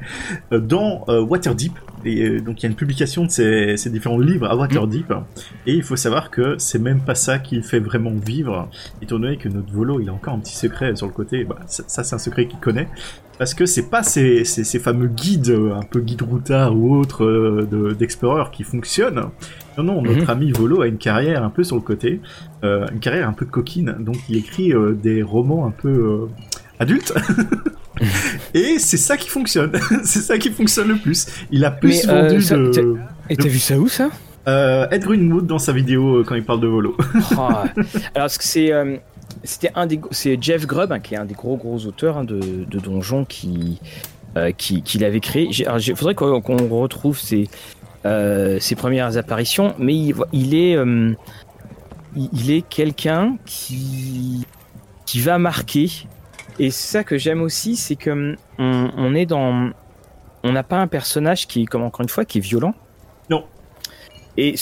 dans 0.51 1.05
Waterdeep 1.07 1.73
et 2.07 2.41
donc 2.41 2.61
il 2.61 2.63
y 2.65 2.67
a 2.67 2.71
une 2.71 2.77
publication 2.77 3.25
de 3.25 3.31
ces, 3.31 3.77
ces 3.77 3.91
différents 3.91 4.19
livres 4.19 4.47
à 4.47 4.57
Waterdeep 4.57 5.13
et 5.67 5.75
il 5.75 5.83
faut 5.83 5.97
savoir 5.97 6.31
que 6.31 6.57
c'est 6.59 6.79
même 6.79 7.01
pas 7.01 7.15
ça 7.15 7.39
qui 7.39 7.63
fait 7.63 7.79
vraiment 7.81 8.13
vivre 8.15 8.69
étant 9.03 9.19
donné 9.19 9.37
que 9.37 9.49
notre 9.49 9.73
volo 9.73 10.01
il 10.01 10.09
a 10.09 10.13
encore 10.13 10.35
un 10.35 10.39
petit 10.39 10.57
secret 10.57 10.97
sur 10.97 11.07
le 11.07 11.13
côté 11.13 11.45
bah, 11.45 11.59
ça, 11.67 11.83
ça 11.87 12.03
c'est 12.05 12.15
un 12.15 12.19
secret 12.19 12.47
qu'il 12.47 12.59
connaît 12.59 12.89
parce 13.39 13.53
que 13.53 13.67
c'est 13.67 13.91
pas 13.91 14.03
ces, 14.05 14.45
ces, 14.45 14.63
ces, 14.63 14.79
fameux 14.79 15.09
guides, 15.09 15.51
euh, 15.51 15.75
un 15.75 15.83
peu 15.83 16.01
guide 16.01 16.23
routard 16.23 16.77
ou 16.77 16.95
autres 16.95 17.25
euh, 17.25 17.93
d'exploreurs 17.99 18.53
qui 18.53 18.63
fonctionnent. 18.63 19.25
Non, 19.77 19.83
non, 19.83 20.03
notre 20.03 20.21
Mhm. 20.21 20.31
ami 20.31 20.53
Volo 20.53 20.83
a 20.83 20.87
une 20.87 20.99
carrière 20.99 21.43
un 21.43 21.51
peu 21.51 21.65
sur 21.65 21.75
le 21.75 21.83
côté, 21.83 22.21
euh, 22.63 22.87
une 22.93 23.01
carrière 23.01 23.29
un 23.29 23.33
peu 23.33 23.45
de 23.45 23.51
coquine, 23.51 23.97
donc 23.99 24.19
il 24.29 24.37
écrit 24.37 24.73
euh, 24.73 24.93
des 24.93 25.25
romans 25.25 25.67
un 25.67 25.73
peu 25.73 25.89
euh, 25.89 26.27
adultes. 26.79 27.13
Et 28.55 28.79
c'est 28.79 28.97
ça 28.97 29.17
qui 29.17 29.29
fonctionne, 29.29 29.73
c'est 30.05 30.21
ça 30.21 30.39
qui 30.39 30.51
fonctionne 30.51 30.89
le 30.89 30.97
plus. 30.97 31.27
Il 31.51 31.65
a 31.65 31.71
plus 31.71 32.07
Mais, 32.07 32.13
euh, 32.13 32.29
vendu 32.29 32.43
ça, 32.43 32.57
de... 32.57 32.97
Et 33.31 33.37
t'as 33.37 33.49
vu 33.49 33.59
ça 33.59 33.79
où 33.79 33.89
ça? 33.89 34.11
Euh, 34.47 34.87
Ed 34.91 35.05
Greenwood 35.05 35.47
dans 35.47 35.59
sa 35.59 35.73
vidéo 35.73 36.17
euh, 36.17 36.25
quand 36.25 36.35
il 36.35 36.45
parle 36.45 36.61
de 36.61 36.67
Volo. 36.67 36.97
Oh, 37.39 37.49
Alors 38.15 38.29
c'est, 38.29 38.73
euh, 38.73 38.97
c'était 39.43 39.71
un 39.75 39.87
des, 39.87 40.01
c'est 40.11 40.37
Jeff 40.41 40.67
Grubb 40.67 40.93
hein, 40.93 41.01
qui 41.01 41.15
est 41.15 41.19
un 41.19 41.25
des 41.25 41.35
gros 41.35 41.57
gros 41.57 41.79
auteurs 41.87 42.19
hein, 42.19 42.25
de, 42.25 42.65
de 42.69 42.79
donjons 42.79 43.25
qui, 43.25 43.81
euh, 44.37 44.53
qui, 44.53 44.83
qui 44.83 44.99
l'avait 44.99 45.21
créé. 45.21 45.49
Il 45.51 45.97
faudrait 45.97 46.15
qu'on 46.15 46.41
retrouve 46.69 47.19
ses, 47.19 47.49
euh, 48.05 48.59
ses 48.59 48.75
premières 48.75 49.17
apparitions, 49.17 49.75
mais 49.79 49.95
il, 49.95 50.15
il 50.33 50.55
est, 50.55 50.77
euh, 50.77 51.13
il, 52.17 52.29
il 52.33 52.51
est 52.51 52.63
quelqu'un 52.63 53.37
qui, 53.47 54.45
qui 55.07 55.21
va 55.21 55.39
marquer. 55.39 55.89
Et 56.59 56.71
c'est 56.71 56.89
ça 56.89 57.05
que 57.05 57.19
j'aime 57.19 57.43
aussi, 57.43 57.77
c'est 57.77 57.97
que 57.97 58.11
hum, 58.11 58.37
on, 58.59 58.91
on 58.97 59.15
est 59.15 59.27
dans, 59.27 59.71
on 60.43 60.53
n'a 60.53 60.63
pas 60.63 60.79
un 60.79 60.87
personnage 60.87 61.47
qui 61.47 61.63
est 61.63 61.67
comme 61.67 61.83
encore 61.83 62.03
une 62.03 62.09
fois 62.09 62.25
qui 62.25 62.39
est 62.39 62.43
violent. 62.43 62.75
Non. 63.31 63.45
Et, 64.37 64.57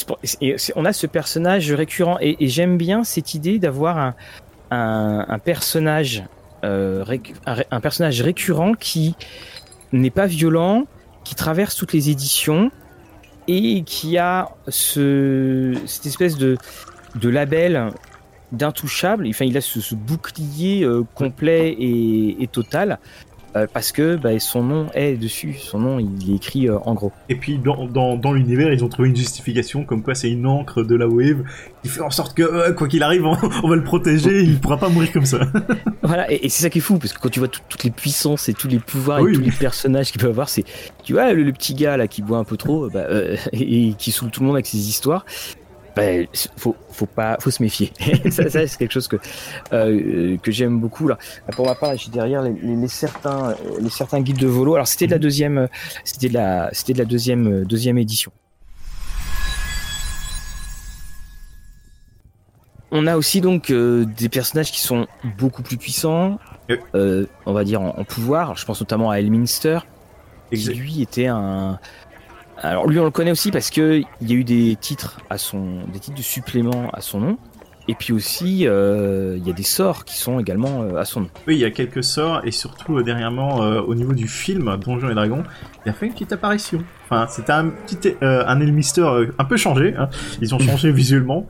on 0.77 0.85
a 0.85 0.93
ce 0.93 1.07
personnage 1.07 1.73
récurrent 1.73 2.19
et, 2.21 2.45
et 2.45 2.49
j'aime 2.49 2.77
bien 2.77 3.05
cette 3.05 3.35
idée 3.35 3.59
d'avoir 3.59 3.99
un, 3.99 4.15
un, 4.71 5.25
un 5.29 5.39
personnage 5.39 6.25
euh, 6.65 7.05
un 7.47 7.81
personnage 7.81 8.23
récurrent 8.23 8.75
qui 8.75 9.17
n'est 9.93 10.11
pas 10.11 10.27
violent, 10.27 10.87
qui 11.25 11.35
traverse 11.35 11.75
toutes 11.75 11.93
les 11.93 12.09
éditions 12.09 12.71
et 13.49 13.83
qui 13.83 14.17
a 14.17 14.51
ce, 14.69 15.75
cette 15.87 16.07
espèce 16.07 16.37
de, 16.37 16.57
de 17.17 17.29
label 17.29 17.89
d'intouchable. 18.53 19.27
Enfin, 19.29 19.45
il 19.45 19.57
a 19.57 19.61
ce, 19.61 19.81
ce 19.81 19.95
bouclier 19.95 20.85
euh, 20.85 21.03
complet 21.15 21.71
et, 21.79 22.43
et 22.43 22.47
total 22.47 22.99
euh, 23.55 23.67
parce 23.71 23.93
que 23.93 24.17
bah, 24.17 24.39
son 24.39 24.63
nom 24.63 24.87
est 24.95 25.15
dessus. 25.17 25.57
Son 25.59 25.79
nom, 25.79 25.99
il 25.99 26.33
est 26.33 26.37
écrit 26.37 26.69
euh, 26.71 26.79
en 26.87 26.95
gros. 26.95 27.13
Et 27.29 27.37
puis 27.37 27.59
dans, 27.59 27.85
dans, 27.87 28.17
dans 28.17 28.33
l'univers, 28.33 28.73
ils 28.73 28.83
ont 28.83 28.89
trouvé 28.89 29.11
une 29.11 29.17
justification 29.17 29.85
comme 29.85 30.03
quoi 30.03 30.15
c'est 30.15 30.31
une 30.31 30.47
encre 30.47 30.83
de 30.83 30.95
la 30.97 31.07
wave 31.07 31.43
qui 31.83 31.91
fait 31.91 32.01
en 32.01 32.09
sorte 32.09 32.35
que 32.35 32.43
euh, 32.43 32.73
quoi 32.73 32.89
qu'il 32.89 33.03
arrive, 33.03 33.27
on, 33.27 33.37
on 33.63 33.69
va 33.69 33.77
le 33.77 33.85
protéger, 33.85 34.43
il 34.43 34.59
pourra 34.59 34.79
pas 34.79 34.89
mourir 34.89 35.13
comme 35.13 35.27
ça. 35.27 35.41
Voilà, 36.05 36.31
et, 36.33 36.47
et 36.47 36.49
c'est 36.49 36.63
ça 36.63 36.69
qui 36.71 36.79
est 36.79 36.83
fou, 36.83 36.99
parce 36.99 37.13
que 37.13 37.21
quand 37.21 37.29
tu 37.29 37.39
vois 37.39 37.49
tout- 37.49 37.61
toutes 37.69 37.85
les 37.85 37.91
puissances 37.91 38.49
et 38.49 38.55
tous 38.55 38.67
les 38.69 38.79
pouvoirs 38.81 39.21
oui, 39.23 39.31
et 39.33 39.35
tous 39.35 39.41
les 39.41 39.53
personnages 39.53 40.11
qu'il 40.11 40.21
peut 40.21 40.29
avoir, 40.29 40.49
c'est, 40.49 40.65
tu 41.05 41.13
vois, 41.13 41.33
le, 41.33 41.43
le 41.45 41.53
petit 41.53 41.75
gars 41.75 41.97
là 41.97 42.09
qui 42.09 42.23
boit 42.23 42.39
un 42.39 42.45
peu 42.45 42.57
trop, 42.57 42.91
bah, 42.91 43.05
et, 43.53 43.89
et 43.91 43.95
qui 43.95 44.11
saoule 44.11 44.31
tout 44.31 44.41
le 44.41 44.47
monde 44.47 44.57
avec 44.57 44.67
ses 44.67 44.79
histoires, 44.89 45.25
bah, 45.95 46.03
faut, 46.57 46.75
faut 46.91 47.07
pas, 47.07 47.37
faut 47.41 47.51
se 47.51 47.63
méfier. 47.63 47.93
ça, 48.31 48.49
ça, 48.49 48.67
c'est 48.67 48.79
quelque 48.79 48.93
chose 48.93 49.09
que 49.09 49.17
euh, 49.73 50.37
que 50.39 50.51
j'aime 50.51 50.81
beaucoup 50.81 51.09
là. 51.09 51.19
Pour 51.53 51.67
ma 51.67 51.75
part, 51.75 51.97
j'ai 51.97 52.11
derrière 52.11 52.43
les, 52.43 52.53
les, 52.53 52.77
les 52.77 52.89
certains, 52.89 53.51
euh, 53.51 53.55
les 53.81 53.91
certains 53.91 54.21
guides 54.21 54.39
de 54.39 54.47
volo. 54.47 54.75
Alors 54.75 54.89
c'était 54.89 55.07
de 55.07 55.13
la 55.13 55.19
deuxième, 55.19 55.59
euh, 55.59 55.67
c'était 56.05 56.29
de 56.29 56.35
la, 56.35 56.71
c'était 56.73 56.95
de 56.95 56.99
la 56.99 57.05
deuxième, 57.05 57.47
euh, 57.47 57.65
deuxième 57.65 57.99
édition. 57.99 58.33
On 62.95 63.07
a 63.07 63.17
aussi 63.17 63.41
donc 63.41 63.71
euh, 63.71 64.05
des 64.05 64.29
personnages 64.29 64.71
qui 64.71 64.81
sont 64.81 65.07
beaucoup 65.39 65.63
plus 65.63 65.79
puissants, 65.79 66.39
euh, 66.95 67.27
on 67.47 67.55
va 67.55 67.65
dire 67.65 67.81
en, 67.81 67.99
en 67.99 68.05
pouvoir. 68.05 68.55
Je 68.57 68.67
pense 68.67 68.81
notamment 68.81 69.11
à 69.11 69.19
Elminster, 69.19 69.79
qui 70.53 70.69
lui 70.75 71.01
était 71.03 71.27
un. 71.27 71.79
Alors 72.63 72.87
lui 72.87 72.99
on 73.01 73.05
le 73.05 73.11
connaît 73.11 73.33
aussi 73.33 73.51
parce 73.51 73.71
que 73.71 74.03
il 74.21 74.31
y 74.31 74.33
a 74.33 74.37
eu 74.37 74.45
des 74.45 74.77
titres 74.77 75.21
à 75.31 75.37
son, 75.37 75.85
des 75.93 75.99
titres 75.99 76.17
de 76.17 76.23
supplément 76.23 76.91
à 76.93 77.01
son 77.01 77.19
nom, 77.19 77.39
et 77.89 77.95
puis 77.95 78.13
aussi 78.13 78.69
euh, 78.69 79.37
il 79.37 79.47
y 79.47 79.51
a 79.51 79.53
des 79.53 79.65
sorts 79.65 80.05
qui 80.05 80.17
sont 80.17 80.39
également 80.39 80.83
euh, 80.83 80.97
à 80.97 81.05
son 81.05 81.23
nom. 81.23 81.29
Oui, 81.49 81.57
il 81.57 81.61
y 81.61 81.65
a 81.65 81.73
quelques 81.73 82.05
sorts 82.05 82.43
et 82.45 82.53
surtout 82.53 82.99
euh, 82.99 83.03
dernièrement 83.03 83.57
au 83.57 83.95
niveau 83.97 84.13
du 84.13 84.29
film 84.29 84.77
Donjons 84.77 85.11
et 85.11 85.15
Dragons, 85.15 85.43
il 85.85 85.91
a 85.91 85.93
fait 85.93 86.07
une 86.07 86.13
petite 86.13 86.33
apparition. 86.33 86.85
Enfin, 87.13 87.27
c'était 87.29 87.53
un 87.53 87.69
petit 87.87 88.15
euh, 88.23 88.45
un 88.47 88.61
Elmister 88.61 89.03
euh, 89.03 89.27
un 89.39 89.45
peu 89.45 89.57
changé. 89.57 89.95
Hein. 89.99 90.09
Ils 90.41 90.55
ont 90.55 90.59
changé 90.59 90.91
visuellement, 91.03 91.47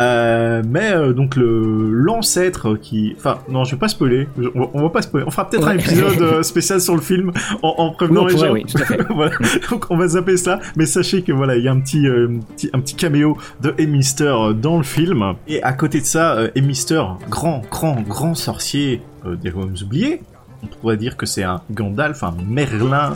Euh, 0.00 0.62
mais 0.66 0.90
euh, 0.92 1.12
donc 1.12 1.36
le 1.36 1.90
l'ancêtre 1.92 2.76
qui, 2.76 3.14
enfin 3.18 3.38
non, 3.50 3.64
je 3.64 3.72
vais 3.72 3.78
pas 3.78 3.88
spoiler. 3.88 4.26
On 4.54 4.60
va, 4.60 4.66
on 4.72 4.82
va 4.82 4.88
pas 4.88 5.02
spoiler. 5.02 5.26
On 5.26 5.30
fera 5.30 5.48
peut-être 5.48 5.68
un 5.68 5.76
épisode 5.76 6.42
spécial 6.52 6.80
sur 6.80 6.94
le 6.94 7.02
film 7.02 7.30
en, 7.62 7.74
en 7.76 7.90
prévenant 7.92 8.24
les 8.24 8.38
gens. 8.38 8.52
oui, 8.52 8.64
tout 8.64 8.78
à 8.78 8.86
fait. 8.86 9.02
voilà. 9.10 9.32
Donc 9.70 9.86
on 9.90 9.96
va 9.98 10.08
zapper 10.08 10.38
ça, 10.38 10.60
mais 10.76 10.86
sachez 10.86 11.22
que 11.22 11.32
voilà, 11.32 11.56
il 11.56 11.64
y 11.64 11.68
a 11.68 11.72
un 11.72 11.80
petit, 11.80 12.08
petit, 12.56 12.70
un 12.72 12.80
petit 12.80 12.94
caméo 12.94 13.36
de 13.60 13.74
Emister 13.76 14.24
euh, 14.34 14.52
dans 14.54 14.78
le 14.78 14.82
film. 14.82 15.34
Et 15.46 15.62
à 15.62 15.74
côté 15.74 16.00
de 16.00 16.06
ça, 16.06 16.38
Emister, 16.54 17.02
grand, 17.28 17.62
grand, 17.70 18.00
grand 18.00 18.34
sorcier 18.34 19.02
des 19.42 19.50
royaumes 19.50 19.76
oubliés. 19.82 20.22
On 20.62 20.68
pourrait 20.68 20.96
dire 20.96 21.16
que 21.18 21.26
c'est 21.26 21.42
un 21.42 21.60
Gandalf, 21.70 22.22
un 22.22 22.34
Merlin 22.48 23.14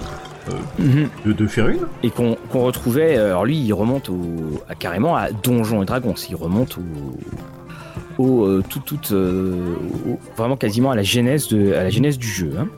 Mhm. 0.78 1.08
de, 1.24 1.32
de 1.32 1.46
Férune. 1.46 1.80
Et 2.02 2.10
qu'on 2.10 2.36
retrouvait. 2.52 3.16
euh, 3.16 3.28
Alors 3.28 3.44
lui, 3.44 3.58
il 3.58 3.72
remonte 3.72 4.08
au, 4.08 4.20
à, 4.68 4.74
carrément 4.74 5.16
à 5.16 5.30
Donjons 5.30 5.82
et 5.82 5.86
Dragons. 5.86 6.14
Il 6.28 6.36
remonte 6.36 6.78
au, 6.78 8.22
au 8.22 8.44
euh, 8.46 8.62
tout, 8.68 8.80
tout, 8.80 8.98
euh, 9.12 9.74
au- 10.08 10.18
vraiment 10.36 10.56
quasiment 10.56 10.90
à 10.90 10.96
la 10.96 11.02
genèse 11.02 11.48
de, 11.48 11.72
à 11.74 11.82
la 11.82 11.90
genèse 11.90 12.18
du 12.18 12.28
jeu. 12.28 12.52
Hein. 12.58 12.68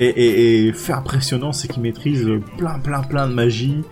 Et, 0.00 0.06
et, 0.08 0.66
et 0.68 0.72
fait 0.72 0.92
impressionnant, 0.92 1.52
c'est 1.52 1.68
qu'il 1.68 1.82
maîtrise 1.82 2.26
euh, 2.26 2.40
plein, 2.58 2.78
plein, 2.78 3.02
plein 3.02 3.28
de 3.28 3.34
magie. 3.34 3.82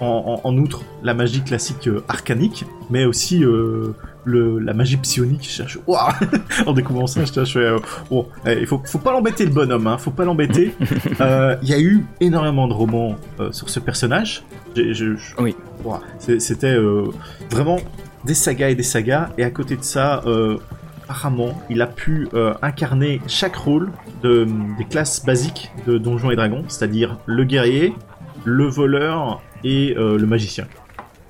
En, 0.00 0.40
en, 0.44 0.48
en 0.48 0.58
outre, 0.58 0.82
la 1.04 1.14
magie 1.14 1.42
classique 1.42 1.86
euh, 1.86 2.02
arcanique, 2.08 2.64
mais 2.90 3.04
aussi 3.04 3.44
euh, 3.44 3.94
le, 4.24 4.58
la 4.58 4.72
magie 4.74 4.96
psionique. 4.96 5.44
Je 5.44 5.50
cherche. 5.50 5.78
Ouah 5.86 6.14
en 6.66 6.72
découvrant 6.72 7.06
ça, 7.06 7.24
je 7.24 7.44
fais. 7.44 7.58
euh, 7.58 7.78
bon, 8.10 8.26
eh, 8.46 8.58
il 8.60 8.66
faut, 8.66 8.80
faut 8.84 8.98
pas 8.98 9.12
l'embêter 9.12 9.44
le 9.44 9.52
bonhomme, 9.52 9.86
hein, 9.86 9.98
faut 9.98 10.10
pas 10.10 10.24
l'embêter. 10.24 10.74
Euh, 11.20 11.56
Il 11.62 11.68
y 11.68 11.74
a 11.74 11.78
eu 11.80 12.04
énormément 12.20 12.66
de 12.66 12.72
romans 12.72 13.16
euh, 13.40 13.52
sur 13.52 13.68
ce 13.70 13.78
personnage. 13.80 14.42
J'ai- 14.74 14.92
je- 14.94 15.16
je- 15.16 15.34
Oui. 15.38 15.54
C'était 16.38 16.74
euh, 16.74 17.04
vraiment 17.50 17.78
des 18.24 18.34
sagas 18.34 18.70
et 18.70 18.74
des 18.74 18.82
sagas. 18.82 19.30
Et 19.38 19.44
à 19.44 19.50
côté 19.50 19.76
de 19.76 19.82
ça, 19.84 20.22
apparemment, 21.04 21.60
il 21.70 21.82
a 21.82 21.86
pu 21.86 22.28
euh, 22.34 22.54
incarner 22.62 23.20
chaque 23.26 23.56
rôle 23.56 23.90
de, 24.22 24.46
des 24.78 24.84
classes 24.84 25.24
basiques 25.24 25.70
de 25.86 25.98
Donjons 25.98 26.30
et 26.30 26.36
Dragons, 26.36 26.64
c'est-à-dire 26.68 27.18
le 27.26 27.44
guerrier, 27.44 27.94
le 28.44 28.64
voleur 28.66 29.42
et 29.62 29.94
euh, 29.96 30.18
le 30.18 30.26
magicien. 30.26 30.66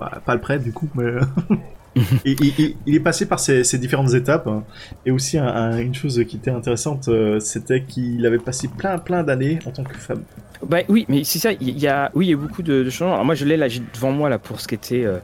Bah, 0.00 0.20
pas 0.24 0.34
le 0.34 0.40
prêtre 0.40 0.62
du 0.64 0.72
coup, 0.72 0.88
mais 0.94 1.12
Il 2.24 2.94
est 2.94 3.00
passé 3.00 3.26
par 3.26 3.38
ces, 3.40 3.62
différentes 3.78 4.14
étapes. 4.14 4.46
hein. 4.46 4.64
Et 5.06 5.10
aussi 5.10 5.38
un- 5.38 5.46
un- 5.46 5.78
une 5.78 5.94
chose 5.94 6.22
qui 6.28 6.36
était 6.36 6.50
intéressante, 6.50 7.08
euh, 7.08 7.38
c'était 7.40 7.82
qu'il 7.82 8.24
avait 8.26 8.38
passé 8.38 8.68
plein 8.68 8.98
plein 8.98 9.22
d'années 9.22 9.58
en 9.66 9.70
tant 9.70 9.84
que 9.84 9.96
femme. 9.96 10.22
Bah 10.66 10.78
oui, 10.88 11.04
mais 11.08 11.24
c'est 11.24 11.38
ça. 11.38 11.52
Il 11.60 11.78
y 11.78 11.86
a, 11.86 12.10
oui, 12.14 12.26
il 12.26 12.30
y 12.30 12.34
a 12.34 12.36
beaucoup 12.36 12.62
de, 12.62 12.82
de 12.82 12.90
changements. 12.90 13.14
Alors 13.14 13.24
moi, 13.26 13.34
je 13.34 13.44
l'ai 13.44 13.56
là 13.56 13.68
devant 13.94 14.12
moi 14.12 14.28
là 14.28 14.38
pour 14.38 14.60
ce 14.60 14.66
qui 14.68 14.74
était 14.74 15.04
euh, 15.04 15.18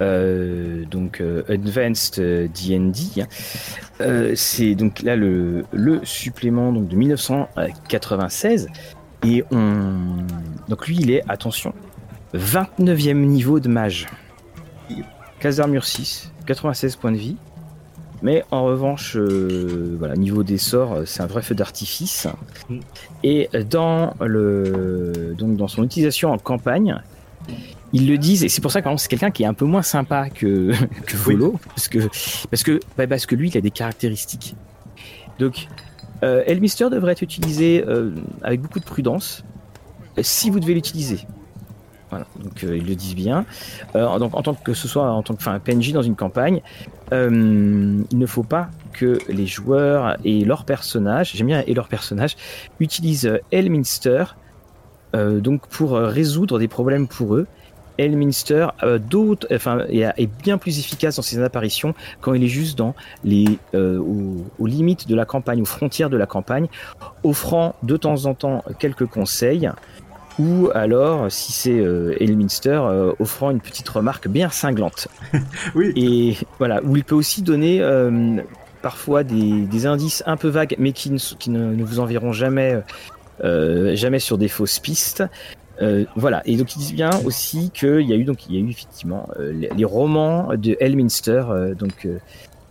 euh, 0.00 0.84
donc 0.90 1.22
Advanced 1.48 2.20
D&D. 2.20 3.22
hein. 3.22 3.26
C'est 4.34 4.74
donc 4.74 5.02
là 5.02 5.16
le, 5.16 5.64
le 5.72 6.00
supplément 6.04 6.72
donc 6.72 6.88
de 6.88 6.96
1996 6.96 8.68
et 9.24 9.44
on 9.50 9.94
donc 10.68 10.86
lui 10.88 10.96
il 10.98 11.10
est 11.10 11.22
attention 11.28 11.72
29e 12.34 13.14
niveau 13.14 13.60
de 13.60 13.68
mage. 13.68 14.06
Classe 15.42 15.56
d'armure 15.56 15.84
6, 15.84 16.30
96 16.46 16.94
points 16.94 17.10
de 17.10 17.16
vie. 17.16 17.36
Mais 18.22 18.44
en 18.52 18.62
revanche, 18.62 19.16
euh, 19.16 19.96
voilà, 19.98 20.14
niveau 20.14 20.44
des 20.44 20.56
sorts, 20.56 20.92
euh, 20.92 21.04
c'est 21.04 21.20
un 21.20 21.26
vrai 21.26 21.42
feu 21.42 21.56
d'artifice. 21.56 22.28
Et 23.24 23.48
dans 23.68 24.14
le 24.20 25.34
donc 25.36 25.56
dans 25.56 25.66
son 25.66 25.82
utilisation 25.82 26.30
en 26.30 26.38
campagne, 26.38 26.96
ils 27.92 28.06
le 28.06 28.18
disent 28.18 28.44
et 28.44 28.48
c'est 28.48 28.60
pour 28.60 28.70
ça 28.70 28.82
que 28.82 28.88
c'est 28.98 29.08
quelqu'un 29.08 29.32
qui 29.32 29.42
est 29.42 29.46
un 29.46 29.52
peu 29.52 29.64
moins 29.64 29.82
sympa 29.82 30.30
que 30.30 30.70
que 31.06 31.16
Oui. 31.26 31.34
Volo 31.34 31.58
parce 31.66 31.88
que 31.88 32.08
parce 32.48 32.62
que 32.62 32.78
bah, 32.96 33.08
parce 33.08 33.26
que 33.26 33.34
lui 33.34 33.48
il 33.48 33.58
a 33.58 33.60
des 33.60 33.72
caractéristiques. 33.72 34.54
Donc 35.40 35.66
euh, 36.22 36.44
Elmister 36.46 36.88
devrait 36.88 37.10
être 37.10 37.22
utilisé 37.22 37.84
euh, 37.84 38.14
avec 38.42 38.60
beaucoup 38.60 38.78
de 38.78 38.84
prudence 38.84 39.42
si 40.20 40.50
vous 40.50 40.60
devez 40.60 40.74
l'utiliser. 40.74 41.26
Donc 42.18 42.64
euh, 42.64 42.76
ils 42.76 42.86
le 42.86 42.94
disent 42.94 43.14
bien. 43.14 43.44
Euh, 43.96 44.18
donc 44.18 44.34
en 44.34 44.42
tant 44.42 44.54
que 44.54 44.74
ce 44.74 44.88
soit 44.88 45.10
en 45.10 45.22
tant 45.22 45.34
que 45.34 45.40
enfin, 45.40 45.58
PNJ 45.58 45.92
dans 45.92 46.02
une 46.02 46.16
campagne, 46.16 46.60
euh, 47.12 48.02
il 48.10 48.18
ne 48.18 48.26
faut 48.26 48.42
pas 48.42 48.68
que 48.92 49.18
les 49.28 49.46
joueurs 49.46 50.16
et 50.24 50.44
leurs 50.44 50.64
personnages, 50.64 51.32
j'aime 51.34 51.46
bien 51.46 51.62
et 51.66 51.74
leurs 51.74 51.88
personnages, 51.88 52.36
utilisent 52.80 53.40
Elminster 53.50 54.24
donc 55.14 55.66
pour 55.66 55.92
résoudre 55.92 56.58
des 56.58 56.68
problèmes 56.68 57.06
pour 57.06 57.34
eux. 57.34 57.46
Elminster 57.98 58.68
d'autres, 59.10 59.46
enfin, 59.52 59.80
est, 59.90 60.26
bien 60.42 60.56
plus 60.56 60.78
efficace 60.78 61.16
dans 61.16 61.22
ses 61.22 61.42
apparitions 61.42 61.94
quand 62.22 62.32
il 62.32 62.42
est 62.42 62.48
juste 62.48 62.78
dans 62.78 62.94
les 63.22 63.58
aux, 63.74 64.66
limites 64.66 65.06
de 65.06 65.14
la 65.14 65.26
campagne, 65.26 65.60
aux 65.60 65.66
frontières 65.66 66.08
de 66.08 66.16
la 66.16 66.24
campagne, 66.24 66.68
offrant 67.24 67.74
de 67.82 67.98
temps 67.98 68.24
en 68.24 68.32
temps 68.32 68.64
quelques 68.78 69.04
conseils, 69.04 69.70
ou 70.38 70.70
alors, 70.74 71.30
si 71.30 71.52
c'est 71.52 71.78
euh, 71.78 72.16
Elminster, 72.20 72.80
offrant 73.18 73.50
une 73.50 73.60
petite 73.60 73.88
remarque 73.88 74.28
bien 74.28 74.50
cinglante. 74.50 75.08
oui. 75.74 75.92
Et 75.96 76.46
voilà, 76.58 76.82
où 76.82 76.96
il 76.96 77.04
peut 77.04 77.14
aussi 77.14 77.42
donner 77.42 77.82
parfois 78.82 79.24
des, 79.24 79.86
indices 79.86 80.22
un 80.26 80.36
peu 80.36 80.48
vagues, 80.48 80.76
mais 80.78 80.92
qui 80.92 81.10
ne, 81.10 81.18
qui 81.18 81.50
ne, 81.50 81.82
vous 81.84 82.00
enverront 82.00 82.32
jamais. 82.32 82.80
jamais 83.42 84.18
sur 84.18 84.38
des 84.38 84.48
fausses 84.48 84.78
pistes, 84.78 85.24
euh, 85.80 86.04
voilà, 86.16 86.42
et 86.44 86.56
donc 86.56 86.74
ils 86.76 86.78
disent 86.78 86.94
bien 86.94 87.10
aussi 87.24 87.70
qu'il 87.70 88.02
y 88.02 88.12
a 88.12 88.16
eu 88.16 88.24
donc 88.24 88.46
il 88.46 88.54
y 88.54 88.58
a 88.58 88.60
eu 88.60 88.68
effectivement 88.68 89.28
euh, 89.40 89.52
les, 89.74 89.84
romans 89.84 90.50
de 90.54 90.76
Elminster, 90.80 91.44
euh, 91.48 91.74
donc 91.74 92.06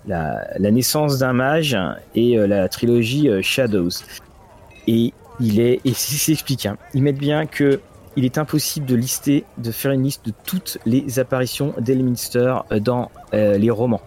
la, 0.08 0.48
naissance 0.60 1.18
d'un 1.18 1.34
mage 1.34 1.78
et 2.16 2.36
la 2.36 2.70
trilogie 2.70 3.30
Shadows. 3.42 3.90
Et 4.88 5.14
il 5.42 5.60
est 5.60 5.82
et 5.84 5.94
s'explique, 5.94 6.66
hein, 6.66 6.78
ils 6.94 7.04
mettent 7.04 7.18
bien 7.18 7.46
que 7.46 7.82
il 8.18 8.26
est 8.26 8.38
impossible 8.38 8.86
de 8.86 8.96
lister, 8.96 9.46
de 9.58 9.72
faire 9.72 9.92
une 9.92 10.04
liste 10.04 10.26
de 10.26 10.34
toutes 10.46 10.78
les 10.86 11.20
apparitions 11.20 11.74
d'Elminster 11.80 12.56
dans 12.82 13.10
les 13.32 13.70
romans. 13.70 14.02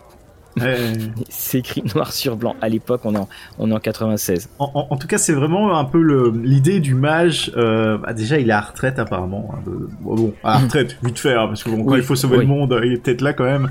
c'est 1.28 1.58
écrit 1.58 1.82
noir 1.94 2.12
sur 2.12 2.36
blanc. 2.36 2.56
À 2.60 2.68
l'époque, 2.68 3.00
on 3.04 3.14
est 3.14 3.18
en, 3.18 3.28
on 3.58 3.70
est 3.70 3.74
en 3.74 3.80
96. 3.80 4.50
En, 4.58 4.96
tout 4.96 5.06
cas, 5.06 5.18
c'est 5.18 5.32
vraiment 5.32 5.78
un 5.78 5.84
peu 5.84 6.30
l'idée 6.42 6.80
du 6.80 6.94
mage. 6.94 7.52
Euh, 7.56 7.98
bah, 7.98 8.12
déjà, 8.12 8.38
il 8.38 8.48
est 8.48 8.52
à 8.52 8.60
retraite 8.60 8.98
apparemment. 8.98 9.54
Hein, 9.54 9.70
bon, 10.00 10.32
à 10.42 10.58
retraite, 10.58 10.96
vite 11.02 11.18
fait, 11.18 11.34
hein, 11.34 11.46
parce 11.48 11.64
que 11.64 11.70
quand 11.70 11.96
il 11.96 12.02
faut 12.02 12.16
sauver 12.16 12.38
le 12.38 12.46
monde, 12.46 12.78
il 12.84 12.92
est 12.92 12.96
peut-être 12.98 13.22
là 13.22 13.32
quand 13.32 13.44
même. 13.44 13.68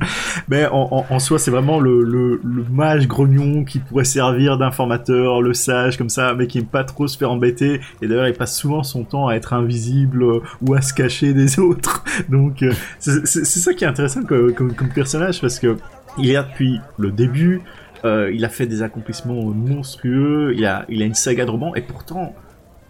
Mais 0.49 0.65
en, 0.67 1.05
en 1.09 1.19
soi, 1.19 1.39
c'est 1.39 1.51
vraiment 1.51 1.79
le, 1.79 2.03
le, 2.03 2.39
le, 2.43 2.65
mage 2.69 3.07
grognon 3.07 3.63
qui 3.63 3.79
pourrait 3.79 4.03
servir 4.03 4.57
d'informateur, 4.57 5.41
le 5.41 5.53
sage 5.53 5.97
comme 5.97 6.09
ça, 6.09 6.33
mais 6.33 6.47
qui 6.47 6.59
aime 6.59 6.65
pas 6.65 6.83
trop 6.83 7.07
se 7.07 7.17
faire 7.17 7.31
embêter. 7.31 7.81
Et 8.01 8.07
d'ailleurs, 8.07 8.27
il 8.27 8.33
passe 8.33 8.57
souvent 8.57 8.83
son 8.83 9.03
temps 9.03 9.27
à 9.27 9.35
être 9.35 9.53
invisible 9.53 10.23
euh, 10.23 10.39
ou 10.61 10.73
à 10.73 10.81
se 10.81 10.93
cacher 10.93 11.33
des 11.33 11.59
autres. 11.59 12.03
Donc, 12.29 12.63
euh, 12.63 12.73
c'est 12.99 13.45
ça 13.45 13.73
qui 13.73 13.83
est 13.83 13.87
intéressant 13.87 14.23
comme, 14.23 14.53
comme, 14.53 14.73
comme 14.73 14.89
personnage 14.89 15.39
parce 15.41 15.59
que 15.59 15.77
il 16.17 16.29
est 16.29 16.33
là 16.33 16.43
depuis 16.43 16.79
le 16.97 17.11
début. 17.11 17.61
Euh, 18.05 18.31
il 18.33 18.43
a 18.43 18.49
fait 18.49 18.67
des 18.67 18.81
accomplissements 18.81 19.41
monstrueux. 19.43 20.53
Il 20.55 20.65
a, 20.65 20.85
il 20.89 21.01
a 21.01 21.05
une 21.05 21.13
saga 21.13 21.45
de 21.45 21.51
romans 21.51 21.75
et 21.75 21.81
pourtant, 21.81 22.35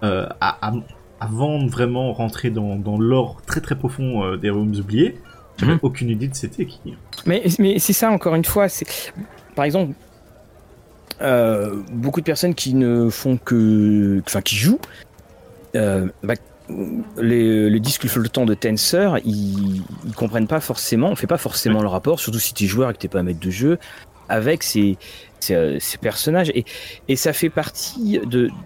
euh, 0.03 0.27
avant 1.19 1.63
de 1.63 1.69
vraiment 1.69 2.13
rentrer 2.13 2.49
dans, 2.49 2.75
dans 2.75 2.97
l'or 2.97 3.41
très 3.45 3.61
très 3.61 3.75
profond 3.75 4.23
euh, 4.23 4.37
des 4.37 4.49
royaumes 4.49 4.75
oubliés, 4.75 5.15
j'avais 5.57 5.73
mhm. 5.73 5.79
aucune 5.83 6.09
idée 6.09 6.27
de 6.27 6.35
c'était 6.35 6.65
qui. 6.65 6.95
Mais, 7.25 7.43
mais 7.59 7.77
c'est 7.79 7.93
ça 7.93 8.09
encore 8.09 8.35
une 8.35 8.45
fois. 8.45 8.69
C'est 8.69 8.87
par 9.55 9.65
exemple. 9.65 9.93
beaucoup 11.91 12.19
de 12.19 12.25
personnes 12.25 12.55
qui 12.55 12.73
ne 12.73 13.09
font 13.09 13.37
que, 13.37 14.21
enfin, 14.25 14.41
qui 14.41 14.55
jouent, 14.55 14.81
bah, 15.73 16.35
les, 17.17 17.69
les, 17.69 17.79
disques 17.79 18.07
flottants 18.07 18.45
de 18.45 18.53
Tensor, 18.53 19.17
ils, 19.25 19.83
ils 20.05 20.13
comprennent 20.15 20.47
pas 20.47 20.59
forcément, 20.59 21.09
on 21.09 21.15
fait 21.15 21.27
pas 21.27 21.37
forcément 21.37 21.81
le 21.81 21.87
rapport, 21.87 22.19
surtout 22.19 22.39
si 22.39 22.53
tu 22.53 22.65
es 22.65 22.67
joueur 22.67 22.89
et 22.89 22.93
que 22.93 22.99
t'es 22.99 23.07
pas 23.07 23.19
un 23.19 23.23
maître 23.23 23.39
de 23.39 23.49
jeu, 23.49 23.79
avec 24.29 24.63
ces, 24.63 24.97
ces, 25.39 25.97
personnages. 26.01 26.51
Et, 27.07 27.15
ça 27.15 27.33
fait 27.33 27.49
partie 27.49 28.19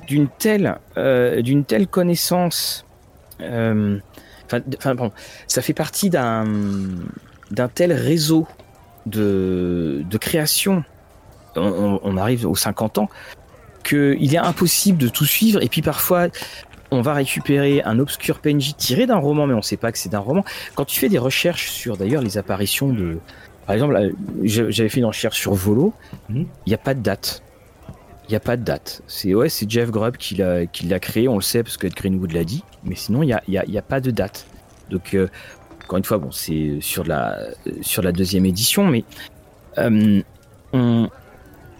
d'une 0.07 0.27
telle, 0.39 0.77
euh, 0.97 1.41
d'une 1.41 1.65
telle 1.65 1.87
connaissance. 1.87 2.85
Euh, 3.41 3.97
enfin, 4.45 5.11
ça 5.47 5.61
fait 5.61 5.73
partie 5.73 6.09
d'un 6.09 6.45
tel 7.73 7.93
réseau 7.93 8.47
de, 9.05 10.03
création. 10.19 10.83
On, 11.55 11.99
on, 12.03 12.17
arrive 12.17 12.45
aux 12.45 12.55
50 12.55 12.99
ans 12.99 13.09
qu'il 13.83 14.33
est 14.33 14.37
impossible 14.37 14.97
de 14.97 15.07
tout 15.07 15.25
suivre. 15.25 15.63
Et 15.63 15.69
puis 15.69 15.81
parfois, 15.81 16.27
on 16.91 17.01
va 17.01 17.13
récupérer 17.13 17.81
un 17.83 17.99
obscur 17.99 18.39
PNJ 18.39 18.75
tiré 18.75 19.05
d'un 19.05 19.17
roman, 19.17 19.47
mais 19.47 19.53
on 19.53 19.57
ne 19.57 19.61
sait 19.61 19.77
pas 19.77 19.91
que 19.91 19.97
c'est 19.97 20.09
d'un 20.09 20.19
roman. 20.19 20.43
Quand 20.75 20.85
tu 20.85 20.99
fais 20.99 21.09
des 21.09 21.17
recherches 21.17 21.69
sur 21.69 21.97
d'ailleurs 21.97 22.21
les 22.21 22.37
apparitions 22.37 22.91
de. 22.91 23.19
Par 23.65 23.75
exemple, 23.75 24.13
j'avais 24.43 24.87
fait 24.87 24.99
une 24.99 25.05
recherche 25.05 25.37
sur 25.37 25.53
Volo, 25.53 25.93
mhm. 26.29 26.45
il 26.65 26.69
n'y 26.69 26.73
a 26.73 26.77
pas 26.77 26.93
de 26.93 27.01
date. 27.01 27.43
Il 28.27 28.31
n'y 28.31 28.37
a 28.37 28.41
pas 28.41 28.57
de 28.57 28.63
date. 28.63 29.01
C'est 29.07 29.33
ouais, 29.33 29.49
c'est 29.49 29.69
Jeff 29.69 29.89
Grubb 29.89 30.17
qui 30.17 30.35
l'a, 30.35 30.65
qui 30.65 30.85
l'a 30.85 30.99
créé, 30.99 31.27
on 31.27 31.35
le 31.35 31.41
sait 31.41 31.63
parce 31.63 31.77
que 31.77 31.87
Greenwood 31.87 32.31
l'a 32.31 32.43
dit, 32.43 32.63
mais 32.83 32.95
sinon 32.95 33.23
il 33.23 33.27
n'y 33.27 33.33
a, 33.33 33.41
y 33.47 33.57
a, 33.57 33.65
y 33.65 33.77
a, 33.77 33.81
pas 33.81 33.99
de 33.99 34.11
date. 34.11 34.47
Donc, 34.89 35.13
euh, 35.13 35.27
encore 35.83 35.97
une 35.97 36.03
fois, 36.03 36.17
bon, 36.17 36.31
c'est 36.31 36.77
sur 36.81 37.05
la, 37.05 37.39
sur 37.81 38.01
la 38.01 38.11
deuxième 38.11 38.45
édition, 38.45 38.85
mais 38.85 39.03
euh, 39.77 40.21
on, 40.73 41.09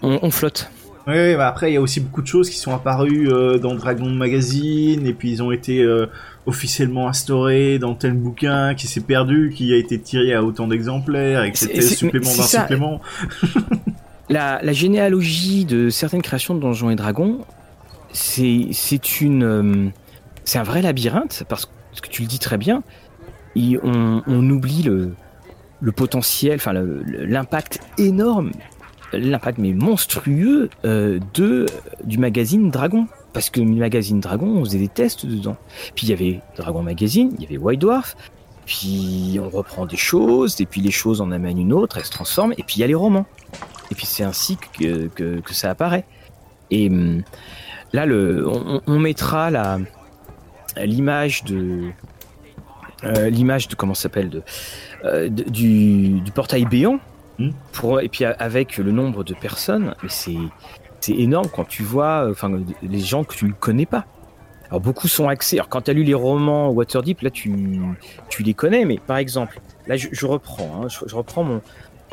on 0.02 0.30
flotte 0.30 0.70
oui, 1.08 1.36
bah 1.36 1.48
après 1.48 1.70
il 1.70 1.74
y 1.74 1.76
a 1.78 1.80
aussi 1.80 2.00
beaucoup 2.00 2.20
de 2.20 2.26
choses 2.26 2.50
qui 2.50 2.58
sont 2.58 2.74
apparues 2.74 3.32
euh, 3.32 3.56
dans 3.56 3.74
Dragon 3.74 4.10
Magazine 4.10 5.06
et 5.06 5.14
puis 5.14 5.30
ils 5.30 5.42
ont 5.42 5.50
été 5.50 5.80
euh, 5.80 6.06
officiellement 6.44 7.08
instaurés 7.08 7.78
dans 7.78 7.94
tel 7.94 8.12
bouquin 8.12 8.74
qui 8.74 8.86
s'est 8.86 9.00
perdu, 9.00 9.50
qui 9.54 9.72
a 9.72 9.78
été 9.78 9.98
tiré 9.98 10.34
à 10.34 10.44
autant 10.44 10.68
d'exemplaires 10.68 11.44
et 11.44 11.52
que 11.52 11.58
c'était 11.58 11.80
supplément 11.80 12.36
d'un 12.36 12.42
supplément. 12.42 13.00
la, 14.28 14.60
la, 14.62 14.72
généalogie 14.74 15.64
de 15.64 15.88
certaines 15.88 16.20
créations 16.20 16.54
de 16.54 16.60
Donjons 16.60 16.90
et 16.90 16.96
Dragons, 16.96 17.38
c'est 18.12 18.66
c'est 18.72 19.22
une 19.22 19.44
euh, 19.44 19.88
c'est 20.44 20.58
un 20.58 20.62
vrai 20.62 20.82
labyrinthe 20.82 21.44
parce 21.48 21.64
que 21.66 22.08
tu 22.08 22.20
le 22.20 22.28
dis 22.28 22.38
très 22.38 22.58
bien. 22.58 22.82
on, 23.56 24.22
on 24.26 24.50
oublie 24.50 24.82
le 24.82 25.14
le 25.80 25.92
potentiel, 25.92 26.56
enfin 26.56 26.74
l'impact 26.74 27.80
énorme 27.96 28.50
l'impact 29.12 29.58
mais 29.58 29.72
monstrueux 29.72 30.70
euh, 30.84 31.18
de 31.34 31.66
du 32.04 32.18
magazine 32.18 32.70
Dragon. 32.70 33.06
Parce 33.32 33.50
que 33.50 33.60
le 33.60 33.66
magazine 33.66 34.20
Dragon 34.20 34.46
on 34.46 34.64
faisait 34.64 34.78
des 34.78 34.88
tests 34.88 35.26
dedans. 35.26 35.56
Puis 35.94 36.06
il 36.06 36.10
y 36.10 36.12
avait 36.12 36.40
Dragon 36.56 36.82
Magazine 36.82 37.32
il 37.36 37.42
y 37.42 37.46
avait 37.46 37.58
White 37.58 37.80
Dwarf. 37.80 38.16
Puis 38.66 39.38
on 39.42 39.48
reprend 39.48 39.86
des 39.86 39.96
choses 39.96 40.60
et 40.60 40.66
puis 40.66 40.80
les 40.80 40.90
choses 40.90 41.20
en 41.20 41.30
amènent 41.30 41.58
une 41.58 41.72
autre 41.72 41.96
elles 41.98 42.04
se 42.04 42.10
transforment 42.10 42.52
et 42.58 42.62
puis 42.62 42.76
il 42.76 42.80
y 42.80 42.84
a 42.84 42.86
les 42.86 42.94
romans. 42.94 43.26
Et 43.90 43.94
puis 43.94 44.06
c'est 44.06 44.24
ainsi 44.24 44.58
que, 44.78 45.06
que, 45.08 45.54
ça 45.54 45.70
apparaît. 45.70 46.04
Et 46.70 46.88
hum, 46.88 47.22
là 47.92 48.04
le 48.04 48.46
on, 48.86 48.98
mettra 48.98 49.50
la 49.50 49.78
l'image 50.76 51.44
de 51.44 51.90
euh, 53.04 53.30
l'image 53.30 53.68
de 53.68 53.74
comment 53.74 53.94
s'appelle 53.94 54.28
de, 54.28 54.42
euh, 55.04 55.28
du, 55.28 56.20
du 56.20 56.32
portail 56.32 56.64
béant. 56.64 56.98
Pour, 57.72 58.00
et 58.00 58.08
puis 58.08 58.24
avec 58.24 58.78
le 58.78 58.90
nombre 58.90 59.22
de 59.24 59.34
personnes, 59.34 59.94
c'est 60.08 60.36
c'est 61.00 61.12
énorme 61.12 61.46
quand 61.54 61.64
tu 61.64 61.82
vois, 61.82 62.24
euh, 62.24 62.32
enfin 62.32 62.50
les 62.82 62.98
gens 62.98 63.22
que 63.24 63.34
tu 63.34 63.44
ne 63.44 63.52
connais 63.52 63.86
pas. 63.86 64.06
Alors 64.68 64.80
beaucoup 64.80 65.08
sont 65.08 65.28
axés. 65.28 65.56
Alors 65.56 65.68
quand 65.68 65.82
tu 65.82 65.90
as 65.90 65.94
lu 65.94 66.02
les 66.02 66.14
romans 66.14 66.70
Waterdeep, 66.70 67.20
là 67.22 67.30
tu 67.30 67.80
tu 68.28 68.42
les 68.42 68.54
connais, 68.54 68.84
mais 68.84 68.98
par 68.98 69.16
exemple, 69.18 69.60
là 69.86 69.96
je, 69.96 70.08
je 70.12 70.26
reprends, 70.26 70.82
hein, 70.82 70.88
je, 70.88 71.14
reprends 71.14 71.44
mon 71.44 71.62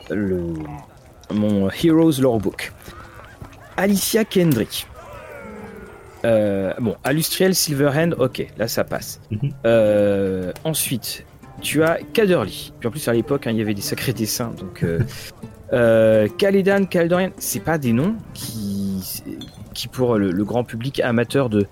le 0.09 0.53
mon 1.34 1.69
Heroes 1.69 2.21
Lorebook. 2.21 2.71
Alicia 3.78 4.23
Kendrick. 4.23 4.88
Euh, 6.23 6.73
bon, 6.80 6.95
Alustriel 7.03 7.53
Silverhand, 7.53 8.11
ok, 8.17 8.47
là 8.57 8.67
ça 8.67 8.84
passe. 8.84 9.19
Mhm. 9.32 9.51
euh, 9.65 10.51
ensuite, 10.63 11.26
tu 11.66 11.84
as 11.84 11.97
Caderly. 12.13 12.72
Puis 12.80 12.88
en 12.88 12.91
plus, 12.91 13.07
à 13.07 13.13
l'époque, 13.13 13.47
hein, 13.47 13.51
il 13.51 13.57
y 13.57 13.61
avait 13.61 13.74
des 13.74 13.82
sacrés 13.82 14.13
dessins. 14.13 14.53
Donc, 14.57 14.84
euh, 14.84 14.99
euh, 15.74 16.28
Caledan, 16.38 16.86
Caldorian, 16.86 17.32
c'est 17.38 17.63
pas 17.63 17.78
des 17.78 17.91
noms 17.91 18.16
qui, 18.34 19.22
qui 19.74 19.88
pour 19.88 20.18
le, 20.18 20.32
grand 20.43 20.63
public 20.63 20.99
amateur 20.99 21.49
de 21.49 21.66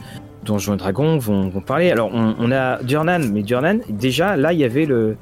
Donjons 0.44 0.74
et 0.74 0.78
Dragons 0.78 1.18
vont, 1.20 1.48
vont 1.48 1.62
parler. 1.62 1.92
Alors, 1.92 2.10
on, 2.12 2.52
a 2.52 2.82
Durnan, 2.82 3.20
mais 3.32 3.44
Durnan, 3.44 3.80
déjà, 3.88 4.36
là, 4.36 4.52
il 4.52 4.60
y 4.60 4.64
avait 4.64 4.86
le, 4.86 5.16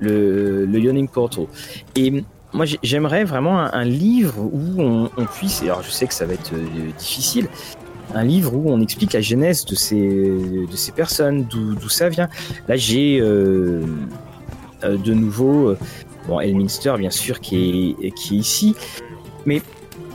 le, 0.00 0.66
le 0.66 0.78
Yawning 0.78 1.08
Portal. 1.08 1.46
Et 1.94 2.24
moi, 2.52 2.66
j'aimerais 2.82 3.24
vraiment 3.24 3.60
un, 3.60 3.84
livre 3.84 4.38
où 4.40 4.82
on, 4.82 5.08
on, 5.16 5.24
puisse, 5.24 5.62
alors 5.62 5.82
je 5.82 5.90
sais 5.90 6.06
que 6.06 6.14
ça 6.14 6.26
va 6.26 6.34
être 6.34 6.52
euh, 6.52 6.90
difficile, 6.98 7.48
un 8.14 8.24
livre 8.24 8.54
où 8.54 8.70
on 8.70 8.80
explique 8.80 9.12
la 9.12 9.20
genèse 9.20 9.64
de 9.64 9.74
ces, 9.74 9.96
de 9.98 10.76
ces 10.76 10.92
personnes, 10.92 11.44
d'où 11.44 11.88
ça 11.88 12.08
vient. 12.08 12.28
Là, 12.68 12.76
j'ai 12.76 13.20
euh, 13.20 13.82
euh, 14.84 14.96
de 14.96 15.14
nouveau, 15.14 15.70
euh, 15.70 15.78
bon, 16.28 16.40
Elminster, 16.40 16.94
bien 16.98 17.10
sûr, 17.10 17.40
qui 17.40 17.96
est, 18.00 18.10
qui 18.12 18.36
est 18.36 18.38
ici, 18.38 18.74
mais 19.44 19.62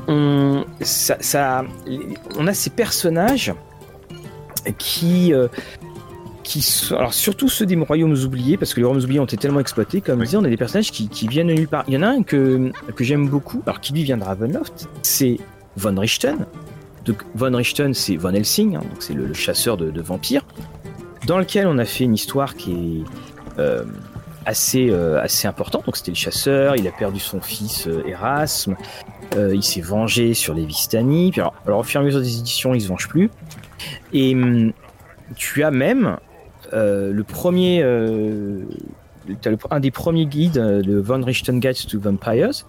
on, 0.08 0.66
ça, 0.82 1.66
on 2.38 2.48
a 2.48 2.54
ces 2.54 2.70
personnages 2.70 3.54
qui, 4.78 5.34
qui 6.44 6.62
sont, 6.62 6.96
alors 6.96 7.14
surtout 7.14 7.50
ceux 7.50 7.66
des 7.66 7.76
royaumes 7.76 8.16
oubliés, 8.26 8.58
parce 8.58 8.74
que 8.74 8.80
les 8.80 8.86
royaumes 8.86 9.04
oubliés 9.04 9.20
ont 9.20 9.26
été 9.26 9.38
tellement 9.38 9.60
exploités, 9.60 10.02
comme 10.02 10.20
Oui. 10.20 10.26
je 10.26 10.32
disais, 10.32 10.38
on 10.38 10.44
a 10.44 10.50
des 10.50 10.58
personnages 10.58 10.92
qui, 10.92 11.08
qui 11.08 11.28
viennent 11.28 11.48
de 11.48 11.54
nulle 11.54 11.68
part. 11.68 11.84
Il 11.88 11.94
y 11.94 11.98
en 11.98 12.04
a 12.04 12.08
un 12.08 12.24
que, 12.24 12.72
que 12.96 13.04
j'aime 13.04 13.28
beaucoup, 13.28 13.62
alors 13.66 13.80
qui 13.80 13.94
lui 13.94 14.04
vient 14.04 14.18
de 14.18 14.24
Ravenloft, 14.24 14.88
c'est 15.02 15.40
Von 15.78 15.98
Richten. 16.00 16.46
Donc 17.12 17.26
Von 17.36 17.54
Richten, 17.58 17.94
c'est 17.94 18.16
Von 18.16 18.34
Helsing, 18.34 18.78
hein, 18.78 18.84
c'est 19.00 19.14
le, 19.14 19.26
le 19.26 19.34
chasseur 19.34 19.76
de, 19.76 20.02
vampires, 20.02 20.46
dans 21.28 21.38
lequel 21.38 21.68
on 21.68 21.78
a 21.78 21.84
fait 21.84 22.06
une 22.06 22.14
histoire 22.14 22.56
qui 22.56 22.72
est 22.72 23.60
euh, 23.60 23.84
assez, 24.46 24.90
euh, 24.90 25.22
assez 25.22 25.46
importante. 25.46 25.86
Donc 25.86 25.98
c'était 25.98 26.12
le 26.12 26.16
chasseur, 26.16 26.78
il 26.78 26.88
a 26.88 26.92
perdu 26.92 27.20
son 27.20 27.42
fils 27.42 27.86
euh, 27.88 28.02
Erasme, 28.08 28.78
il 29.36 29.62
s'est 29.62 29.82
vengé 29.82 30.34
sur 30.34 30.54
les 30.54 30.66
Vistani. 30.66 31.32
Puis 31.32 31.42
alors, 31.66 31.80
au 31.80 31.84
fur 31.84 32.00
et 32.00 32.04
à 32.04 32.06
mesure 32.06 32.22
des 32.22 32.38
éditions, 32.40 32.74
il 32.74 32.82
se 32.82 32.88
venge 32.88 33.10
plus. 33.10 33.30
Et 34.14 34.34
hum, 34.34 34.72
tu 35.36 35.64
as 35.64 35.72
même 35.72 36.16
le 36.72 37.24
le- 39.28 39.58
un 39.70 39.80
des 39.80 39.92
premiers 39.92 40.26
guides 40.26 40.54
de 40.54 40.98
Von 41.00 41.24
Richten 41.24 41.60
Guides 41.60 41.88
to 41.88 42.00
Vampires. 42.00 42.66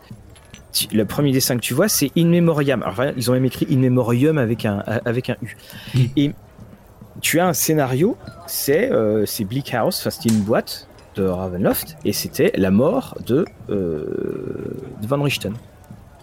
Tu- 0.72 0.88
Le 0.94 1.04
premier 1.04 1.32
dessin 1.32 1.56
que 1.56 1.60
tu 1.60 1.74
vois, 1.74 1.88
c'est 1.88 2.10
In 2.16 2.26
Memoriam. 2.26 2.82
Alors, 2.82 2.92
enfin, 2.94 3.12
ils 3.16 3.30
ont 3.30 3.34
même 3.34 3.44
écrit 3.44 3.66
In 3.70 3.78
Memoriam 3.78 4.38
avec 4.38 4.64
un, 4.64 4.78
avec 5.04 5.30
un 5.30 5.36
U. 5.42 5.56
Mm. 5.94 6.00
Et 6.16 6.32
tu 7.20 7.38
as 7.40 7.46
un 7.46 7.52
scénario, 7.52 8.16
c'est 8.46 8.90
euh, 8.90 9.24
Bleak 9.40 9.74
House, 9.74 10.00
enfin, 10.00 10.10
c'était 10.10 10.34
une 10.34 10.40
boîte 10.42 10.88
de 11.14 11.24
Ravenloft, 11.24 11.96
et 12.06 12.12
c'était 12.14 12.52
la 12.56 12.70
mort 12.70 13.18
de, 13.26 13.44
euh, 13.68 14.06
de 15.02 15.06
Von 15.06 15.22
Richten. 15.22 15.52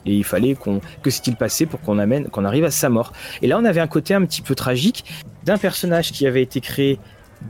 Et 0.06 0.16
il 0.16 0.24
fallait 0.24 0.56
qu'on 0.56 0.82
que 1.04 1.10
s'est-il 1.12 1.36
passé 1.36 1.66
pour 1.68 1.80
qu'on 1.82 2.00
amène 2.00 2.28
qu'on 2.30 2.44
arrive 2.46 2.64
à 2.66 2.72
sa 2.72 2.90
mort. 2.90 3.12
Et 3.44 3.48
là, 3.48 3.60
on 3.60 3.66
avait 3.66 3.82
un 3.82 3.88
côté 3.88 4.14
un 4.16 4.26
petit 4.26 4.42
peu 4.42 4.56
tragique 4.56 5.06
d'un 5.44 5.58
personnage 5.58 6.12
qui 6.12 6.26
avait 6.26 6.42
été 6.42 6.60
créé 6.62 7.00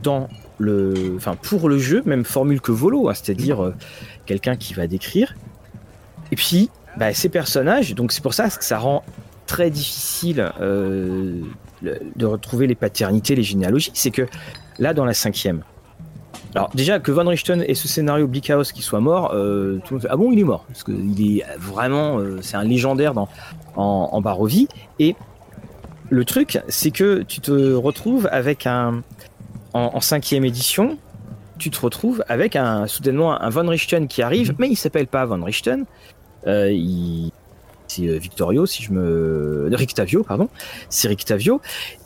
dans 0.02 0.28
le, 0.58 1.14
enfin 1.16 1.34
pour 1.36 1.68
le 1.68 1.78
jeu, 1.78 2.02
même 2.04 2.24
formule 2.24 2.60
que 2.60 2.72
Volo, 2.72 3.08
hein, 3.08 3.14
c'est-à-dire 3.14 3.64
euh, 3.64 3.74
quelqu'un 4.26 4.56
qui 4.56 4.74
va 4.74 4.86
décrire. 4.86 5.34
Et 6.32 6.36
puis, 6.36 6.68
bah, 6.96 7.12
ces 7.14 7.28
personnages, 7.28 7.94
donc 7.94 8.12
c'est 8.12 8.22
pour 8.22 8.34
ça 8.34 8.48
que 8.48 8.64
ça 8.64 8.78
rend 8.78 9.04
très 9.46 9.70
difficile 9.70 10.52
euh, 10.60 11.40
de 11.82 12.26
retrouver 12.26 12.66
les 12.66 12.74
paternités, 12.74 13.34
les 13.34 13.42
généalogies. 13.42 13.90
C'est 13.94 14.10
que 14.10 14.26
là, 14.78 14.94
dans 14.94 15.04
la 15.04 15.14
cinquième, 15.14 15.62
alors 16.54 16.70
déjà 16.74 16.98
que 16.98 17.12
Von 17.12 17.28
Richten 17.28 17.62
et 17.66 17.74
ce 17.74 17.86
scénario 17.86 18.26
Bleak 18.26 18.50
House 18.50 18.72
qui 18.72 18.82
soit 18.82 19.00
mort, 19.00 19.32
euh, 19.34 19.80
tout 19.84 19.94
le 19.94 19.96
monde 19.96 20.02
fait 20.02 20.08
ah 20.10 20.16
bon 20.16 20.32
il 20.32 20.40
est 20.40 20.44
mort? 20.44 20.64
Parce 20.66 20.82
qu'il 20.82 21.38
est 21.38 21.44
vraiment 21.58 22.18
euh, 22.18 22.38
c'est 22.42 22.56
un 22.56 22.64
légendaire 22.64 23.14
dans 23.14 23.28
en, 23.76 24.08
en 24.12 24.20
Barovie. 24.20 24.66
Et 24.98 25.14
le 26.10 26.24
truc 26.24 26.60
c'est 26.68 26.90
que 26.90 27.22
tu 27.22 27.40
te 27.40 27.72
retrouves 27.74 28.28
avec 28.32 28.66
un 28.66 29.02
en, 29.74 29.90
en 29.94 30.00
cinquième 30.00 30.44
édition 30.44 30.98
tu 31.58 31.70
te 31.70 31.80
retrouves 31.80 32.24
avec 32.26 32.56
un 32.56 32.86
soudainement 32.88 33.40
un 33.40 33.48
Von 33.48 33.68
Richten 33.68 34.08
qui 34.08 34.22
arrive 34.22 34.54
mais 34.58 34.68
il 34.68 34.76
s'appelle 34.76 35.06
pas 35.06 35.24
Von 35.26 35.44
Richten 35.44 35.84
il 36.46 37.32
c'est 37.88 38.06
euh, 38.06 38.18
Victorio 38.18 38.66
si 38.66 38.82
je 38.84 38.92
me 38.92 39.68
Rictavio 39.72 40.22
pardon 40.22 40.48
c'est 40.88 41.08
Rictavio 41.08 41.60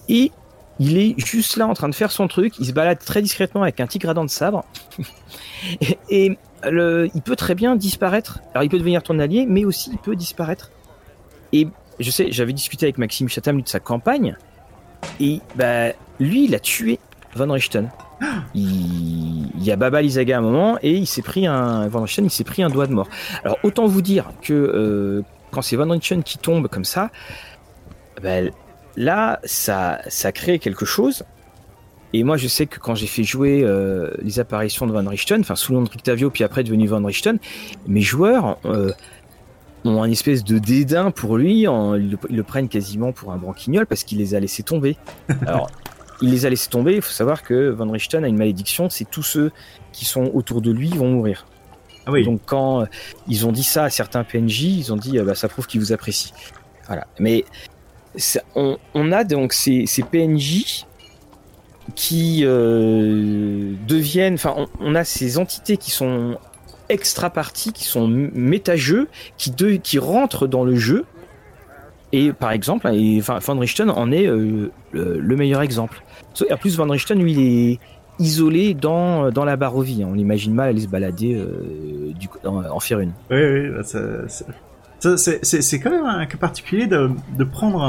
et 0.08 0.32
il 0.80 0.98
est 0.98 1.14
juste 1.18 1.56
là 1.56 1.66
en 1.68 1.74
train 1.74 1.88
de 1.88 1.94
faire 1.94 2.10
son 2.10 2.26
truc. 2.26 2.58
Il 2.58 2.66
se 2.66 2.72
balade 2.72 2.98
très 2.98 3.22
discrètement 3.22 3.62
avec 3.62 3.78
un 3.78 3.86
à 3.86 4.14
dents 4.14 4.24
de 4.24 4.30
sabre. 4.30 4.64
et 6.10 6.36
il 6.66 7.22
peut 7.24 7.36
très 7.36 7.54
bien 7.54 7.76
disparaître. 7.76 8.40
Alors 8.52 8.64
il 8.64 8.68
peut 8.68 8.78
devenir 8.78 9.02
ton 9.02 9.18
allié, 9.20 9.46
mais 9.48 9.64
aussi 9.64 9.90
il 9.92 9.98
peut 9.98 10.16
disparaître. 10.16 10.72
Et 11.52 11.68
je 12.00 12.10
sais, 12.10 12.32
j'avais 12.32 12.52
discuté 12.52 12.86
avec 12.86 12.98
Maxime 12.98 13.28
Chatham 13.28 13.62
de 13.62 13.68
sa 13.68 13.78
campagne. 13.78 14.36
Et 15.20 15.40
bah, 15.54 15.90
lui, 16.18 16.46
il 16.46 16.54
a 16.54 16.58
tué 16.58 16.98
Von 17.36 17.52
Richten. 17.52 17.90
Il, 18.54 19.62
y 19.62 19.70
a 19.70 19.76
Baba 19.76 20.02
Lizaga 20.02 20.36
à 20.36 20.38
un 20.38 20.42
moment 20.42 20.78
et 20.82 20.92
il 20.92 21.06
s'est 21.06 21.22
pris 21.22 21.46
un 21.46 21.86
Von 21.88 22.02
Richten, 22.02 22.24
il 22.24 22.30
s'est 22.30 22.44
pris 22.44 22.62
un 22.62 22.70
doigt 22.70 22.86
de 22.86 22.92
mort. 22.92 23.08
Alors 23.44 23.58
autant 23.62 23.86
vous 23.86 24.02
dire 24.02 24.30
que 24.42 24.52
euh, 24.52 25.22
quand 25.50 25.62
c'est 25.62 25.76
Von 25.76 25.90
Richten 25.90 26.22
qui 26.22 26.38
tombe 26.38 26.68
comme 26.68 26.84
ça, 26.84 27.10
ben, 28.22 28.50
là, 28.96 29.40
ça, 29.44 30.00
ça 30.08 30.32
crée 30.32 30.58
quelque 30.58 30.84
chose. 30.84 31.24
Et 32.12 32.22
moi, 32.22 32.36
je 32.36 32.46
sais 32.46 32.66
que 32.66 32.78
quand 32.78 32.94
j'ai 32.94 33.08
fait 33.08 33.24
jouer 33.24 33.62
euh, 33.64 34.10
les 34.22 34.38
apparitions 34.38 34.86
de 34.86 34.92
Van 34.92 35.04
Richten, 35.08 35.40
enfin 35.40 35.56
sous 35.56 35.72
le 35.72 35.78
nom 35.78 35.84
de 35.84 35.90
Rictavio, 35.90 36.30
puis 36.30 36.44
après 36.44 36.62
devenu 36.62 36.86
Van 36.86 37.04
Richten, 37.04 37.38
mes 37.88 38.02
joueurs 38.02 38.58
euh, 38.66 38.92
ont 39.84 40.00
un 40.02 40.10
espèce 40.10 40.44
de 40.44 40.58
dédain 40.58 41.10
pour 41.10 41.36
lui, 41.36 41.62
ils, 41.62 41.64
le, 41.64 42.18
ils 42.30 42.36
le 42.36 42.42
prennent 42.44 42.68
quasiment 42.68 43.12
pour 43.12 43.32
un 43.32 43.36
branquignol 43.36 43.86
parce 43.86 44.04
qu'il 44.04 44.18
les 44.18 44.34
a 44.36 44.40
laissés 44.40 44.62
tomber. 44.62 44.96
Alors, 45.46 45.68
il 46.24 46.30
les 46.30 46.46
a 46.46 46.50
laissés 46.50 46.68
tomber, 46.70 46.94
il 46.96 47.02
faut 47.02 47.12
savoir 47.12 47.42
que 47.42 47.70
Van 47.70 47.90
Richten 47.90 48.24
a 48.24 48.28
une 48.28 48.36
malédiction, 48.38 48.88
c'est 48.90 49.08
tous 49.08 49.22
ceux 49.22 49.52
qui 49.92 50.04
sont 50.04 50.30
autour 50.34 50.60
de 50.62 50.70
lui 50.72 50.88
vont 50.88 51.08
mourir. 51.10 51.46
Ah 52.06 52.10
oui. 52.12 52.24
Donc 52.24 52.40
quand 52.44 52.82
euh, 52.82 52.86
ils 53.28 53.46
ont 53.46 53.52
dit 53.52 53.62
ça 53.64 53.84
à 53.84 53.90
certains 53.90 54.24
PNJ, 54.24 54.62
ils 54.62 54.92
ont 54.92 54.96
dit 54.96 55.18
euh, 55.18 55.24
bah, 55.24 55.34
ça 55.34 55.48
prouve 55.48 55.66
qu'ils 55.66 55.80
vous 55.80 55.92
apprécient. 55.92 56.34
Voilà. 56.86 57.06
Mais 57.18 57.44
ça- 58.16 58.42
on, 58.54 58.76
on 58.94 59.12
a 59.12 59.24
donc 59.24 59.52
ces, 59.52 59.86
ces 59.86 60.02
PNJ 60.02 60.84
qui 61.94 62.40
euh, 62.44 63.74
deviennent, 63.86 64.34
enfin 64.34 64.54
on, 64.56 64.66
on 64.80 64.94
a 64.94 65.04
ces 65.04 65.38
entités 65.38 65.76
qui 65.76 65.90
sont 65.90 66.38
extra 66.88 67.30
parties, 67.30 67.72
qui 67.72 67.84
sont 67.84 68.06
méta-jeux, 68.08 69.08
qui, 69.38 69.50
de- 69.50 69.76
qui 69.76 69.98
rentrent 69.98 70.46
dans 70.46 70.64
le 70.64 70.76
jeu. 70.76 71.04
Et 72.14 72.32
par 72.32 72.52
exemple, 72.52 72.86
et, 72.92 73.20
Van 73.20 73.58
Richten 73.58 73.90
en 73.90 74.12
est 74.12 74.28
euh, 74.28 74.70
le, 74.92 75.18
le 75.18 75.36
meilleur 75.36 75.62
exemple. 75.62 76.00
En 76.48 76.56
plus, 76.56 76.76
Van 76.76 76.88
Richten, 76.88 77.18
lui, 77.20 77.32
il 77.32 77.40
est 77.40 77.80
isolé 78.20 78.72
dans, 78.72 79.32
dans 79.32 79.44
la 79.44 79.56
Barovie. 79.56 80.04
On 80.04 80.14
l'imagine 80.14 80.54
mal 80.54 80.68
aller 80.68 80.82
se 80.82 80.86
balader 80.86 81.34
euh, 81.34 82.12
du, 82.12 82.28
en, 82.44 82.64
en 82.66 82.78
faire 82.78 83.00
une. 83.00 83.10
Oui, 83.32 83.38
oui, 83.42 83.68
bah, 83.70 83.82
c'est, 85.16 85.80
quand 85.80 85.90
même 85.90 86.06
un 86.06 86.24
cas 86.26 86.36
particulier 86.36 86.86
de, 86.86 87.10
de 87.36 87.42
prendre 87.42 87.82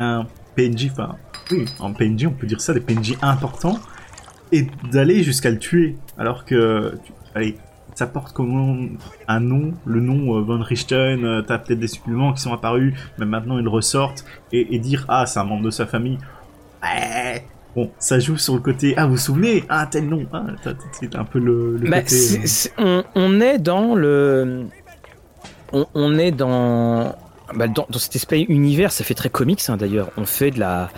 un, 0.00 0.26
PNJ, 0.56 0.90
enfin, 0.90 1.14
oui, 1.52 1.64
en 1.78 1.92
PNJ, 1.92 2.26
on 2.26 2.32
peut 2.32 2.48
dire 2.48 2.60
ça, 2.60 2.74
des 2.74 2.80
PNJ 2.80 3.16
importants, 3.22 3.78
et 4.50 4.66
d'aller 4.90 5.22
jusqu'à 5.22 5.50
le 5.50 5.60
tuer, 5.60 5.94
alors 6.18 6.44
que, 6.44 6.98
allez, 7.36 7.56
ça 7.94 8.06
porte 8.06 8.32
comment 8.32 8.76
un 9.28 9.40
nom, 9.40 9.72
le 9.86 10.00
nom 10.00 10.36
euh, 10.36 10.42
Von 10.42 10.60
Richten, 10.62 11.24
euh, 11.24 11.42
t'as 11.42 11.58
peut-être 11.58 11.78
des 11.78 11.88
suppléments 11.88 12.32
qui 12.32 12.42
sont 12.42 12.52
apparus, 12.52 12.94
mais 13.18 13.26
maintenant 13.26 13.58
ils 13.58 13.68
ressortent, 13.68 14.24
et, 14.52 14.74
et 14.74 14.78
dire, 14.78 15.04
ah, 15.08 15.26
c'est 15.26 15.38
un 15.40 15.44
membre 15.44 15.62
de 15.64 15.70
sa 15.70 15.86
famille, 15.86 16.18
ouais, 16.82 17.44
bon, 17.76 17.90
ça 17.98 18.18
joue 18.18 18.36
sur 18.36 18.54
le 18.54 18.60
côté, 18.60 18.94
ah, 18.96 19.06
vous 19.06 19.12
vous 19.12 19.18
souvenez, 19.18 19.64
ah, 19.68 19.86
tel 19.90 20.08
nom, 20.08 20.26
ah, 20.32 20.42
suite 20.98 21.14
un 21.16 21.24
peu 21.24 21.38
le, 21.38 21.76
le 21.76 21.88
Bah, 21.90 22.00
côté... 22.02 22.14
c'est- 22.14 22.38
euh, 22.38 22.46
c'est- 22.46 22.72
on, 22.78 23.04
on 23.14 23.40
est 23.40 23.58
dans 23.58 23.94
le. 23.94 24.66
On, 25.72 25.86
on 25.94 26.18
est 26.18 26.30
dans, 26.30 27.14
bah, 27.54 27.66
dans. 27.68 27.86
dans 27.88 27.98
cet 27.98 28.14
espèce 28.16 28.44
univers, 28.48 28.92
ça 28.92 29.02
fait 29.04 29.14
très 29.14 29.28
comics 29.30 29.60
hein, 29.68 29.76
d'ailleurs. 29.76 30.10
On 30.16 30.24
fait 30.24 30.50
de 30.52 30.60
la. 30.60 30.88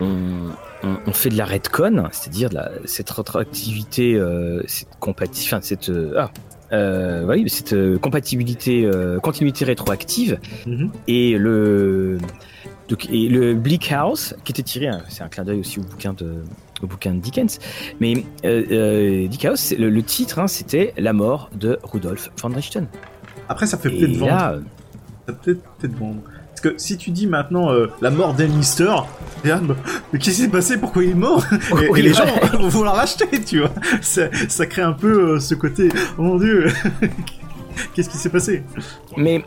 On, 0.00 0.50
on, 0.82 0.96
on 1.06 1.12
fait 1.12 1.28
de 1.30 1.36
la 1.36 1.44
redcon, 1.44 2.08
c'est-à-dire 2.12 2.50
cette 2.84 3.10
rétroactivité, 3.10 4.14
euh, 4.14 4.62
cette 4.66 4.88
enfin, 5.00 5.60
cette. 5.62 5.88
euh, 5.88 6.14
ah, 6.18 6.30
euh, 6.72 7.24
oui, 7.28 7.48
cette 7.48 7.74
euh, 7.74 7.96
compatibilité, 7.98 8.84
euh, 8.84 9.20
continuité 9.20 9.64
rétroactive 9.64 10.38
mhm. 10.66 10.90
et 11.06 11.38
le 11.38 12.18
donc, 12.88 13.08
et 13.08 13.28
le 13.28 13.54
Bleak 13.54 13.92
House 13.92 14.34
qui 14.44 14.50
était 14.52 14.62
tiré 14.62 14.88
hein, 14.88 15.02
c'est 15.08 15.22
un 15.22 15.28
clin 15.28 15.44
d'œil 15.44 15.60
aussi 15.60 15.78
au 15.78 15.82
bouquin 15.82 16.12
de 16.12 16.42
au 16.82 16.86
bouquin 16.88 17.14
de 17.14 17.20
Dickens 17.20 17.58
mais 18.00 18.24
euh, 18.44 18.64
euh, 18.70 19.28
House 19.44 19.74
le, 19.78 19.90
le 19.90 20.02
titre 20.02 20.40
hein, 20.40 20.48
c'était 20.48 20.92
la 20.96 21.12
mort 21.12 21.50
de 21.54 21.78
Rudolf 21.84 22.30
von 22.40 22.48
Richten 22.48 22.86
Après, 23.48 23.66
ça 23.66 23.76
et 23.76 23.90
peut-être 23.90 24.16
vendre. 24.16 24.26
là 24.26 24.58
Ça 25.26 25.32
peut 25.32 25.38
peut-être 25.42 25.62
peut-être 25.78 25.96
vendre. 25.96 26.22
Que 26.66 26.74
si 26.78 26.96
tu 26.96 27.10
dis 27.10 27.26
maintenant 27.26 27.70
euh, 27.72 27.86
la 28.00 28.10
mort 28.10 28.34
bah, 28.34 29.60
mais 30.12 30.18
qu'est-ce 30.18 30.36
qui 30.36 30.42
s'est 30.42 30.48
passé? 30.48 30.78
Pourquoi 30.78 31.04
il 31.04 31.10
est 31.10 31.14
mort? 31.14 31.44
Et, 31.52 31.88
Oui, 31.90 32.00
et 32.00 32.02
les 32.02 32.08
ouais. 32.10 32.14
gens 32.14 32.58
vont 32.58 32.68
vouloir 32.68 32.96
l'acheter, 32.96 33.26
tu 33.44 33.60
vois. 33.60 33.70
Ça, 34.02 34.22
ça 34.48 34.66
crée 34.66 34.82
un 34.82 34.92
peu 34.92 35.34
euh, 35.34 35.40
ce 35.40 35.54
côté, 35.54 35.88
oh 36.18 36.22
mon 36.22 36.36
dieu, 36.36 36.66
qu'est-ce 37.94 38.08
qui 38.08 38.16
s'est 38.16 38.30
passé? 38.30 38.62
Mais 39.16 39.44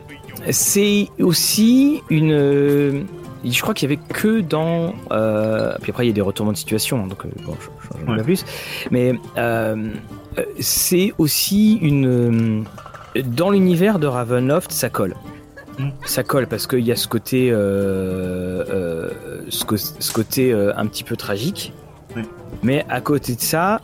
c'est 0.50 1.08
aussi 1.18 2.02
une 2.08 2.32
euh, 2.32 3.02
je 3.44 3.60
crois 3.60 3.74
qu'il 3.74 3.90
y 3.90 3.92
avait 3.92 4.02
que 4.14 4.40
dans 4.40 4.94
euh, 5.12 5.74
puis 5.82 5.90
après 5.90 6.04
il 6.04 6.08
y 6.08 6.10
a 6.10 6.14
des 6.14 6.20
retournements 6.22 6.52
de 6.52 6.56
situation 6.58 7.02
hein, 7.02 7.08
donc 7.08 7.26
bon 7.44 7.56
je, 7.60 7.66
je 8.06 8.10
Ouais. 8.10 8.16
pas 8.18 8.22
plus 8.22 8.44
mais 8.90 9.14
c'est 10.60 11.12
aussi 11.18 11.74
une 11.82 12.64
dans 13.24 13.50
l'univers 13.50 13.98
de 13.98 14.06
Ravenloft 14.06 14.72
ça 14.72 14.88
colle. 14.88 15.14
Ça 16.04 16.22
colle 16.22 16.46
parce 16.46 16.66
qu'il 16.66 16.80
y 16.80 16.92
a 16.92 16.96
ce 16.96 17.08
côté 17.08 17.50
euh, 17.50 18.64
euh, 18.68 19.10
ce, 19.48 19.64
co- 19.64 19.76
ce 19.76 20.12
côté 20.12 20.52
euh, 20.52 20.72
un 20.76 20.86
petit 20.86 21.04
peu 21.04 21.16
tragique. 21.16 21.72
Mais 22.62 22.84
à 22.88 23.00
côté 23.00 23.34
de 23.36 23.40
ça 23.40 23.80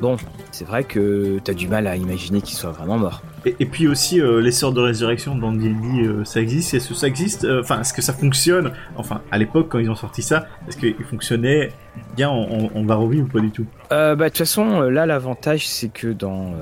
bon 0.00 0.16
c'est 0.50 0.64
vrai 0.64 0.82
que 0.84 1.38
t'as 1.44 1.54
du 1.54 1.68
mal 1.68 1.86
à 1.86 1.94
imaginer 1.96 2.40
qu'il 2.40 2.56
soit 2.56 2.72
vraiment 2.72 2.98
mort. 2.98 3.22
Et, 3.46 3.54
et 3.60 3.66
puis 3.66 3.86
aussi, 3.86 4.20
euh, 4.20 4.40
les 4.40 4.50
sorts 4.50 4.72
de 4.72 4.80
résurrection 4.80 5.36
dans 5.36 5.52
D&D, 5.52 6.04
euh, 6.04 6.24
ça 6.24 6.40
existe? 6.40 6.74
Est-ce 6.74 6.88
que 6.88 6.94
ça 6.94 7.06
existe? 7.06 7.46
Enfin, 7.60 7.80
est-ce 7.80 7.92
que 7.92 8.02
ça 8.02 8.12
fonctionne? 8.12 8.72
Enfin, 8.96 9.20
à 9.30 9.38
l'époque, 9.38 9.68
quand 9.70 9.78
ils 9.78 9.88
ont 9.88 9.94
sorti 9.94 10.20
ça, 10.22 10.46
est-ce 10.66 10.76
qu'il 10.76 10.96
fonctionnait 11.04 11.70
bien? 12.16 12.28
En, 12.28 12.70
en, 12.74 12.82
ou 12.82 13.26
pas 13.32 13.38
du 13.40 13.50
tout? 13.52 13.66
Euh, 13.92 14.16
bah, 14.16 14.24
de 14.24 14.28
toute 14.30 14.38
façon, 14.38 14.80
là, 14.80 15.06
l'avantage, 15.06 15.68
c'est 15.68 15.90
que 15.90 16.08
dans, 16.08 16.52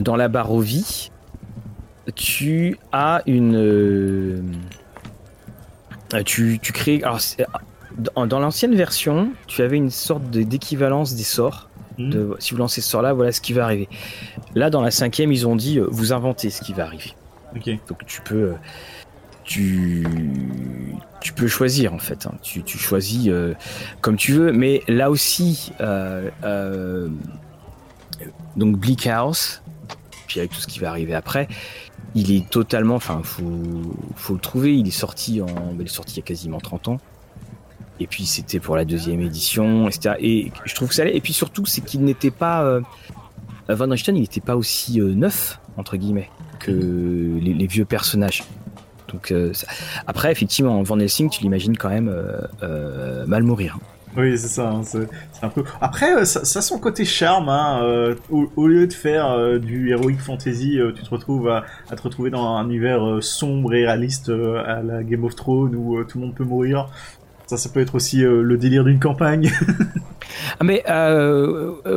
dans 0.00 0.14
la 0.14 0.28
Barovie, 0.28 1.10
tu 2.14 2.78
as 2.92 3.22
une. 3.26 3.56
euh, 3.56 4.40
tu, 6.24 6.58
tu 6.60 6.72
crées. 6.72 7.00
Alors, 7.02 7.20
dans, 8.26 8.38
l'ancienne 8.38 8.74
version, 8.74 9.30
tu 9.46 9.62
avais 9.62 9.76
une 9.76 9.90
sorte 9.90 10.30
d'équivalence 10.30 11.14
des 11.14 11.24
sorts. 11.24 11.68
Hmm. 11.98 12.10
De, 12.10 12.36
si 12.38 12.52
vous 12.52 12.58
lancez 12.58 12.80
ce 12.80 12.88
sort-là, 12.90 13.12
voilà 13.12 13.32
ce 13.32 13.40
qui 13.40 13.52
va 13.52 13.64
arriver. 13.64 13.88
Là, 14.54 14.70
dans 14.70 14.82
la 14.82 14.90
cinquième, 14.90 15.32
ils 15.32 15.46
ont 15.48 15.56
dit 15.56 15.78
euh, 15.78 15.86
vous 15.90 16.12
inventez 16.12 16.50
ce 16.50 16.62
qui 16.62 16.72
va 16.72 16.84
arriver. 16.84 17.12
Donc 17.88 18.06
tu 18.06 18.20
peux, 18.20 18.34
euh, 18.34 18.54
tu, 19.42 20.06
tu 21.20 21.32
peux 21.32 21.48
choisir 21.48 21.92
en 21.94 21.98
fait. 21.98 22.26
hein. 22.26 22.34
Tu, 22.42 22.62
tu 22.62 22.78
choisis 22.78 23.28
euh, 23.28 23.54
comme 24.00 24.16
tu 24.16 24.32
veux. 24.32 24.52
Mais 24.52 24.82
là 24.86 25.10
aussi, 25.10 25.72
euh, 25.80 26.30
euh, 26.44 27.08
donc 28.56 28.76
Bleak 28.76 29.06
House, 29.08 29.62
puis 30.28 30.38
avec 30.40 30.52
tout 30.52 30.60
ce 30.60 30.66
qui 30.66 30.78
va 30.78 30.90
arriver 30.90 31.14
après, 31.14 31.48
il 32.14 32.32
est 32.32 32.48
totalement, 32.48 32.94
enfin, 32.94 33.20
faut, 33.22 33.44
faut 34.16 34.34
le 34.34 34.40
trouver. 34.40 34.76
Il 34.76 34.88
est 34.88 34.92
sorti 34.92 35.40
en, 35.40 35.46
il 35.78 35.84
est 35.84 35.88
sorti 35.88 36.14
il 36.14 36.16
y 36.18 36.20
a 36.20 36.24
quasiment 36.24 36.58
30 36.58 36.88
ans. 36.88 37.00
Et 38.00 38.06
puis 38.06 38.26
c'était 38.26 38.60
pour 38.60 38.76
la 38.76 38.84
deuxième 38.84 39.20
édition, 39.20 39.88
etc. 39.88 40.14
Et 40.20 40.52
je 40.64 40.74
trouve 40.74 40.88
que 40.88 40.94
ça 40.94 41.02
allait. 41.02 41.16
Et 41.16 41.20
puis 41.20 41.32
surtout, 41.32 41.66
c'est 41.66 41.80
qu'il 41.80 42.02
n'était 42.02 42.30
pas, 42.30 42.62
euh, 42.62 42.80
Van 43.68 43.88
Richten, 43.90 44.16
il 44.16 44.20
n'était 44.20 44.40
pas 44.40 44.56
aussi 44.56 45.00
euh, 45.00 45.14
neuf 45.14 45.60
entre 45.76 45.96
guillemets 45.96 46.28
que 46.58 47.38
les, 47.40 47.66
vieux 47.66 47.84
personnages. 47.84 48.44
Donc 49.08 49.30
euh, 49.30 49.52
après, 50.06 50.30
effectivement, 50.30 50.82
Van 50.82 50.98
Helsing, 50.98 51.30
tu 51.30 51.42
l'imagines 51.42 51.76
quand 51.76 51.88
même 51.88 52.08
euh, 52.08 52.40
euh, 52.62 53.26
mal 53.26 53.42
mourir. 53.42 53.78
Oui, 54.18 54.36
c'est 54.36 54.48
ça. 54.48 54.70
hein, 54.70 54.82
c'est 54.82 55.06
un 55.42 55.48
peu. 55.48 55.62
Après, 55.80 56.12
euh, 56.12 56.24
ça, 56.24 56.40
a 56.40 56.62
son 56.62 56.80
côté 56.80 57.04
charme. 57.04 57.48
Hein, 57.48 57.80
euh, 57.84 58.16
au, 58.30 58.66
lieu 58.66 58.88
de 58.88 58.92
faire 58.92 59.30
euh, 59.30 59.58
du 59.58 59.90
heroic 59.92 60.18
fantasy, 60.18 60.80
tu 60.96 61.02
te 61.04 61.10
retrouves 61.10 61.48
à, 61.48 61.64
te 61.94 62.02
retrouver 62.02 62.30
dans 62.30 62.56
un 62.56 62.64
univers 62.64 63.22
sombre 63.22 63.74
et 63.74 63.86
réaliste 63.86 64.28
à 64.28 64.82
la 64.82 65.04
Game 65.04 65.22
of 65.22 65.36
Thrones 65.36 65.76
où 65.76 66.02
tout 66.02 66.18
le 66.18 66.26
monde 66.26 66.34
peut 66.34 66.44
mourir. 66.44 66.88
Ça, 67.46 67.56
ça 67.56 67.70
peut 67.70 67.80
être 67.80 67.94
aussi 67.94 68.18
le 68.20 68.56
délire 68.58 68.84
d'une 68.84 69.00
campagne. 69.00 69.52
Ah 70.60 70.64
mais 70.64 70.82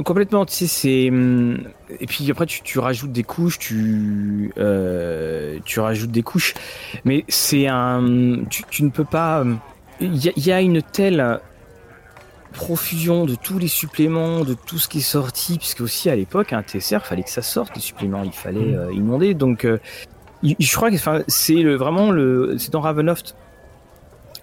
complètement, 0.05 0.45
tu 0.45 0.53
sais, 0.53 0.67
c'est 0.67 1.09
hum, 1.09 1.59
et 1.99 2.07
puis 2.07 2.29
après 2.31 2.45
tu, 2.45 2.79
rajoutes 2.79 3.11
des 3.11 3.23
couches, 3.23 3.59
tu 3.59 4.51
tu 5.65 5.79
rajoutes 5.79 6.11
des 6.11 6.23
couches, 6.23 6.53
mais 7.03 7.25
c'est 7.27 7.67
un, 7.67 8.45
tu, 8.49 8.83
ne 8.83 8.89
peux 8.89 9.03
pas. 9.03 9.41
hum, 9.41 9.59
il 9.99 10.45
y 10.45 10.51
a 10.51 10.61
une 10.61 10.81
telle 10.81 11.41
profusion 12.53 13.25
de 13.25 13.35
tous 13.35 13.57
les 13.59 13.67
suppléments, 13.67 14.41
de 14.41 14.53
tout 14.53 14.77
ce 14.77 14.87
qui 14.87 14.99
est 14.99 15.01
sorti, 15.01 15.57
puisque 15.57 15.81
aussi 15.81 16.09
à 16.09 16.15
l'époque, 16.15 16.53
un 16.53 16.61
TSR, 16.63 16.99
fallait 17.05 17.23
que 17.23 17.29
ça 17.29 17.41
sorte 17.41 17.75
les 17.75 17.81
suppléments, 17.81 18.23
il 18.23 18.31
fallait 18.33 18.75
euh, 18.75 18.91
inonder, 18.93 19.33
donc 19.33 19.65
euh, 19.65 19.79
je 20.43 20.75
crois 20.75 20.91
que 20.91 20.97
c'est 21.27 21.55
le, 21.55 21.75
vraiment 21.75 22.11
le, 22.11 22.55
c'est 22.57 22.71
dans 22.71 22.81
Ravenloft 22.81 23.35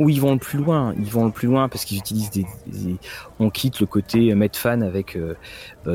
où 0.00 0.08
ils 0.08 0.20
vont 0.20 0.32
le 0.32 0.38
plus 0.38 0.58
loin, 0.58 0.94
ils 0.96 1.10
vont 1.10 1.24
le 1.26 1.32
plus 1.32 1.48
loin 1.48 1.68
parce 1.68 1.84
qu'ils 1.84 1.98
utilisent 1.98 2.30
des, 2.30 2.46
des- 2.66 2.96
on 3.40 3.50
quitte 3.50 3.80
le 3.80 3.86
côté 3.86 4.32
Medfan 4.34 4.80
avec 4.82 5.16
euh, 5.16 5.34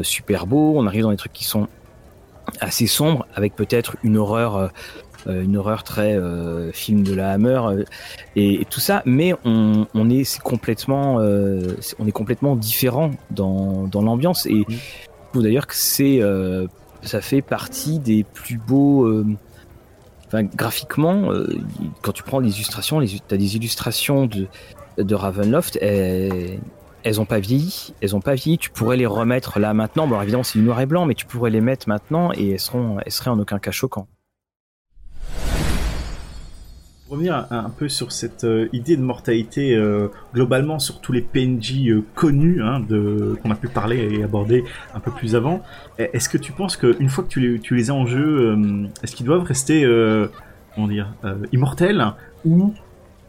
super 0.04 0.46
beau, 0.46 0.74
on 0.76 0.86
arrive 0.88 1.04
dans 1.04 1.12
des 1.12 1.18
trucs 1.18 1.32
qui 1.34 1.46
sont 1.46 1.68
assez 2.60 2.86
sombres 2.88 3.26
avec 3.34 3.56
peut-être 3.56 3.96
une 4.04 4.18
horreur 4.18 4.72
une 5.28 5.58
horreur 5.58 5.84
très 5.84 6.16
euh, 6.16 6.72
film 6.72 7.04
de 7.04 7.14
la 7.14 7.32
Hammer 7.32 7.62
euh, 7.66 7.84
et, 8.36 8.62
et 8.62 8.66
tout 8.66 8.80
ça 8.80 9.02
mais 9.06 9.34
on, 9.46 9.88
on 9.94 10.10
est 10.10 10.24
c'est 10.24 10.42
complètement 10.42 11.20
euh, 11.20 11.76
on 12.00 12.08
est 12.08 12.12
complètement 12.12 12.56
différent 12.56 13.12
dans, 13.32 13.88
dans 13.88 14.02
l'ambiance 14.02 14.46
et 14.46 14.66
je 14.68 14.78
trouve 15.32 15.44
d'ailleurs 15.44 15.68
que 15.68 15.76
c'est 15.76 16.22
euh, 16.22 16.68
ça 17.02 17.22
fait 17.22 17.42
partie 17.42 18.00
des 18.00 18.24
plus 18.24 18.58
beaux 18.58 19.06
euh, 19.06 19.26
enfin, 20.28 20.44
graphiquement 20.44 21.32
euh, 21.32 21.48
quand 22.02 22.12
tu 22.12 22.24
prends 22.24 22.40
les 22.40 22.56
illustrations 22.56 23.00
les 23.00 23.16
as 23.32 23.38
des 23.38 23.56
illustrations 23.56 24.26
de 24.26 24.48
de 24.98 25.16
Ravenloft 25.16 25.78
elles, 25.82 26.60
elles 27.04 27.20
ont 27.20 27.26
pas 27.26 27.40
vieilli, 27.40 27.94
elles 28.02 28.16
ont 28.16 28.22
pas 28.22 28.36
vieilli. 28.36 28.58
Tu 28.58 28.70
pourrais 28.70 28.98
les 28.98 29.06
remettre 29.06 29.60
là 29.60 29.74
maintenant. 29.74 30.08
Bon, 30.08 30.22
évidemment, 30.22 30.44
c'est 30.44 30.58
du 30.58 30.66
noir 30.66 30.80
et 30.80 30.86
blanc, 30.86 31.06
mais 31.06 31.16
tu 31.16 31.26
pourrais 31.26 31.50
les 31.50 31.62
mettre 31.62 31.90
maintenant 31.90 32.32
et 32.34 32.52
elles 32.52 32.60
seront, 32.60 32.98
elles 33.06 33.12
seraient 33.12 33.30
en 33.30 33.40
aucun 33.40 33.60
cas 33.60 33.72
choquants. 33.72 34.08
Revenir 37.10 37.46
un, 37.52 37.70
peu 37.70 37.90
sur 37.90 38.12
cette 38.12 38.44
euh, 38.44 38.70
idée 38.74 38.98
de 38.98 39.04
mortalité 39.04 39.76
euh, 39.76 40.08
globalement 40.34 40.80
sur 40.80 41.00
tous 41.00 41.12
les 41.12 41.22
PNJ 41.22 41.90
euh, 41.90 42.04
connus 42.16 42.64
hein, 42.64 42.80
de 42.80 43.38
qu'on 43.44 43.52
a 43.52 43.56
pu 43.56 43.68
parler 43.68 44.16
et 44.16 44.24
aborder 44.24 44.64
un 44.96 45.00
peu 45.00 45.12
plus 45.12 45.36
avant. 45.36 45.62
Est-ce 46.00 46.28
que 46.28 46.40
tu 46.40 46.54
penses 46.54 46.76
qu'une 46.76 47.10
fois 47.10 47.24
que 47.24 47.30
tu 47.30 47.76
les, 47.76 47.92
as 47.92 47.94
en 47.94 48.08
jeu, 48.08 48.58
est-ce 49.04 49.16
qu'ils 49.16 49.28
doivent 49.28 49.44
rester 49.44 49.86
immortels 51.52 52.04
ou 52.46 52.74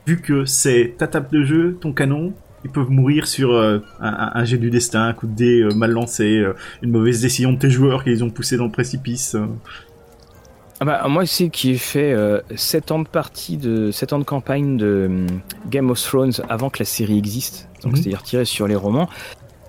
vu 0.07 0.19
que 0.21 0.47
c'est 0.47 0.95
ta 0.97 1.07
table 1.07 1.29
de 1.31 1.43
jeu, 1.43 1.77
ton 1.79 1.93
canon, 1.93 2.33
ils 2.65 2.71
peuvent 2.71 2.91
mourir 2.91 3.27
sur 3.27 3.55
un, 3.55 3.83
un- 4.01 4.45
jet 4.45 4.57
du 4.57 4.71
destin, 4.71 5.09
un 5.09 5.13
coup 5.13 5.27
de 5.27 5.35
dé 5.35 5.69
mal 5.77 5.91
lancé, 5.91 6.43
une 6.81 6.91
mauvaise 6.91 7.21
décision 7.21 7.53
de 7.53 7.59
tes 7.59 7.71
joueurs 7.71 8.03
qui 8.03 8.11
les 8.11 8.23
ont 8.23 8.31
poussés 8.31 8.57
dans 8.57 8.65
le 8.65 8.73
précipice. 8.73 9.37
Euh. 10.75 10.79
Ah 10.81 10.85
bah, 10.85 11.05
moi, 11.09 11.25
c'est 11.27 11.49
qui 11.51 11.71
ai 11.71 11.79
fait 11.79 12.15
7 12.57 12.91
ans 12.93 12.99
de 13.01 13.09
partie 13.09 13.57
de 13.57 13.91
7 13.91 14.13
ans 14.13 14.19
de 14.19 14.25
campagne 14.25 14.77
de 14.77 15.07
hum, 15.09 15.27
Game 15.71 15.91
of 15.91 16.01
Thrones 16.03 16.33
avant 16.49 16.71
que 16.71 16.79
la 16.81 16.85
série 16.85 17.19
existe. 17.19 17.69
Donc, 17.83 17.93
Mhm. 17.93 17.97
c'est-à-dire 17.97 18.23
tiré 18.23 18.45
sur 18.45 18.67
les 18.67 18.75
romans. 18.77 19.09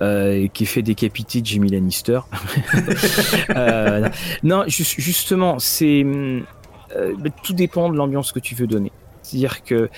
Euh, 0.01 0.33
et 0.33 0.49
qui 0.49 0.65
fait 0.65 0.81
décapiter 0.81 1.39
Jimmy 1.43 1.69
Lannister. 1.71 2.19
Euh, 3.55 4.09
non, 4.43 4.63
ju- 4.67 4.83
justement, 4.97 5.57
c'est 5.59 6.03
euh, 6.05 7.13
bah, 7.17 7.29
tout 7.43 7.53
dépend 7.53 7.89
de 7.89 7.95
l'ambiance 7.95 8.31
que 8.33 8.39
tu 8.39 8.55
veux 8.55 8.67
donner. 8.67 8.91
C'est-à-dire 9.21 9.63
que 9.63 9.89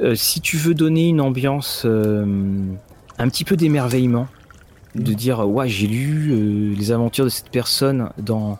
euh, 0.00 0.14
si 0.14 0.40
tu 0.40 0.56
veux 0.56 0.74
donner 0.74 1.08
une 1.08 1.20
ambiance 1.20 1.82
euh, 1.86 2.24
un 3.18 3.28
petit 3.28 3.44
peu 3.44 3.56
d'émerveillement, 3.56 4.28
de 4.94 5.12
dire 5.12 5.48
ouais 5.48 5.68
j'ai 5.68 5.86
lu 5.86 6.30
euh, 6.30 6.74
les 6.76 6.92
aventures 6.92 7.24
de 7.24 7.30
cette 7.30 7.50
personne 7.50 8.10
dans 8.18 8.58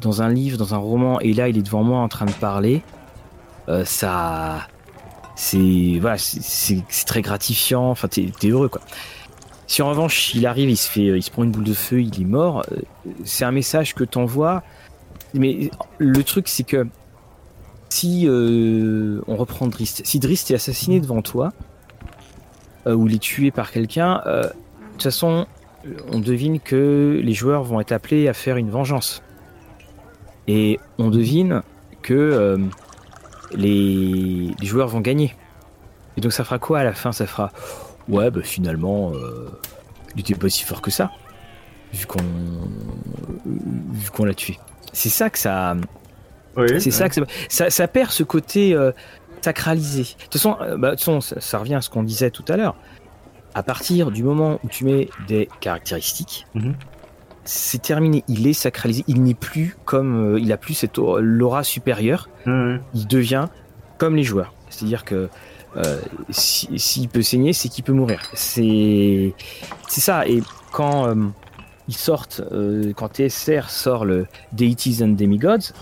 dans 0.00 0.22
un 0.22 0.28
livre, 0.28 0.58
dans 0.58 0.74
un 0.74 0.78
roman, 0.78 1.20
et 1.20 1.32
là 1.32 1.48
il 1.48 1.56
est 1.58 1.62
devant 1.62 1.82
moi 1.82 2.00
en 2.00 2.08
train 2.08 2.26
de 2.26 2.32
parler, 2.32 2.82
euh, 3.68 3.84
ça 3.84 4.66
c'est 5.36 5.98
voilà 6.00 6.18
c'est- 6.18 6.82
très 7.06 7.22
gratifiant. 7.22 7.90
Enfin 7.90 8.08
t'es 8.08 8.30
heureux 8.48 8.68
quoi. 8.68 8.80
Si 9.66 9.80
en 9.82 9.88
revanche 9.88 10.34
il 10.34 10.46
arrive, 10.46 10.68
il 10.70 10.76
se 10.76 10.88
fait, 10.90 11.04
il 11.06 11.22
se 11.22 11.30
prend 11.30 11.44
une 11.44 11.50
boule 11.50 11.64
de 11.64 11.72
feu, 11.74 12.02
il 12.02 12.20
est 12.20 12.24
mort, 12.26 12.64
euh, 12.72 12.80
c'est 13.24 13.44
un 13.44 13.52
message 13.52 13.94
que 13.94 14.04
t'envoies. 14.04 14.62
Mais 15.32 15.70
le 15.98 16.22
truc 16.22 16.48
c'est 16.48 16.64
que 16.64 16.86
si 17.88 18.26
euh, 18.28 19.20
on 19.26 19.36
reprend 19.36 19.66
Drist, 19.68 20.02
si 20.04 20.18
Drist 20.18 20.50
est 20.50 20.54
assassiné 20.54 21.00
devant 21.00 21.22
toi 21.22 21.52
ou 22.86 23.08
il 23.08 23.14
est 23.14 23.18
tué 23.18 23.50
par 23.50 23.70
quelqu'un, 23.70 24.20
de 24.26 24.42
toute 24.92 25.04
façon, 25.04 25.46
on 26.12 26.18
devine 26.18 26.60
que 26.60 27.18
les 27.24 27.32
joueurs 27.32 27.62
vont 27.64 27.80
être 27.80 27.92
appelés 27.92 28.28
à 28.28 28.34
faire 28.34 28.58
une 28.58 28.68
vengeance. 28.68 29.22
Et 30.48 30.78
on 30.98 31.10
devine 31.10 31.62
que 32.02 32.12
euh, 32.14 32.58
les, 33.52 34.50
les 34.60 34.66
joueurs 34.66 34.88
vont 34.88 35.00
gagner. 35.00 35.34
Et 36.16 36.20
donc 36.20 36.32
ça 36.32 36.44
fera 36.44 36.58
quoi 36.58 36.80
à 36.80 36.84
la 36.84 36.92
fin? 36.92 37.12
Ça 37.12 37.26
fera 37.26 37.50
ouais, 38.08 38.30
bah 38.30 38.42
finalement, 38.42 39.12
euh, 39.14 39.48
il 40.14 40.20
était 40.20 40.34
pas 40.34 40.48
si 40.48 40.64
fort 40.64 40.82
que 40.82 40.90
ça, 40.90 41.10
vu 41.92 42.06
qu'on 42.06 42.18
vu 43.46 44.10
qu'on 44.10 44.24
l'a 44.24 44.34
tué. 44.34 44.58
C'est 44.92 45.08
ça 45.08 45.30
que 45.30 45.38
ça. 45.38 45.76
Ouais, 46.56 46.78
C'est 46.78 46.90
ça 46.92 47.08
que 47.08 47.14
ça, 47.16 47.22
ça, 47.48 47.70
ça 47.70 47.88
perd 47.88 48.10
ce 48.10 48.22
côté 48.22 48.74
euh, 48.74 48.92
sacralisé. 49.40 50.02
De 50.02 50.22
toute 50.24 50.32
façon, 50.34 50.56
euh, 50.60 50.76
bah, 50.76 50.90
de 50.90 50.94
toute 50.94 51.00
façon, 51.00 51.20
ça, 51.20 51.40
ça 51.40 51.58
revient 51.58 51.74
à 51.74 51.80
ce 51.80 51.90
qu'on 51.90 52.04
disait 52.04 52.30
tout 52.30 52.44
à 52.48 52.56
l'heure. 52.56 52.76
À 53.54 53.62
partir 53.62 54.10
du 54.12 54.22
moment 54.22 54.60
où 54.62 54.68
tu 54.68 54.84
mets 54.84 55.08
des 55.26 55.48
caractéristiques, 55.60 56.46
Mhm. 56.54 56.74
C'est 57.44 57.82
terminé. 57.82 58.24
Il 58.28 58.46
est 58.46 58.52
sacralisé. 58.54 59.04
Il 59.06 59.22
n'est 59.22 59.34
plus 59.34 59.76
comme, 59.84 60.34
euh, 60.34 60.40
il 60.40 60.52
a 60.52 60.56
plus 60.56 60.74
cette 60.74 60.98
aura- 60.98 61.20
l'aura 61.20 61.62
supérieure. 61.64 62.28
Ouais. 62.46 62.80
Il 62.94 63.06
devient 63.06 63.46
comme 63.98 64.16
les 64.16 64.22
joueurs. 64.24 64.52
C'est-à-dire 64.70 65.04
que 65.04 65.28
euh, 65.76 66.00
si- 66.30 66.68
s'il 66.78 67.08
peut 67.08 67.22
saigner, 67.22 67.52
c'est 67.52 67.68
qu'il 67.68 67.84
peut 67.84 67.92
mourir. 67.92 68.20
C'est 68.34 69.34
c'est 69.88 70.00
ça. 70.00 70.26
Et 70.26 70.42
quand 70.72 71.08
euh, 71.08 71.14
ils 71.88 71.96
sortent, 71.96 72.42
quand 72.96 73.08
TSR 73.08 73.68
sort 73.68 74.04
le 74.04 74.26
Deities 74.52 74.98
and 75.02 75.08
Demigods, 75.08 75.72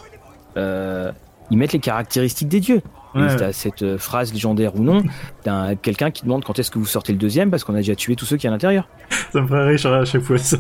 ils 0.57 1.59
mettent 1.59 1.73
les 1.73 1.79
caractéristiques 1.81 2.49
des 2.49 2.61
dieux. 2.61 2.83
Ouais. 3.15 3.33
Et 3.33 3.37
t'as 3.37 3.53
cette 3.53 3.83
euh, 3.83 3.99
phrase 3.99 4.33
légendaire 4.33 4.75
ou 4.77 4.83
non, 4.83 5.03
d'un 5.45 5.75
quelqu'un 5.77 6.11
qui 6.11 6.23
demande 6.23 6.45
quand 6.45 6.59
est-ce 6.59 6.71
que 6.71 6.79
vous 6.79 6.87
sortez 6.87 7.13
le 7.13 7.19
deuxième 7.19 7.51
parce 7.51 7.63
qu'on 7.63 7.75
a 7.75 7.79
déjà 7.79 7.95
tué 7.95 8.17
tous 8.17 8.25
ceux 8.25 8.37
qui 8.37 8.43
sont 8.43 8.49
à 8.49 8.53
l'intérieur. 8.53 8.89
Ça 9.33 9.41
me 9.43 9.47
ferait 9.47 9.69
rire 9.69 9.93
à 9.93 10.05
chaque 10.05 10.23
fois 10.23 10.39
ça. 10.39 10.57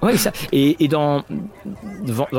Ouais, 0.00 0.16
ça. 0.16 0.32
Et, 0.52 0.82
et 0.82 0.88
dans, 0.88 1.24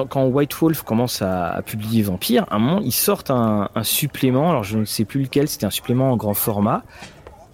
quand 0.09 0.25
White 0.25 0.53
Wolf 0.55 0.81
commence 0.83 1.21
à, 1.21 1.49
à 1.49 1.61
publier 1.61 2.01
Vampire, 2.01 2.45
à 2.49 2.55
un 2.55 2.59
moment, 2.59 2.81
ils 2.81 2.91
sortent 2.91 3.31
un, 3.31 3.69
un 3.75 3.83
supplément. 3.83 4.49
Alors, 4.49 4.63
je 4.63 4.79
ne 4.79 4.85
sais 4.85 5.05
plus 5.05 5.23
lequel. 5.23 5.47
C'était 5.47 5.65
un 5.65 5.69
supplément 5.71 6.11
en 6.11 6.17
grand 6.17 6.33
format 6.33 6.83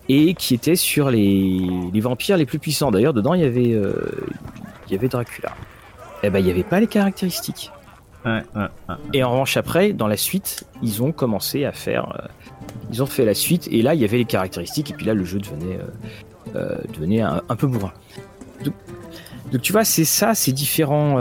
et 0.07 0.35
qui 0.35 0.53
était 0.53 0.75
sur 0.75 1.09
les, 1.09 1.59
les 1.91 1.99
vampires 1.99 2.37
les 2.37 2.45
plus 2.45 2.59
puissants. 2.59 2.91
D'ailleurs, 2.91 3.13
dedans, 3.13 3.33
il 3.33 3.41
y 3.41 3.45
avait, 3.45 3.73
euh, 3.73 3.93
il 4.87 4.93
y 4.93 4.95
avait 4.95 5.07
Dracula. 5.07 5.51
Eh 6.23 6.29
ben, 6.29 6.39
il 6.39 6.45
n'y 6.45 6.51
avait 6.51 6.63
pas 6.63 6.79
les 6.79 6.87
caractéristiques. 6.87 7.71
Et 9.13 9.23
en 9.23 9.31
revanche, 9.31 9.57
après, 9.57 9.93
dans 9.93 10.07
la 10.07 10.17
suite, 10.17 10.65
ils 10.81 11.03
ont 11.03 11.11
commencé 11.11 11.65
à 11.65 11.71
faire. 11.71 12.15
euh, 12.19 12.27
ils 12.91 13.03
ont 13.03 13.05
fait 13.05 13.25
la 13.25 13.33
suite, 13.33 13.67
et 13.71 13.81
là, 13.81 13.93
il 13.93 14.01
y 14.01 14.03
avait 14.03 14.17
les 14.17 14.25
caractéristiques, 14.25 14.91
et 14.91 14.93
puis 14.93 15.05
là, 15.05 15.13
le 15.13 15.23
jeu 15.23 15.39
devenait, 15.39 15.77
euh, 15.77 16.55
euh, 16.55 16.77
devenait 16.93 17.21
un, 17.21 17.41
peu 17.57 17.67
bourrin. 17.67 17.93
Donc, 18.63 18.73
donc, 19.51 19.61
tu 19.61 19.71
vois, 19.71 19.83
c'est 19.83 20.05
ça, 20.05 20.33
c'est 20.33 20.51
différent. 20.51 21.17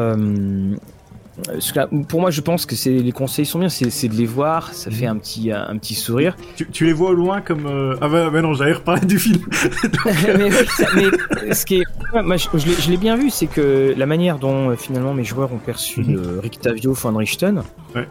Euh, 1.49 1.87
pour 2.09 2.21
moi, 2.21 2.31
je 2.31 2.41
pense 2.41 2.65
que 2.67 2.75
les 2.89 3.13
conseils 3.13 3.47
sont 3.47 3.59
bien, 3.59 3.69
c'est 3.69 4.09
de 4.09 4.15
les 4.15 4.27
voir, 4.27 4.73
ça 4.73 4.91
fait 4.91 5.07
un 5.07 5.17
petit, 5.17 5.51
un 5.51 5.77
petit 5.79 5.95
sourire. 5.95 6.37
Tu, 6.57 6.67
tu 6.71 6.85
les 6.87 6.93
vois 6.93 7.11
au 7.11 7.15
loin 7.15 7.41
comme. 7.41 7.67
euh, 7.67 7.97
Ah 8.01 8.09
bah, 8.09 8.31
bah 8.31 8.41
non, 8.43 8.55
j'allais 8.55 8.75
reparler 8.75 9.05
du 9.07 9.19
film. 9.19 9.41
mais, 10.05 10.45
oui, 10.45 10.67
ça- 10.77 10.87
mais 10.95 11.55
ce 11.55 11.67
qui 11.67 11.77
est, 11.77 11.85
ouais, 12.15 12.23
moi, 12.23 12.37
je, 12.37 12.47
je 12.57 12.91
l'ai- 12.91 12.97
bien 12.97 13.17
vu, 13.17 13.31
c'est 13.31 13.47
que 13.47 13.95
la 13.97 14.07
manière 14.07 14.39
dont 14.39 14.71
euh, 14.71 14.77
finalement 14.77 15.13
mes 15.15 15.25
joueurs 15.25 15.53
ont 15.53 15.59
perçu 15.59 16.01
Mhm. 16.03 16.17
euh, 16.17 16.41
Rictavio 16.41 16.93
von 16.93 17.17
Richten, 17.17 17.63
Ouais. 17.95 18.07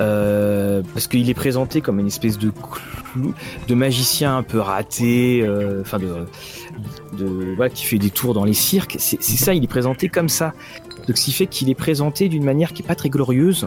euh, 0.00 0.82
parce 0.94 1.06
qu'il 1.06 1.28
est 1.30 1.34
présenté 1.34 1.80
comme 1.80 1.98
une 2.00 2.06
espèce 2.08 2.38
de 2.38 2.50
clou, 2.50 3.34
de 3.68 3.74
magicien 3.74 4.36
un 4.36 4.42
peu 4.42 4.58
raté, 4.58 5.42
euh, 5.42 5.80
enfin 5.82 5.98
de, 5.98 6.08
de 7.18 7.54
voilà, 7.56 7.70
qui 7.70 7.84
fait 7.84 7.98
des 7.98 8.10
tours 8.10 8.34
dans 8.34 8.44
les 8.44 8.52
cirques. 8.54 8.96
C'est 8.98 9.20
ça, 9.22 9.54
il 9.54 9.64
est 9.64 9.68
présenté 9.68 10.08
comme 10.08 10.28
ça. 10.28 10.52
Donc, 11.08 11.16
ce 11.16 11.24
qui 11.24 11.32
fait 11.32 11.46
qu'il 11.46 11.68
est 11.70 11.74
présenté 11.74 12.28
d'une 12.28 12.44
manière 12.44 12.72
qui 12.72 12.82
est 12.82 12.86
pas 12.86 12.94
très 12.94 13.08
glorieuse. 13.08 13.66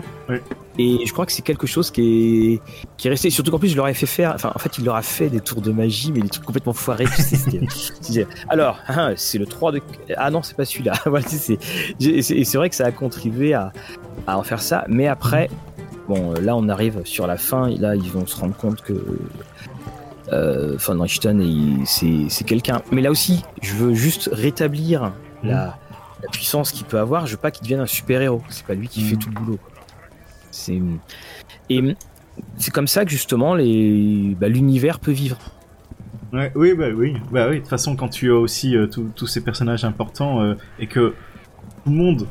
Et 0.78 1.00
je 1.06 1.12
crois 1.12 1.26
que 1.26 1.32
c'est 1.34 1.42
quelque 1.42 1.68
chose 1.68 1.92
qui 1.92 2.54
est, 2.54 2.62
qui 2.98 3.08
est 3.08 3.10
resté. 3.12 3.30
Surtout 3.30 3.52
qu'en 3.52 3.60
plus, 3.60 3.68
je 3.70 3.76
leur 3.76 3.88
ai 3.90 3.94
fait 3.94 4.06
faire. 4.06 4.32
Enfin, 4.36 4.52
en 4.56 4.60
fait, 4.60 4.78
il 4.78 4.86
leur 4.86 4.96
a 4.96 5.02
fait 5.02 5.30
des 5.30 5.42
tours 5.42 5.62
de 5.62 5.72
magie, 5.72 6.12
mais 6.14 6.22
des 6.22 6.30
trucs 6.30 6.46
complètement 6.46 6.72
foirés. 6.74 7.06
Alors, 8.50 8.78
hein, 8.88 9.14
c'est 9.18 9.38
le 9.38 9.46
3 9.46 9.72
de. 9.74 9.82
Ah 10.18 10.30
non, 10.32 10.44
c'est 10.44 10.56
pas 10.56 10.66
celui-là. 10.66 10.94
Voilà, 11.06 11.26
c'est- 11.28 11.58
et 12.00 12.22
c'est 12.46 12.58
vrai 12.58 12.70
que 12.70 12.76
ça 12.76 12.86
a 12.86 12.92
contribué 12.92 13.54
à, 13.54 13.74
à 14.28 14.38
en 14.38 14.44
faire 14.44 14.62
ça. 14.62 14.86
Mais 14.88 15.08
après, 15.08 15.50
bon, 16.08 16.34
là, 16.40 16.56
on 16.56 16.70
arrive 16.70 17.02
sur 17.06 17.28
la 17.28 17.38
fin. 17.38 17.68
Et 17.68 17.78
là, 17.78 17.96
ils 17.96 18.10
vont 18.12 18.26
se 18.26 18.36
rendre 18.38 18.56
compte 18.56 18.82
que. 18.82 18.94
Euh, 20.32 20.78
Von 20.78 21.02
Richten, 21.02 21.84
c'est 21.86 22.30
c'est 22.30 22.46
quelqu'un. 22.46 22.82
Mais 22.92 23.02
là 23.02 23.12
aussi, 23.12 23.44
je 23.62 23.74
veux 23.74 23.94
juste 23.94 24.30
rétablir 24.32 25.12
la, 25.44 25.78
la 26.24 26.30
puissance 26.30 26.72
qu'il 26.72 26.86
peut 26.86 27.00
avoir. 27.00 27.26
Je 27.28 27.32
veux 27.34 27.42
pas 27.42 27.52
qu'il 27.52 27.64
devienne 27.64 27.80
un 27.82 27.86
super-héros. 27.86 28.42
C'est 28.50 28.66
pas 28.66 28.74
lui 28.76 28.88
qui 28.88 29.02
fait 29.02 29.16
tout 29.16 29.30
le 29.30 29.36
boulot. 29.36 29.60
C'est. 30.52 30.80
Et 31.70 31.96
c'est 32.58 32.72
comme 32.72 32.88
ça 32.88 33.06
que 33.06 33.12
justement 33.12 33.56
les 33.56 34.36
bah, 34.40 34.48
l'univers 34.50 35.00
peut 35.00 35.12
vivre. 35.12 35.38
Ouais, 36.34 36.52
oui, 36.56 36.74
bah 36.74 36.86
oui. 36.96 37.14
Bah 37.32 37.48
oui, 37.50 37.56
de 37.56 37.60
toute 37.60 37.70
façon, 37.70 37.96
quand 37.96 38.08
tu 38.08 38.32
as 38.32 38.36
aussi 38.36 38.76
euh, 38.78 38.88
tous- 38.88 39.28
ces 39.28 39.44
personnages 39.44 39.84
importants 39.84 40.42
euh, 40.42 40.56
et 40.80 40.88
que 40.88 41.14
tout 41.84 41.90
le 41.90 41.96
monde 41.98 42.28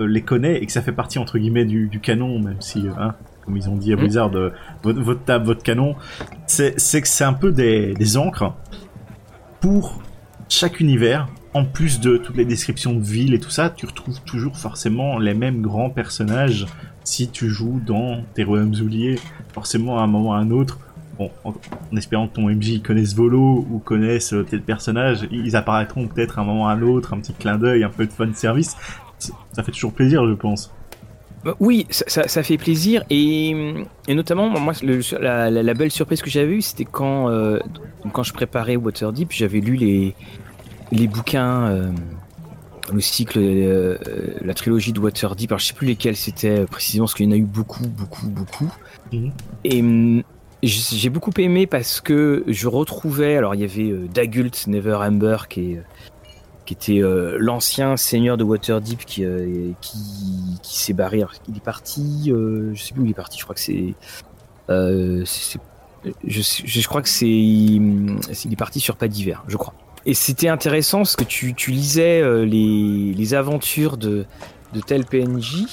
euh, 0.00 0.06
les 0.06 0.22
connaît 0.22 0.58
et 0.62 0.66
que 0.66 0.70
ça 0.72 0.82
fait 0.82 0.92
partie, 0.92 1.18
entre 1.18 1.36
guillemets, 1.38 1.64
du, 1.64 1.88
du 1.88 1.98
canon, 1.98 2.38
même 2.38 2.60
si, 2.60 2.86
hein, 2.96 3.14
comme 3.44 3.56
ils 3.56 3.68
ont 3.68 3.74
dit 3.76 3.92
à 3.92 3.96
Mhm. 3.96 4.02
Blizzard, 4.02 4.36
euh, 4.36 4.52
votre, 4.84 5.00
votre 5.00 5.24
table, 5.24 5.46
votre 5.46 5.64
canon, 5.64 5.96
c'est 6.46 6.78
c'est 6.78 7.00
que 7.02 7.08
c'est 7.08 7.24
un 7.24 7.32
peu 7.32 7.50
des, 7.50 7.94
des 7.94 8.16
encres 8.16 8.54
pour 9.60 10.00
chaque 10.48 10.78
univers. 10.78 11.26
En 11.54 11.64
plus 11.64 12.00
de 12.00 12.18
toutes 12.18 12.36
les 12.36 12.44
descriptions 12.44 12.92
de 12.92 13.02
villes 13.02 13.34
et 13.34 13.40
tout 13.40 13.50
ça, 13.50 13.70
tu 13.70 13.86
retrouves 13.86 14.20
toujours 14.22 14.56
forcément 14.56 15.18
les 15.18 15.34
mêmes 15.34 15.62
grands 15.62 15.90
personnages 15.90 16.66
si 17.04 17.28
tu 17.28 17.48
joues 17.48 17.80
dans 17.84 18.22
tes 18.34 18.44
royaumes 18.44 18.74
oubliés. 18.80 19.18
Forcément, 19.54 19.98
à 19.98 20.02
un 20.02 20.06
moment 20.06 20.30
ou 20.30 20.32
à 20.34 20.36
un 20.36 20.50
autre, 20.50 20.78
bon, 21.18 21.30
en, 21.44 21.54
espérant 21.96 22.28
que 22.28 22.34
ton 22.34 22.50
MJ 22.50 22.82
connaisse 22.82 23.14
Volo 23.14 23.66
ou 23.70 23.78
connaisse 23.78 24.34
euh, 24.34 24.44
tel 24.44 24.60
personnage, 24.60 25.26
ils 25.30 25.56
apparaîtront 25.56 26.06
peut-être 26.06 26.38
à 26.38 26.42
un 26.42 26.44
moment 26.44 26.64
ou 26.64 26.68
à 26.68 26.72
un 26.72 26.82
autre, 26.82 27.14
un 27.14 27.20
petit 27.20 27.32
clin 27.32 27.56
d'œil, 27.56 27.82
un 27.82 27.90
peu 27.90 28.06
de 28.06 28.12
fan 28.12 28.34
service. 28.34 28.76
Ça 29.18 29.62
fait 29.62 29.72
toujours 29.72 29.92
plaisir, 29.92 30.26
je 30.28 30.34
pense. 30.34 30.70
Bah, 31.44 31.54
Oui, 31.60 31.86
ça, 31.90 32.42
fait 32.42 32.58
plaisir 32.58 33.04
et, 33.10 33.74
notamment 34.08 34.50
moi 34.50 34.74
la 34.82 35.74
belle 35.74 35.90
surprise 35.90 36.20
que 36.20 36.30
j'avais 36.30 36.54
eue 36.54 36.62
c'était 36.62 36.84
quand 36.84 37.30
euh, 37.30 37.60
quand 38.12 38.24
je 38.24 38.32
préparais 38.32 38.76
Waterdeep 38.76 39.30
j'avais 39.30 39.60
lu 39.60 39.76
les 39.76 40.14
les 40.92 41.08
bouquins 41.08 41.66
euh, 41.68 41.90
le 42.92 43.00
cycle 43.00 43.38
euh, 43.40 43.98
la 44.40 44.54
trilogie 44.54 44.92
de 44.92 45.00
Waterdeep 45.00 45.52
alors 45.52 45.58
je 45.58 45.66
sais 45.66 45.74
plus 45.74 45.86
lesquels 45.86 46.16
c'était 46.16 46.60
euh, 46.60 46.66
précisément 46.66 47.04
parce 47.04 47.14
qu'il 47.14 47.26
y 47.26 47.28
en 47.28 47.32
a 47.32 47.36
eu 47.36 47.44
beaucoup 47.44 47.86
beaucoup 47.86 48.28
beaucoup 48.28 48.72
Mhm. 49.12 49.32
et 49.64 49.80
hum, 49.80 50.22
j'ai 50.62 51.08
beaucoup 51.08 51.32
aimé 51.38 51.66
parce 51.66 52.00
que 52.00 52.44
je 52.46 52.68
retrouvais 52.68 53.36
alors 53.36 53.54
il 53.54 53.62
y 53.62 53.64
avait 53.64 53.94
Dagult 54.12 54.66
Neverember 54.66 55.38
qui 55.48 55.72
est 55.72 55.82
qui 56.66 56.74
était 56.74 57.00
l'ancien 57.38 57.96
seigneur 57.96 58.36
de 58.36 58.44
Waterdeep 58.44 59.06
qui, 59.06 59.24
qui, 59.80 60.58
qui 60.62 60.78
s'est 60.78 60.92
barré. 60.92 61.20
Alors, 61.20 61.32
il 61.48 61.56
est 61.56 61.64
parti, 61.64 62.24
je 62.26 62.74
sais 62.78 62.92
plus 62.92 63.00
où 63.00 63.04
il 63.06 63.12
est 63.12 63.14
parti, 63.14 63.38
je 63.38 63.44
crois 63.44 63.54
que 63.54 63.60
c'est. 63.62 63.94
Euh, 64.68 65.24
je, 66.26 66.88
crois 66.88 67.02
que 67.02 67.08
c'est. 67.08 67.26
Il 67.26 68.18
est 68.52 68.56
parti 68.56 68.80
sur 68.80 68.96
pas 68.96 69.08
d'hiver, 69.08 69.44
je 69.48 69.56
crois. 69.56 69.74
Et 70.06 70.14
c'était 70.14 70.48
intéressant 70.48 70.98
parce 70.98 71.16
que 71.16 71.24
tu, 71.24 71.54
tu 71.54 71.70
lisais 71.70 72.20
euh, 72.22 72.44
les, 72.44 73.12
les 73.14 73.34
aventures 73.34 73.96
de, 73.96 74.24
de 74.72 74.80
tel 74.80 75.04
PNJ, 75.04 75.64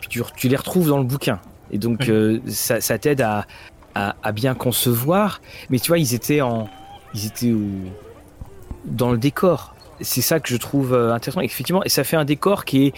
puis 0.00 0.08
tu, 0.08 0.22
tu 0.36 0.48
les 0.48 0.56
retrouves 0.56 0.88
dans 0.88 0.98
le 0.98 1.04
bouquin. 1.04 1.40
Et 1.70 1.78
donc 1.78 1.98
Oui. 2.00 2.10
euh, 2.10 2.38
ça, 2.48 2.80
ça 2.80 2.98
t'aide 2.98 3.20
à, 3.20 3.46
à, 3.94 4.16
à 4.22 4.32
bien 4.32 4.54
concevoir. 4.54 5.40
Mais 5.70 5.78
tu 5.78 5.88
vois, 5.88 5.98
ils 5.98 6.14
étaient 6.14 6.40
en. 6.40 6.68
Ils 7.14 7.26
étaient 7.26 7.52
au- 7.52 7.90
dans 8.84 9.10
le 9.12 9.18
décor 9.18 9.74
c'est 10.02 10.22
ça 10.22 10.40
que 10.40 10.48
je 10.48 10.56
trouve 10.56 10.94
euh, 10.94 11.12
intéressant. 11.12 11.42
Effectivement, 11.42 11.84
et 11.84 11.90
ça 11.90 12.04
fait 12.04 12.16
un 12.16 12.24
décor 12.24 12.64
qui 12.64 12.86
est 12.86 12.92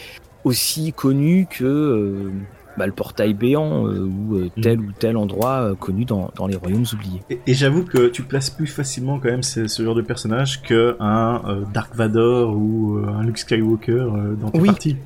aussi 0.45 0.93
connu 0.93 1.49
que 1.51 2.31
bah, 2.77 2.87
le 2.87 2.93
portail 2.93 3.35
béant 3.35 3.87
euh, 3.87 4.01
ou 4.01 4.37
euh, 4.37 4.51
tel 4.62 4.81
ou 4.81 4.93
tel 4.99 5.16
endroit 5.16 5.61
euh, 5.62 5.75
connu 5.75 6.05
dans, 6.05 6.31
dans 6.37 6.47
les 6.47 6.57
royaumes 6.57 6.85
oubliés. 6.93 7.20
Et, 7.31 7.39
et 7.47 7.55
j'avoue 7.55 7.85
que 7.85 8.09
tu 8.09 8.23
places 8.23 8.51
plus 8.51 8.66
facilement 8.66 9.18
quand 9.18 9.29
même 9.31 9.43
ce, 9.43 9.66
ce 9.66 9.83
genre 9.83 9.95
de 9.95 10.03
personnage 10.03 10.62
que 10.62 10.97
un 11.01 11.43
euh, 11.47 11.62
Dark 11.73 11.95
Vador 11.95 12.57
ou 12.57 12.97
euh, 12.99 13.07
un 13.09 13.23
Luke 13.23 13.39
Skywalker 13.39 13.93
euh, 13.93 14.35
dans 14.41 14.51
tes 14.51 14.59
Oui. 14.61 14.68
parties. 14.68 14.97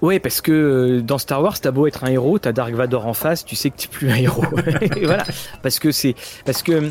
Ouais, 0.00 0.18
parce 0.18 0.40
que 0.40 0.98
dans 1.00 1.18
Star 1.18 1.40
Wars, 1.42 1.60
t'as 1.60 1.70
beau 1.70 1.86
être 1.86 2.02
un 2.02 2.08
héros, 2.08 2.36
t'as 2.38 2.50
Dark 2.52 2.72
Vador 2.74 3.06
en 3.06 3.14
face, 3.14 3.44
tu 3.44 3.54
sais 3.54 3.70
que 3.70 3.76
t'es 3.76 3.86
plus 3.88 4.10
un 4.10 4.16
héros. 4.16 4.42
Et 4.96 5.04
voilà, 5.06 5.24
parce 5.62 5.78
que 5.78 5.92
c'est 5.92 6.16
parce 6.44 6.62
que 6.64 6.90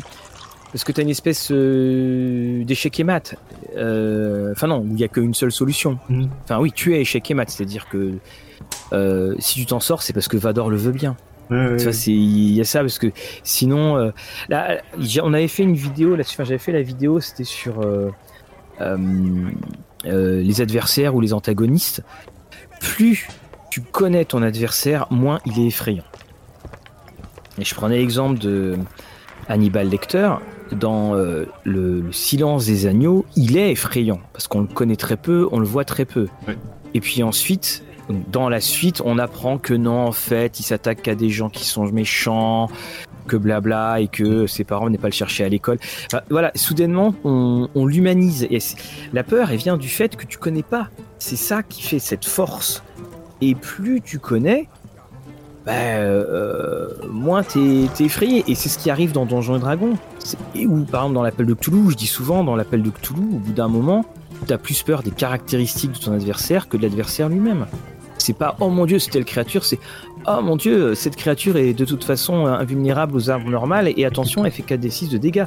parce 0.72 0.84
que 0.84 0.92
t'as 0.92 1.02
une 1.02 1.10
espèce 1.10 1.48
euh, 1.52 2.64
d'échec 2.64 2.98
et 2.98 3.04
mat. 3.04 3.34
Euh, 3.76 4.52
Enfin 4.52 4.66
non, 4.66 4.86
il 4.90 4.98
y 4.98 5.04
a 5.04 5.08
qu'une 5.08 5.34
seule 5.34 5.52
solution. 5.52 5.98
Mhm. 6.08 6.28
Enfin 6.44 6.58
oui, 6.58 6.72
tu 6.72 6.94
es 6.94 7.02
échec 7.02 7.30
et 7.30 7.34
mat, 7.34 7.50
c'est-à-dire 7.50 7.86
que 7.90 8.12
euh, 8.92 9.34
si 9.38 9.54
tu 9.60 9.66
t'en 9.66 9.80
sors, 9.80 10.02
c'est 10.02 10.12
parce 10.12 10.28
que 10.28 10.36
Vador 10.36 10.70
le 10.70 10.76
veut 10.76 10.92
bien. 10.92 11.16
Ouais, 11.50 11.72
ouais, 11.72 11.78
Ça, 11.78 11.92
c'est 11.92 12.12
il 12.12 12.52
y 12.52 12.60
a 12.60 12.64
ça 12.64 12.80
parce 12.80 12.98
que 12.98 13.08
sinon, 13.42 13.96
euh, 13.96 14.10
là, 14.48 14.80
on 15.22 15.34
avait 15.34 15.48
fait 15.48 15.62
une 15.62 15.74
vidéo 15.74 16.16
là-dessus. 16.16 16.34
Enfin, 16.36 16.44
j'avais 16.44 16.58
fait 16.58 16.72
la 16.72 16.82
vidéo, 16.82 17.20
c'était 17.20 17.44
sur 17.44 17.80
euh, 17.82 18.10
les 20.04 20.60
adversaires 20.60 21.14
ou 21.14 21.20
les 21.20 21.32
antagonistes. 21.32 22.02
Plus 22.80 23.28
tu 23.70 23.80
connais 23.80 24.24
ton 24.24 24.42
adversaire, 24.42 25.06
moins 25.10 25.40
il 25.46 25.58
est 25.58 25.66
effrayant. 25.66 26.04
Et 27.58 27.64
je 27.64 27.74
prenais 27.74 27.96
l'exemple 27.96 28.38
de 28.38 28.76
Hannibal 29.48 29.88
Lecter 29.88 30.30
dans 30.72 31.14
euh, 31.14 31.46
le, 31.64 32.00
le 32.00 32.12
Silence 32.12 32.66
des 32.66 32.86
agneaux. 32.86 33.24
Il 33.36 33.56
est 33.56 33.72
effrayant 33.72 34.20
parce 34.32 34.46
qu'on 34.46 34.60
le 34.62 34.66
connaît 34.66 34.96
très 34.96 35.16
peu, 35.16 35.48
on 35.52 35.58
le 35.58 35.66
voit 35.66 35.84
très 35.84 36.04
peu. 36.04 36.28
Et 36.94 37.00
puis 37.00 37.22
ensuite, 37.22 37.82
dans 38.08 38.48
la 38.48 38.60
suite, 38.60 39.02
on 39.04 39.18
apprend 39.18 39.58
que 39.58 39.74
non, 39.74 40.06
en 40.06 40.12
fait, 40.12 40.60
il 40.60 40.62
s'attaque 40.62 41.06
à 41.08 41.14
des 41.14 41.30
gens 41.30 41.48
qui 41.48 41.64
sont 41.64 41.84
méchants, 41.84 42.68
que 43.26 43.36
blabla, 43.36 44.00
et 44.00 44.08
que 44.08 44.46
ses 44.46 44.64
parents 44.64 44.86
venaient 44.86 44.98
pas 44.98 45.08
le 45.08 45.12
chercher 45.12 45.44
à 45.44 45.48
l'école. 45.48 45.78
Voilà, 46.30 46.50
soudainement, 46.54 47.14
on, 47.24 47.86
l'humanise. 47.86 48.46
Et 48.50 48.58
la 49.12 49.22
peur, 49.22 49.50
elle 49.50 49.58
vient 49.58 49.76
du 49.76 49.88
fait 49.88 50.16
que 50.16 50.26
tu 50.26 50.38
connais 50.38 50.62
pas. 50.62 50.88
C'est 51.18 51.36
ça 51.36 51.62
qui 51.62 51.82
fait 51.82 51.98
cette 51.98 52.24
force. 52.24 52.82
Et 53.40 53.54
plus 53.54 54.00
tu 54.00 54.18
connais, 54.18 54.68
bah, 55.66 55.72
euh, 55.72 56.88
moins 57.08 57.42
t'es 57.42 57.88
effrayé. 58.00 58.44
Et 58.48 58.54
c'est 58.54 58.68
ce 58.68 58.78
qui 58.78 58.90
arrive 58.90 59.12
dans 59.12 59.26
Donjons 59.26 59.56
et 59.56 59.60
Dragons. 59.60 59.96
Ou 60.56 60.80
par 60.80 61.02
exemple 61.02 61.14
dans 61.14 61.22
l'appel 61.22 61.46
de 61.46 61.54
Cthulhu, 61.54 61.90
je 61.90 61.96
dis 61.96 62.06
souvent 62.06 62.44
dans 62.44 62.56
l'appel 62.56 62.82
de 62.82 62.90
Cthulhu, 62.90 63.22
au 63.34 63.38
bout 63.38 63.52
d'un 63.52 63.68
moment, 63.68 64.04
t'as 64.46 64.58
plus 64.58 64.82
peur 64.82 65.02
des 65.02 65.10
caractéristiques 65.10 65.92
de 65.92 65.98
ton 65.98 66.12
adversaire 66.12 66.68
que 66.68 66.76
de 66.76 66.82
l'adversaire 66.82 67.28
lui-même. 67.28 67.66
C'est 68.18 68.36
pas 68.36 68.56
oh 68.60 68.68
mon 68.68 68.86
dieu, 68.86 68.98
c'est 68.98 69.10
telle 69.10 69.24
créature, 69.24 69.64
c'est 69.64 69.78
oh 70.28 70.40
mon 70.42 70.56
dieu, 70.56 70.94
cette 70.94 71.16
créature 71.16 71.56
est 71.56 71.72
de 71.74 71.84
toute 71.84 72.04
façon 72.04 72.46
invulnérable 72.46 73.16
aux 73.16 73.30
armes 73.30 73.50
normales 73.50 73.92
et 73.96 74.04
attention, 74.04 74.44
elle 74.44 74.52
fait 74.52 74.62
4d6 74.62 75.10
de 75.10 75.18
dégâts. 75.18 75.46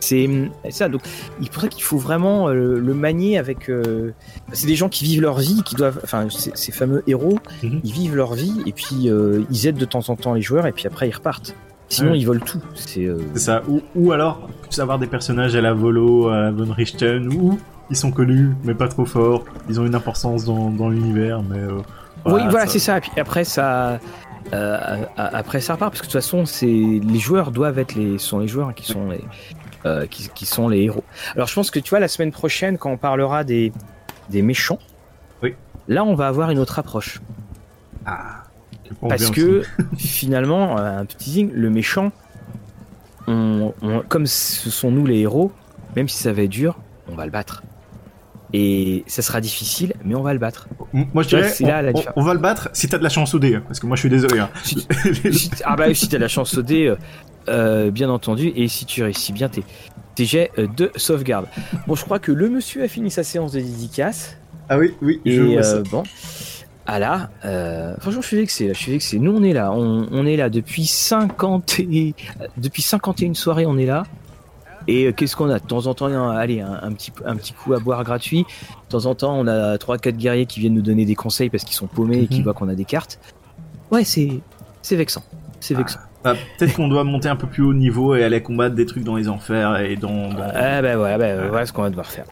C'est 0.00 0.28
ça, 0.68 0.88
donc 0.90 1.00
il 1.40 1.48
faudrait 1.48 1.70
qu'il 1.70 1.82
faut 1.82 1.96
vraiment 1.96 2.48
euh, 2.48 2.78
le 2.78 2.94
manier 2.94 3.38
avec. 3.38 3.70
euh, 3.70 4.10
c'est 4.52 4.66
des 4.66 4.74
gens 4.76 4.90
qui 4.90 5.04
vivent 5.04 5.22
leur 5.22 5.38
vie, 5.38 5.62
qui 5.64 5.76
doivent, 5.76 5.98
enfin, 6.04 6.26
ces, 6.30 6.72
fameux 6.72 7.02
héros, 7.06 7.38
Mhm. 7.62 7.80
ils 7.84 7.92
vivent 7.92 8.14
leur 8.16 8.34
vie 8.34 8.52
et 8.66 8.72
puis 8.72 9.08
euh, 9.08 9.44
ils 9.50 9.66
aident 9.66 9.78
de 9.78 9.84
temps 9.86 10.08
en 10.10 10.16
temps 10.16 10.34
les 10.34 10.42
joueurs 10.42 10.66
et 10.66 10.72
puis 10.72 10.86
après 10.86 11.08
ils 11.08 11.14
repartent. 11.14 11.54
Sinon 11.88 12.12
Ouais. 12.12 12.18
ils 12.18 12.24
volent 12.26 12.44
tout. 12.44 12.60
C'est 12.74 13.08
ça. 13.34 13.62
Ou, 13.68 13.80
ou 13.94 14.12
alors, 14.12 14.48
avoir 14.78 14.98
des 14.98 15.06
personnages 15.06 15.54
à 15.54 15.60
la 15.62 15.72
Volo, 15.74 16.28
à 16.28 16.36
la 16.40 16.50
Von 16.50 16.72
Richten, 16.72 17.28
où 17.32 17.58
ils 17.90 17.96
sont 17.96 18.10
connus, 18.10 18.50
mais 18.64 18.74
pas 18.74 18.88
trop 18.88 19.04
forts. 19.04 19.44
Ils 19.68 19.80
ont 19.80 19.86
une 19.86 19.94
importance 19.94 20.44
dans, 20.44 20.70
dans 20.70 20.88
l'univers, 20.88 21.42
mais. 21.42 21.58
euh, 21.58 21.80
oui, 22.26 22.40
voilà, 22.50 22.66
ça- 22.66 22.72
c'est 22.72 22.78
ça. 22.78 22.98
Et 22.98 23.00
puis 23.00 23.10
après 23.18 23.44
ça, 23.44 23.98
euh, 24.54 25.04
après 25.16 25.60
ça 25.60 25.74
repart 25.74 25.92
parce 25.92 26.00
que 26.00 26.06
de 26.06 26.12
toute 26.12 26.20
façon, 26.20 26.46
c'est 26.46 26.66
les 26.66 27.18
joueurs 27.18 27.50
doivent 27.50 27.78
être 27.78 27.94
les 27.94 28.18
sont 28.18 28.38
les 28.38 28.48
joueurs 28.48 28.74
qui 28.74 28.86
sont 28.86 29.10
les 29.10 29.20
euh, 29.86 30.06
qui, 30.06 30.28
qui 30.34 30.46
sont 30.46 30.68
les 30.68 30.80
héros. 30.82 31.04
Alors 31.34 31.46
je 31.48 31.54
pense 31.54 31.70
que 31.70 31.78
tu 31.78 31.90
vois 31.90 32.00
la 32.00 32.08
semaine 32.08 32.32
prochaine 32.32 32.78
quand 32.78 32.90
on 32.90 32.96
parlera 32.96 33.44
des 33.44 33.72
des 34.30 34.40
méchants, 34.40 34.78
Oui. 35.42 35.54
là 35.88 36.02
on 36.04 36.14
va 36.14 36.28
avoir 36.28 36.50
une 36.50 36.58
autre 36.58 36.78
approche 36.78 37.20
Ah. 38.06 38.44
parce 39.06 39.30
que 39.30 39.62
finalement 39.98 40.78
euh, 40.78 41.00
un 41.00 41.04
petit 41.04 41.16
teasing, 41.18 41.50
le 41.52 41.68
méchant, 41.68 42.10
on, 43.26 43.72
on- 43.82 44.00
comme 44.08 44.26
ce 44.26 44.70
sont 44.70 44.90
nous 44.90 45.04
les 45.06 45.18
héros, 45.20 45.52
même 45.96 46.08
si 46.08 46.16
ça 46.22 46.32
va 46.32 46.42
être 46.42 46.50
dur, 46.50 46.78
on 47.10 47.14
va 47.14 47.24
le 47.26 47.30
battre. 47.30 47.62
Et 48.56 49.02
ça 49.08 49.20
sera 49.20 49.40
difficile, 49.40 49.94
mais 50.04 50.14
on 50.14 50.22
va 50.22 50.32
le 50.32 50.38
battre. 50.38 50.68
Moi, 50.92 51.24
je 51.24 51.28
dirais, 51.28 51.52
là 51.82 51.90
on, 52.14 52.20
on- 52.20 52.22
va 52.24 52.34
le 52.34 52.38
battre 52.40 52.68
si 52.72 52.88
t'as 52.88 52.98
de 52.98 53.02
la 53.02 53.08
chance 53.08 53.34
au 53.34 53.40
dé, 53.40 53.56
hein, 53.56 53.62
parce 53.66 53.80
que 53.80 53.86
moi, 53.86 53.96
je 53.96 54.00
suis 54.02 54.08
désolé. 54.10 54.38
hein. 54.38 54.48
Si- 54.62 54.86
Si- 55.32 55.50
ah 55.64 55.74
bah 55.74 55.92
si 55.92 56.08
t'as 56.08 56.18
la 56.18 56.28
chance 56.28 56.56
au 56.56 56.62
dé, 56.62 56.86
euh, 56.86 56.96
euh, 57.48 57.90
bien 57.90 58.08
entendu, 58.10 58.52
et 58.54 58.68
si 58.68 58.84
tu 58.86 59.02
réussis 59.02 59.32
bien 59.32 59.48
tes, 59.48 59.64
tes 60.14 60.24
jets 60.24 60.52
euh, 60.58 60.68
de 60.76 60.92
sauvegarde. 60.94 61.46
Bon, 61.88 61.96
je 61.96 62.04
crois 62.04 62.20
que 62.20 62.30
le 62.30 62.48
monsieur 62.48 62.84
a 62.84 62.88
fini 62.88 63.10
sa 63.10 63.24
séance 63.24 63.50
de 63.52 63.58
dédicace. 63.60 64.36
ah 64.68 64.78
oui, 64.78 64.94
oui, 65.02 65.20
je 65.26 65.42
Et 65.42 65.54
vois 65.54 65.62
ça. 65.64 65.76
euh, 65.76 65.82
bon, 65.90 66.04
ah 66.86 66.98
là, 67.00 67.30
euh, 67.44 67.96
franchement, 67.98 68.20
je 68.22 68.26
suis 68.28 68.36
vexé. 68.36 68.68
Là, 68.68 68.72
je 68.74 68.78
suis 68.78 68.92
vexé. 68.92 69.18
Nous, 69.18 69.34
on 69.34 69.42
est 69.42 69.52
là. 69.54 69.72
On, 69.72 70.06
on 70.12 70.26
est 70.26 70.36
là 70.36 70.48
depuis 70.48 70.86
50 70.86 71.80
et, 71.80 72.14
depuis 72.56 72.82
51 72.82 73.34
soirées. 73.34 73.66
On 73.66 73.78
est 73.78 73.86
là. 73.86 74.04
Et 74.86 75.06
euh, 75.06 75.12
qu'est-ce 75.12 75.34
qu'on 75.36 75.50
a 75.50 75.58
De 75.58 75.66
temps 75.66 75.86
en 75.86 75.94
temps, 75.94 76.06
un- 76.06 76.36
allez, 76.36 76.60
un, 76.60 76.78
un 76.82 76.92
petit, 76.92 77.12
un 77.24 77.36
petit 77.36 77.52
coup 77.52 77.72
à 77.72 77.78
boire 77.78 78.02
gratuit. 78.04 78.44
De 78.44 78.90
temps 78.90 79.06
en 79.06 79.14
temps, 79.14 79.34
on 79.38 79.46
a 79.46 79.76
3-4 79.76 80.12
guerriers 80.16 80.46
qui 80.46 80.60
viennent 80.60 80.74
nous 80.74 80.82
donner 80.82 81.04
des 81.04 81.14
conseils 81.14 81.50
parce 81.50 81.64
qu'ils 81.64 81.76
sont 81.76 81.86
paumés 81.86 82.20
et 82.22 82.26
qui 82.26 82.38
Mhm. 82.38 82.44
voient 82.44 82.54
qu'on 82.54 82.68
a 82.68 82.74
des 82.74 82.84
cartes. 82.84 83.18
Ouais, 83.90 84.04
c'est, 84.04 84.40
c'est 84.82 84.96
vexant. 84.96 85.22
C'est 85.60 85.74
vexant. 85.74 85.98
Bah, 86.22 86.34
Peut-être 86.58 86.74
qu'on 86.74 86.88
doit 86.88 87.04
monter 87.04 87.28
un 87.28 87.36
peu 87.36 87.46
plus 87.46 87.62
haut 87.62 87.74
niveau 87.74 88.14
et 88.14 88.24
aller 88.24 88.42
combattre 88.42 88.74
des 88.74 88.86
trucs 88.86 89.04
dans 89.04 89.16
les 89.16 89.28
enfers 89.28 89.76
et 89.80 89.96
dans. 89.96 90.28
dans- 90.32 90.50
Ah 90.54 90.80
bah 90.80 90.96
voilà, 90.96 91.18
bah, 91.18 91.48
voilà 91.48 91.66
ce 91.66 91.72
qu'on 91.72 91.82
va 91.82 91.90
devoir 91.90 92.06
faire. 92.06 92.24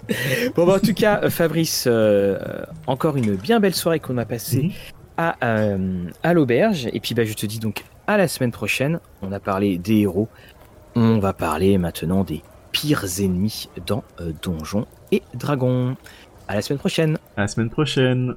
Bon 0.57 0.67
bah 0.67 0.75
en 0.77 0.79
tout 0.79 0.95
cas, 0.95 1.21
euh, 1.25 1.31
Fabrice, 1.31 1.85
euh, 1.87 2.39
encore 2.87 3.17
une 3.19 3.35
bien 3.37 3.61
belle 3.61 3.75
soirée 3.75 4.01
qu'on 4.01 4.17
a 4.17 4.25
passée 4.25 4.63
Mhm. 4.63 4.71
à, 5.19 5.37
euh, 5.45 6.05
à 6.23 6.33
l'auberge. 6.33 6.89
Et 6.95 7.01
puis 7.01 7.15
bah 7.15 7.25
je 7.27 7.35
te 7.35 7.45
dis 7.45 7.59
donc 7.59 7.85
à 8.07 8.17
la 8.17 8.29
semaine 8.29 8.51
prochaine. 8.51 8.99
On 9.21 9.31
a 9.31 9.41
parlé 9.41 9.77
des 9.77 9.99
héros. 10.01 10.29
On 10.95 11.19
va 11.19 11.33
parler 11.33 11.79
maintenant 11.79 12.23
des 12.23 12.43
pires 12.71 13.05
ennemis 13.21 13.69
dans 13.87 14.05
euh, 14.21 14.33
Donjons 14.43 14.87
et 15.11 15.23
Dragons. 15.35 15.97
À 16.49 16.55
la 16.55 16.63
semaine 16.63 16.79
prochaine. 16.79 17.19
À 17.37 17.43
la 17.43 17.49
semaine 17.49 17.71
prochaine. 17.71 18.37